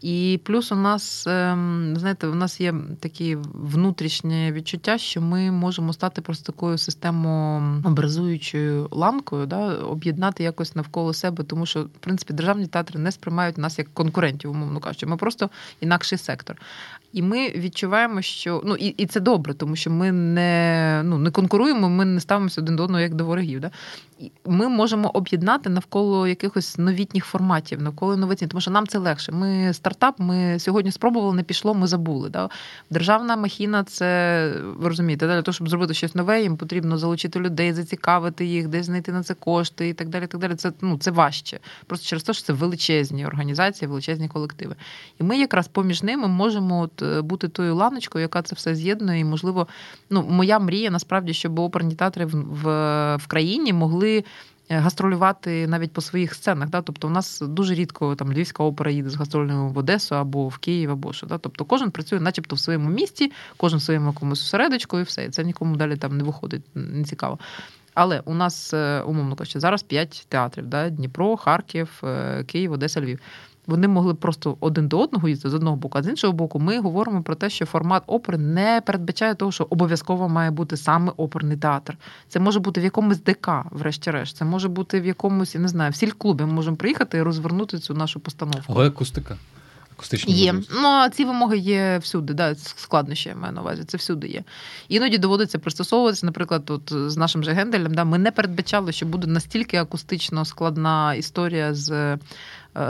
І 0.02 0.40
плюс 0.44 0.72
у 0.72 0.76
нас, 0.76 1.28
ем, 1.28 1.94
знаєте, 1.98 2.28
у 2.28 2.36
нас 2.36 2.62
є 2.62 2.74
такі 3.00 3.36
внутрішнє 3.54 4.52
відчуття, 4.52 4.98
що 4.98 5.22
ми 5.22 5.52
можемо 5.52 5.94
стати 5.94 6.22
просто 6.22 6.52
такою 6.52 6.78
системообразуючою 6.78 8.88
ланкою, 8.92 9.46
да, 9.46 9.76
об'єднати 9.76 10.44
якось 10.44 10.76
навколо 10.76 11.14
себе, 11.14 11.44
тому 11.44 11.66
що, 11.66 11.84
в 11.84 12.00
принципі, 12.00 12.34
державні 12.34 12.68
театри 12.68 13.00
не 13.00 13.12
сприймають 13.12 13.58
нас 13.58 13.80
як 13.80 13.94
конкурентів, 13.94 14.52
умовно 14.52 14.80
кажучи. 14.80 15.06
Ми 15.06 15.18
просто 15.18 15.50
інакший 15.80 16.18
сектор. 16.18 16.58
І 17.16 17.22
ми 17.22 17.50
відчуваємо, 17.50 18.22
що 18.22 18.62
ну 18.66 18.76
і 18.76 18.88
і 18.88 19.06
це 19.06 19.20
добре, 19.20 19.54
тому 19.54 19.76
що 19.76 19.92
ми 19.92 20.12
не 20.12 21.02
ну, 21.06 21.18
не 21.18 21.32
конкуруємо, 21.32 21.90
ми 21.90 22.06
не 22.06 22.20
ставимося 22.20 22.62
один 22.62 22.76
до 22.76 22.84
одного 22.84 23.02
як 23.02 23.14
до 23.14 23.26
ворогів. 23.26 23.60
Да? 23.60 23.72
Ми 24.46 24.68
можемо 24.70 25.12
об'єднати 25.14 25.70
навколо 25.70 26.28
якихось 26.28 26.78
новітніх 26.78 27.26
форматів, 27.26 27.82
навколо 27.82 28.14
інновацій, 28.14 28.48
тому 28.48 28.62
що 28.62 28.72
нам 28.72 28.88
це 28.88 28.98
легше. 28.98 29.32
Ми 29.32 29.74
стартап, 29.74 30.16
ми 30.20 30.60
сьогодні 30.60 30.92
спробували, 30.92 31.36
не 31.36 31.44
пішло, 31.44 31.74
ми 31.74 31.88
забули. 31.88 32.30
Да? 32.30 32.50
Державна 32.90 33.36
махіна, 33.36 33.84
це 33.84 34.52
ви 34.78 34.90
розумієте, 34.90 35.28
для 35.28 35.42
того, 35.42 35.54
щоб 35.54 35.70
зробити 35.70 35.94
щось 35.94 36.16
нове, 36.16 36.42
їм 36.42 36.58
потрібно 36.58 36.98
залучити 36.98 37.40
людей, 37.40 37.74
зацікавити 37.74 38.46
їх, 38.46 38.68
десь 38.68 38.86
знайти 38.86 39.12
на 39.12 39.24
це 39.24 39.34
кошти 39.34 39.90
і 39.90 39.94
так 39.94 40.10
далі. 40.10 40.28
так 40.28 40.42
далі. 40.42 40.56
Це 40.56 40.72
ну 40.82 40.98
це 40.98 41.12
важче. 41.12 41.60
Просто 41.88 42.06
через 42.06 42.24
те, 42.24 42.34
що 42.34 42.44
це 42.44 42.54
величезні 42.54 43.26
організації, 43.26 43.90
величезні 43.90 44.28
колективи. 44.28 44.76
І 45.20 45.24
ми 45.24 45.38
якраз 45.38 45.68
поміж 45.68 46.04
ними 46.04 46.28
можемо 46.28 46.82
от 46.82 47.05
бути 47.22 47.48
тою 47.48 47.76
ланочкою, 47.76 48.22
яка 48.22 48.42
це 48.42 48.56
все 48.56 48.76
з'єднує. 48.76 49.20
І 49.20 49.24
можливо, 49.24 49.68
ну 50.10 50.26
моя 50.30 50.60
мрія 50.60 50.92
насправді, 50.92 51.34
щоб 51.34 51.60
оперні 51.60 51.96
театри 51.96 52.26
в, 52.26 52.32
в, 52.36 52.64
в 53.16 53.28
країні 53.28 53.74
могли. 53.74 54.24
Е, 54.70 54.78
гастролювати 54.78 55.68
навіть 55.68 55.94
по 55.94 56.02
своїх 56.02 56.34
сценах. 56.34 56.70
Да? 56.70 56.82
Тобто, 56.82 57.08
у 57.08 57.12
нас 57.12 57.40
дуже 57.42 57.76
рідко 57.76 58.16
там 58.16 58.34
Львівська 58.34 58.64
опера 58.64 58.92
їде 58.92 59.10
з 59.10 59.16
гастрольною 59.16 59.70
в 59.70 59.78
Одесу 59.78 60.16
або 60.16 60.48
в 60.48 60.58
Київ, 60.58 60.92
або 60.92 61.14
що. 61.14 61.28
Да? 61.28 61.38
Тобто 61.38 61.66
кожен 61.66 61.92
працює, 61.92 62.20
начебто, 62.20 62.56
в 62.56 62.60
своєму 62.60 62.90
місті, 62.90 63.32
кожен 63.58 63.80
в 63.80 63.82
своєму 63.82 64.08
якомусь 64.08 64.42
осередочку, 64.42 65.00
і 65.00 65.04
все. 65.04 65.26
І 65.26 65.30
це 65.30 65.44
нікому 65.44 65.76
далі 65.76 65.96
там 65.96 66.18
не 66.18 66.24
виходить, 66.24 66.62
не 66.76 67.04
цікаво. 67.04 67.40
Але 67.94 68.20
у 68.20 68.34
нас, 68.34 68.74
е, 68.74 69.02
умовно 69.02 69.36
кажучи, 69.36 69.60
зараз 69.60 69.84
п'ять 69.84 70.26
театрів: 70.30 70.68
да? 70.68 70.90
Дніпро, 70.90 71.38
Харків, 71.38 72.02
е, 72.04 72.44
Київ, 72.44 72.72
Одеса, 72.72 73.02
Львів. 73.02 73.20
Вони 73.68 73.88
могли 73.88 74.14
просто 74.14 74.58
один 74.60 74.88
до 74.88 75.00
одного 75.00 75.28
їздити 75.28 75.50
з 75.50 75.54
одного 75.54 75.76
боку, 75.76 75.98
а 75.98 76.04
з 76.04 76.08
іншого 76.08 76.34
боку, 76.34 76.60
ми 76.60 76.80
говоримо 76.80 77.24
про 77.24 77.36
те, 77.36 77.50
що 77.50 77.66
формат 77.66 78.04
опери 78.08 78.38
не 78.38 78.82
передбачає 78.86 79.36
того, 79.36 79.52
що 79.52 79.68
обов'язково 79.70 80.30
має 80.30 80.52
бути 80.52 80.78
саме 80.78 81.12
оперний 81.18 81.58
театр. 81.58 81.98
Це 82.28 82.40
може 82.40 82.60
бути 82.60 82.82
в 82.82 82.84
якомусь 82.84 83.22
ДК, 83.22 83.50
врешті-решт. 83.72 84.38
Це 84.38 84.46
може 84.46 84.68
бути 84.68 85.02
в 85.02 85.06
якомусь, 85.06 85.56
я 85.56 85.62
не 85.62 85.68
знаю, 85.68 85.92
в 85.92 85.96
сіль-клубі. 85.96 86.44
Ми 86.44 86.54
можемо 86.54 86.78
приїхати 86.78 87.18
і 87.18 87.22
розвернути 87.22 87.80
цю 87.80 87.94
нашу 87.94 88.20
постановку. 88.20 88.74
Але 88.76 88.88
акустика. 88.88 89.38
Акустичні 89.98 90.34
Є. 90.34 90.54
можливості. 90.54 90.74
Ну, 90.82 90.88
а 90.88 91.10
ці 91.10 91.26
вимоги 91.26 91.58
є 91.58 91.98
всюди, 91.98 92.34
да, 92.34 92.56
складнощі 92.56 93.30
я 93.30 93.36
маю 93.36 93.54
на 93.54 93.62
увазі, 93.62 93.84
це 93.84 93.98
всюди 93.98 94.28
є. 94.28 94.44
Іноді 94.88 95.18
доводиться 95.18 95.60
пристосовуватися, 95.60 96.26
наприклад, 96.26 96.70
от 96.70 96.94
з 97.12 97.18
нашим 97.18 97.44
же 97.44 97.52
генделем, 97.52 97.94
да, 97.94 98.04
ми 98.04 98.18
не 98.18 98.32
передбачали, 98.32 98.92
що 98.92 99.06
буде 99.06 99.28
настільки 99.28 99.78
акустично 99.78 100.46
складна 100.46 101.14
історія 101.14 101.74
з 101.74 102.18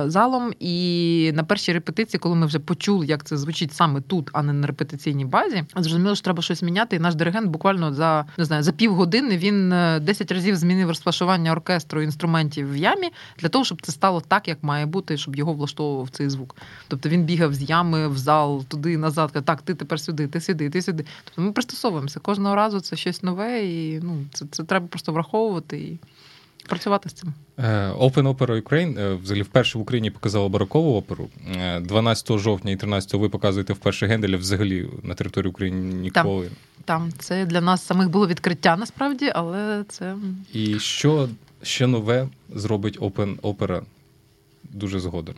залом. 0.05 0.53
І 0.59 1.31
на 1.35 1.43
першій 1.43 1.73
репетиції, 1.73 2.19
коли 2.19 2.35
ми 2.35 2.45
вже 2.45 2.59
почули, 2.59 3.05
як 3.05 3.23
це 3.23 3.37
звучить 3.37 3.73
саме 3.73 4.01
тут, 4.01 4.29
а 4.33 4.43
не 4.43 4.53
на 4.53 4.67
репетиційній 4.67 5.25
базі, 5.25 5.63
зрозуміло, 5.75 6.15
що 6.15 6.23
треба 6.23 6.41
щось 6.41 6.61
міняти. 6.61 6.95
І 6.95 6.99
наш 6.99 7.15
диригент 7.15 7.47
буквально 7.47 7.93
за 7.93 8.25
не 8.37 8.45
знаю 8.45 8.63
за 8.63 8.71
півгодини 8.71 9.37
він 9.37 9.73
е, 9.73 9.99
10 9.99 10.31
разів 10.31 10.55
змінив 10.55 10.87
розташування 10.87 11.51
оркестру 11.51 12.01
інструментів 12.01 12.71
в 12.71 12.77
ямі 12.77 13.09
для 13.39 13.49
того, 13.49 13.65
щоб 13.65 13.81
це 13.81 13.91
стало 13.91 14.21
так, 14.21 14.47
як 14.47 14.63
має 14.63 14.85
бути, 14.85 15.17
щоб 15.17 15.35
його 15.35 15.53
влаштовував 15.53 16.09
цей 16.09 16.29
звук. 16.29 16.55
Тобто 16.87 17.09
він 17.09 17.23
бігав 17.23 17.53
з 17.53 17.69
ями 17.69 18.07
в 18.07 18.17
зал, 18.17 18.63
туди, 18.63 18.97
назад. 18.97 19.31
каже, 19.31 19.45
Так, 19.45 19.61
ти 19.61 19.75
тепер 19.75 19.99
сюди, 19.99 20.27
ти 20.27 20.41
сюди, 20.41 20.69
ти 20.69 20.81
сюди. 20.81 21.05
Тобто 21.23 21.41
ми 21.41 21.51
пристосовуємося. 21.51 22.19
Кожного 22.19 22.55
разу 22.55 22.79
це 22.79 22.95
щось 22.95 23.23
нове, 23.23 23.65
і 23.65 23.99
ну 23.99 24.25
це, 24.33 24.45
це 24.51 24.63
треба 24.63 24.87
просто 24.87 25.11
враховувати 25.11 25.97
працювати 26.67 27.09
з 27.09 27.13
цим. 27.13 27.33
Е, 27.57 27.91
Open 27.91 28.35
Opera 28.35 28.61
Ukraine 28.61 28.99
е, 28.99 29.15
взагалі 29.15 29.41
вперше 29.41 29.77
в 29.77 29.81
Україні 29.81 30.11
показала 30.11 30.49
барокову 30.49 30.97
оперу. 30.97 31.29
Е, 31.55 31.79
12 31.79 32.37
жовтня 32.37 32.71
і 32.71 32.75
13 32.75 33.13
ви 33.13 33.29
показуєте 33.29 33.73
вперше 33.73 34.07
Генделя 34.07 34.37
взагалі 34.37 34.89
на 35.03 35.13
території 35.13 35.49
України 35.49 35.93
ніколи. 35.93 36.49
Там 36.85 37.11
це 37.19 37.45
для 37.45 37.61
нас 37.61 37.85
самих 37.85 38.09
було 38.09 38.27
відкриття 38.27 38.77
насправді, 38.77 39.31
але 39.35 39.83
це 39.89 40.15
І 40.53 40.79
що 40.79 41.29
ще 41.63 41.87
нове 41.87 42.27
зробить 42.55 42.99
Open 42.99 43.39
Opera 43.39 43.81
дуже 44.63 44.99
згодом? 44.99 45.35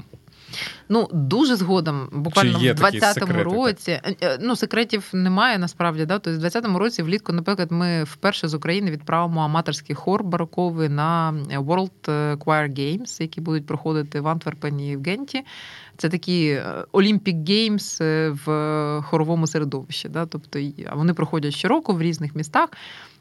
Ну, 0.90 1.10
дуже 1.14 1.56
згодом, 1.56 2.10
буквально 2.12 2.60
в 2.60 2.76
такі 2.76 3.00
20-му 3.00 3.44
році. 3.44 3.92
Е, 4.22 4.40
Ну, 4.42 4.56
секретів 4.56 5.10
немає 5.14 5.58
насправді. 5.58 6.06
Да? 6.06 6.20
Тобто, 6.20 6.40
в 6.40 6.44
20-му 6.44 6.80
році, 6.80 7.04
влітку, 7.04 7.34
наприклад, 7.34 7.72
ми 7.72 8.04
вперше 8.04 8.48
з 8.48 8.54
України 8.54 8.92
відправимо 8.92 9.42
аматорський 9.42 9.96
хор 9.96 10.24
бароковий 10.24 10.90
на 10.90 11.34
World 11.50 12.38
Choir 12.38 12.80
Games, 12.80 13.22
які 13.22 13.42
будуть 13.42 13.66
проходити 13.66 14.22
в 14.22 14.28
Антверпені 14.28 14.92
і 14.92 14.98
в 14.98 15.04
Генті. 15.04 15.44
Це 15.98 16.10
такі 16.10 16.48
е, 16.48 16.86
Olympic 16.94 17.44
Games 17.44 18.04
е, 18.04 18.30
в 18.46 19.02
хоровому 19.02 19.48
середовищі. 19.48 20.10
Да? 20.10 20.26
Тобто, 20.26 20.60
а 20.86 20.96
вони 20.96 21.14
проходять 21.14 21.54
щороку 21.54 21.94
в 21.94 22.02
різних 22.02 22.36
містах. 22.36 22.70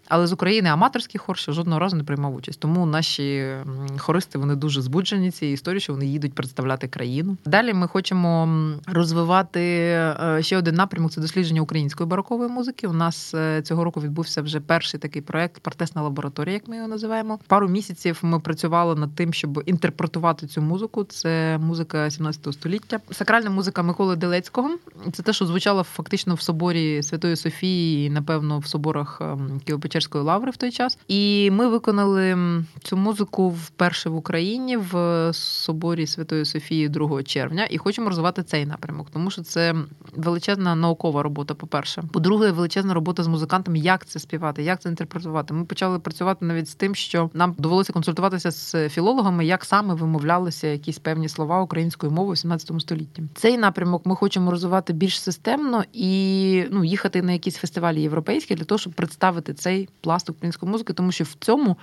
Але 0.09 0.27
з 0.27 0.33
України 0.33 0.69
аматорський 0.69 1.19
хор 1.19 1.39
ще 1.39 1.53
жодного 1.53 1.81
разу 1.81 1.97
не 1.97 2.05
приймав 2.05 2.35
участь. 2.35 2.61
Тому 2.61 2.87
наші 2.87 3.55
хористи 3.99 4.39
вони 4.39 4.57
дуже 4.57 4.83
збуджені 4.83 5.31
цією 5.31 5.55
історією, 5.55 5.81
що 5.81 5.93
вони 5.93 6.07
їдуть 6.07 6.33
представляти 6.33 6.89
країну. 6.89 7.37
Далі 7.45 7.75
ми 7.75 7.89
хочемо 7.89 8.49
розвивати 8.87 9.61
е, 9.61 10.39
ще 10.41 10.57
один 10.57 10.75
напрямок 10.75 11.13
це 11.13 11.21
дослідження 11.21 11.61
української 11.61 12.09
барокової 12.09 12.51
музики. 12.51 12.87
У 12.87 12.93
нас 12.93 13.35
е, 13.35 13.63
цього 13.63 13.85
року 13.85 14.01
відбувся 14.01 14.43
вже 14.43 14.61
перший 14.61 15.01
такий 15.01 15.23
проект 15.23 15.63
Партесна 15.63 16.03
лабораторія, 16.03 16.55
як 16.55 16.69
ми 16.69 16.77
його 16.77 16.89
називаємо. 16.89 17.39
Пару 17.47 17.69
місяців 17.69 18.19
ми 18.23 18.41
працювали 18.41 18.95
над 18.95 19.15
тим, 19.15 19.33
щоб 19.33 19.63
інтерпретувати 19.67 20.47
цю 20.47 20.63
музику. 20.63 21.05
Це 21.05 21.59
музика 21.59 22.11
17 22.11 22.53
століття. 22.53 23.01
Сакральна 23.11 23.51
музика 23.51 23.83
Миколи 23.83 24.17
Делецького. 24.17 24.71
Це 25.13 25.23
те, 25.23 25.33
що 25.33 25.47
звучало 25.47 25.83
фактично 25.83 26.35
в 26.35 26.41
соборі 26.41 27.03
Святої 27.03 27.37
Софії, 27.37 28.07
і, 28.07 28.11
напевно, 28.11 28.59
в 28.59 28.67
соборах 28.67 29.19
ем, 29.21 29.61
Києво-Печерської 29.97 30.23
лаври 30.23 30.51
в 30.51 30.57
той 30.57 30.71
час. 30.71 30.99
І 31.09 31.51
ми 31.51 31.69
виконали 31.69 32.37
цю 32.83 32.97
музику 32.97 33.49
вперше 33.49 34.11
в 34.11 34.17
Україні 34.17 34.77
в 34.77 35.31
соборі 35.33 36.07
Святої 36.07 36.45
Софії 36.45 36.89
2 36.89 37.23
червня, 37.23 37.67
і 37.71 37.79
хочемо 37.79 38.09
розвивати 38.09 38.43
цей 38.43 38.67
напрямок, 38.67 39.09
тому 39.13 39.31
що 39.31 39.43
це 39.43 39.75
величезна 40.17 40.75
наукова 40.75 41.23
робота. 41.23 41.55
По-перше, 41.55 42.03
по-друге, 42.13 42.51
величезна 42.51 42.95
робота 42.95 43.23
з 43.23 43.27
музикантами, 43.27 43.79
як 43.79 44.07
це 44.07 44.19
співати, 44.19 44.63
як 44.63 44.81
це 44.81 44.89
інтерпретувати. 44.89 45.55
Ми 45.55 45.65
почали 45.65 45.99
працювати 45.99 46.45
навіть 46.45 46.69
з 46.69 46.75
тим, 46.75 46.95
що 46.95 47.31
нам 47.35 47.55
довелося 47.59 47.93
консультуватися 47.93 48.51
з 48.51 48.89
філологами, 48.89 49.47
як 49.47 49.65
саме 49.65 49.95
вимовлялися 49.95 50.67
якісь 50.67 50.99
певні 50.99 51.29
слова 51.29 51.63
українською 51.63 52.13
мовою 52.13 52.35
в 52.35 52.39
17 52.39 52.81
столітті. 52.81 53.23
Цей 53.35 53.59
напрямок 53.59 54.07
ми 54.07 54.17
хочемо 54.17 54.51
розвивати 54.51 54.93
більш 54.93 55.21
системно 55.23 55.85
і 55.93 56.65
ну 56.71 56.85
їхати 56.85 57.23
на 57.23 57.33
якісь 57.33 57.57
фестивалі 57.57 58.03
європейські 58.03 58.55
для 58.55 58.65
того, 58.65 58.79
щоб 58.79 58.93
представити 58.93 59.55
цей 59.55 59.86
пласт 60.01 60.31
української 60.31 60.73
музики, 60.73 60.93
тому 60.93 61.13
що 61.13 61.25
в 61.25 61.35
цьому 61.41 61.77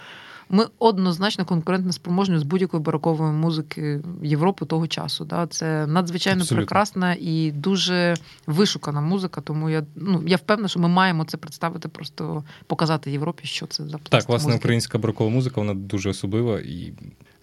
ми 0.54 0.66
однозначно 0.80 1.46
конкурентно 1.46 1.94
спроможні 1.94 2.38
з 2.38 2.44
будь-якої 2.44 2.84
барокової 2.84 3.32
музики 3.32 4.02
Європи 4.24 4.66
того 4.66 4.88
часу. 4.88 5.26
Да? 5.26 5.48
Це 5.48 5.88
надзвичайно 5.88 6.42
Абсолютно. 6.42 6.66
прекрасна 6.66 7.18
і 7.20 7.52
дуже 7.52 8.16
вишукана 8.48 9.02
музика. 9.02 9.42
Тому 9.42 9.70
я 9.70 9.86
ну 9.96 10.24
я 10.28 10.38
впевнена, 10.38 10.68
що 10.68 10.80
ми 10.80 10.88
маємо 10.88 11.26
це 11.26 11.38
представити, 11.38 11.88
просто 11.88 12.44
показати 12.68 13.12
Європі, 13.12 13.48
що 13.48 13.68
це 13.68 13.84
за 13.84 13.98
Так, 13.98 14.30
власне, 14.30 14.48
музики. 14.48 14.58
українська 14.58 14.98
барокова 14.98 15.30
музика 15.30 15.62
вона 15.62 15.74
дуже 15.74 16.10
особлива 16.10 16.60
і 16.60 16.94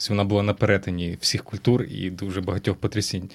вона 0.08 0.24
була 0.24 0.42
на 0.42 0.54
перетині 0.54 1.18
всіх 1.20 1.44
культур 1.44 1.82
і 1.82 2.10
дуже 2.10 2.40
багатьох 2.40 2.76
потрясінь. 2.76 3.30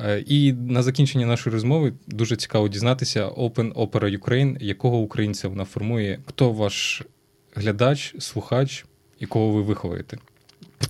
Е, 0.00 0.24
І 0.26 0.52
на 0.52 0.82
закінчення 0.82 1.26
нашої 1.26 1.54
розмови 1.54 1.92
дуже 2.06 2.36
цікаво 2.36 2.68
дізнатися 2.68 3.28
Open 3.28 3.72
Opera 3.72 4.18
Ukraine, 4.18 4.62
якого 4.64 4.98
українця 4.98 5.48
вона 5.48 5.64
формує, 5.64 6.18
хто 6.26 6.52
ваш 6.52 7.02
глядач, 7.54 8.14
слухач, 8.18 8.86
і 9.20 9.26
кого 9.26 9.50
ви 9.50 9.62
виховуєте. 9.62 10.18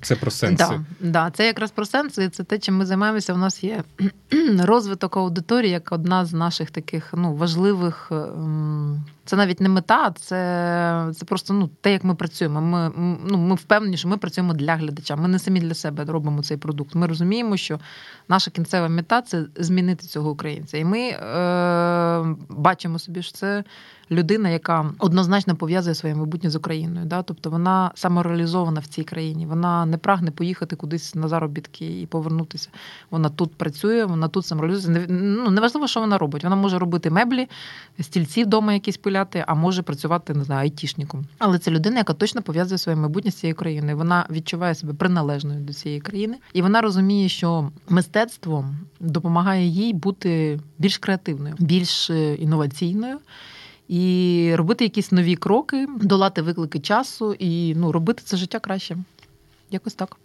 Це 0.03 0.17
про 0.17 0.31
сенси. 0.31 0.65
Да, 0.65 0.85
да, 1.01 1.31
це 1.31 1.47
якраз 1.47 1.71
про 1.71 1.87
сенси. 1.87 2.29
Це 2.29 2.45
те, 2.45 2.59
чим 2.59 2.77
ми 2.77 2.87
займаємося. 2.87 3.35
У 3.35 3.37
нас 3.37 3.65
є 3.65 3.85
розвиток 4.59 5.17
аудиторії 5.17 5.73
як 5.73 5.93
одна 5.93 6.25
з 6.25 6.33
наших 6.33 6.71
таких 6.71 7.11
ну, 7.17 7.35
важливих. 7.35 8.09
ем, 8.13 9.05
Це 9.25 9.37
навіть 9.37 9.61
не 9.61 9.69
мета, 9.69 10.11
це, 10.11 11.13
це 11.17 11.25
просто 11.25 11.55
ну, 11.55 11.71
те, 11.81 11.93
як 11.93 12.05
ми 12.05 12.15
працюємо. 12.15 12.61
Ми, 12.61 12.93
ну, 13.27 13.39
ми 13.39 13.55
впевнені, 13.55 13.97
що 13.97 14.09
ми 14.09 14.17
працюємо 14.17 14.55
для 14.55 14.77
глядача. 14.77 15.17
Ми 15.17 15.29
не 15.29 15.39
самі 15.39 15.61
для 15.61 15.75
себе 15.75 16.05
робимо 16.05 16.43
цей 16.43 16.57
продукт. 16.57 16.95
Ми 16.95 17.07
розуміємо, 17.07 17.57
що 17.57 17.81
наша 18.29 18.51
кінцева 18.51 18.89
мета 18.89 19.23
це 19.23 19.45
змінити 19.57 20.07
цього 20.07 20.31
українця. 20.31 20.79
І 20.79 20.85
ми 20.85 21.01
е, 21.01 22.37
бачимо 22.49 22.99
собі, 22.99 23.23
що 23.23 23.33
це 23.33 23.65
людина, 24.11 24.49
яка 24.49 24.93
однозначно 24.99 25.57
пов'язує 25.57 25.95
своє 25.95 26.15
майбутнє 26.15 26.51
з 26.51 26.57
Україною. 26.57 27.07
Да? 27.07 27.23
Тобто 27.23 27.51
вона 27.51 27.91
самореалізована 27.95 28.81
в 28.81 28.87
цій 28.87 29.05
країні. 29.05 29.47
Вона 29.47 29.87
не 29.87 29.99
прагне 29.99 30.31
поїхати 30.31 30.77
кудись 30.77 31.15
на 31.15 31.29
заробітки 31.29 32.01
і 32.01 32.07
повернутися. 32.07 32.69
Вона 33.11 33.29
тут 33.29 33.55
працює, 33.55 34.05
вона 34.05 34.29
тут 34.29 34.47
самореалізується. 34.47 35.07
Ну, 35.13 35.51
неважливо, 35.51 35.87
що 35.87 36.01
вона 36.01 36.19
робить. 36.19 36.45
Вона 36.45 36.57
може 36.57 36.79
робити 36.79 37.11
меблі, 37.11 37.49
стільці 38.01 38.45
вдома 38.45 38.73
якісь 38.73 38.97
пиляти, 38.97 39.45
а 39.47 39.55
може 39.55 39.83
працювати, 39.83 40.35
не 40.35 40.45
знаю, 40.45 40.61
айтішником. 40.61 41.25
Але 41.39 41.59
це 41.59 41.71
людина, 41.71 41.97
яка 41.97 42.13
точно 42.15 42.43
пов'язує 42.43 42.79
своє 42.79 42.97
майбутнє 42.97 43.31
з 43.31 43.35
цією 43.35 43.57
країною. 43.57 43.97
Вона 43.97 44.27
відчуває 44.31 44.75
себе 44.75 44.95
приналежною 44.95 45.61
до 45.61 45.73
цієї 45.73 46.01
країни, 46.01 46.37
і 46.53 46.63
вона 46.63 46.81
розуміє, 46.81 47.29
що 47.29 47.71
мистецтво 47.89 48.65
допомагає 49.01 49.67
їй 49.67 49.93
бути 49.93 50.61
більш 50.79 50.99
креативною, 50.99 51.55
більш 51.59 52.11
е, 52.11 52.35
інноваційною. 52.35 53.19
І 53.91 54.55
робити 54.55 54.85
якісь 54.85 55.13
нові 55.13 55.37
кроки, 55.37 55.87
долати 56.01 56.43
виклики 56.43 56.81
часу 56.81 57.35
і 57.39 57.75
ну, 57.75 57.93
робити 57.93 58.23
це 58.25 58.37
життя 58.37 58.59
краще. 58.59 58.97
Якось 59.71 59.95
так. 59.95 60.17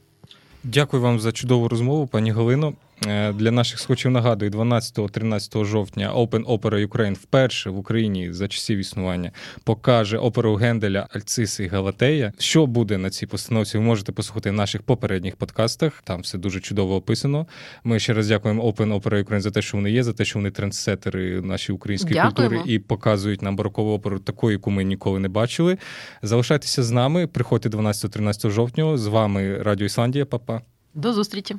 Дякую 0.63 1.03
вам 1.03 1.19
за 1.19 1.31
чудову 1.31 1.67
розмову, 1.67 2.07
пані 2.07 2.31
Галино. 2.31 2.73
Е, 3.07 3.33
Для 3.33 3.51
наших 3.51 3.79
слухачів 3.79 4.11
нагадую, 4.11 4.51
12-13 4.51 5.65
жовтня 5.65 6.13
Open 6.15 6.45
Opera 6.45 6.87
Ukraine 6.87 7.13
вперше 7.13 7.69
в 7.69 7.77
Україні 7.77 8.33
за 8.33 8.47
часів 8.47 8.79
існування 8.79 9.31
покаже 9.63 10.17
оперу 10.17 10.55
Генделя 10.55 11.07
Альцис 11.11 11.59
і 11.59 11.67
Галатея. 11.67 12.33
Що 12.39 12.65
буде 12.65 12.97
на 12.97 13.09
цій 13.09 13.27
постановці? 13.27 13.77
Ви 13.77 13.83
можете 13.83 14.11
послухати 14.11 14.49
в 14.49 14.53
наших 14.53 14.81
попередніх 14.83 15.35
подкастах. 15.35 16.01
Там 16.03 16.21
все 16.21 16.37
дуже 16.37 16.59
чудово 16.59 16.95
описано. 16.95 17.47
Ми 17.83 17.99
ще 17.99 18.13
раз 18.13 18.27
дякуємо 18.27 18.63
Open 18.71 19.01
Opera 19.01 19.23
Ukraine 19.23 19.39
за 19.39 19.51
те, 19.51 19.61
що 19.61 19.77
вони 19.77 19.91
є, 19.91 20.03
за 20.03 20.13
те, 20.13 20.25
що 20.25 20.39
вони 20.39 20.51
трендсетери 20.51 21.41
нашої 21.41 21.75
української 21.75 22.21
культури 22.21 22.61
і 22.65 22.79
показують 22.79 23.41
нам 23.41 23.55
барокову 23.55 23.93
оперу 23.93 24.19
таку, 24.19 24.51
яку 24.51 24.71
ми 24.71 24.83
ніколи 24.83 25.19
не 25.19 25.27
бачили. 25.27 25.77
Залишайтеся 26.21 26.83
з 26.83 26.91
нами. 26.91 27.27
Приходьте 27.27 27.69
12-13 27.69 28.49
жовтня. 28.49 28.97
З 28.97 29.07
вами 29.07 29.57
Радіо 29.63 29.85
Ісландія. 29.85 30.25
Па-па. 30.25 30.61
До 30.93 31.13
зустрічі! 31.13 31.55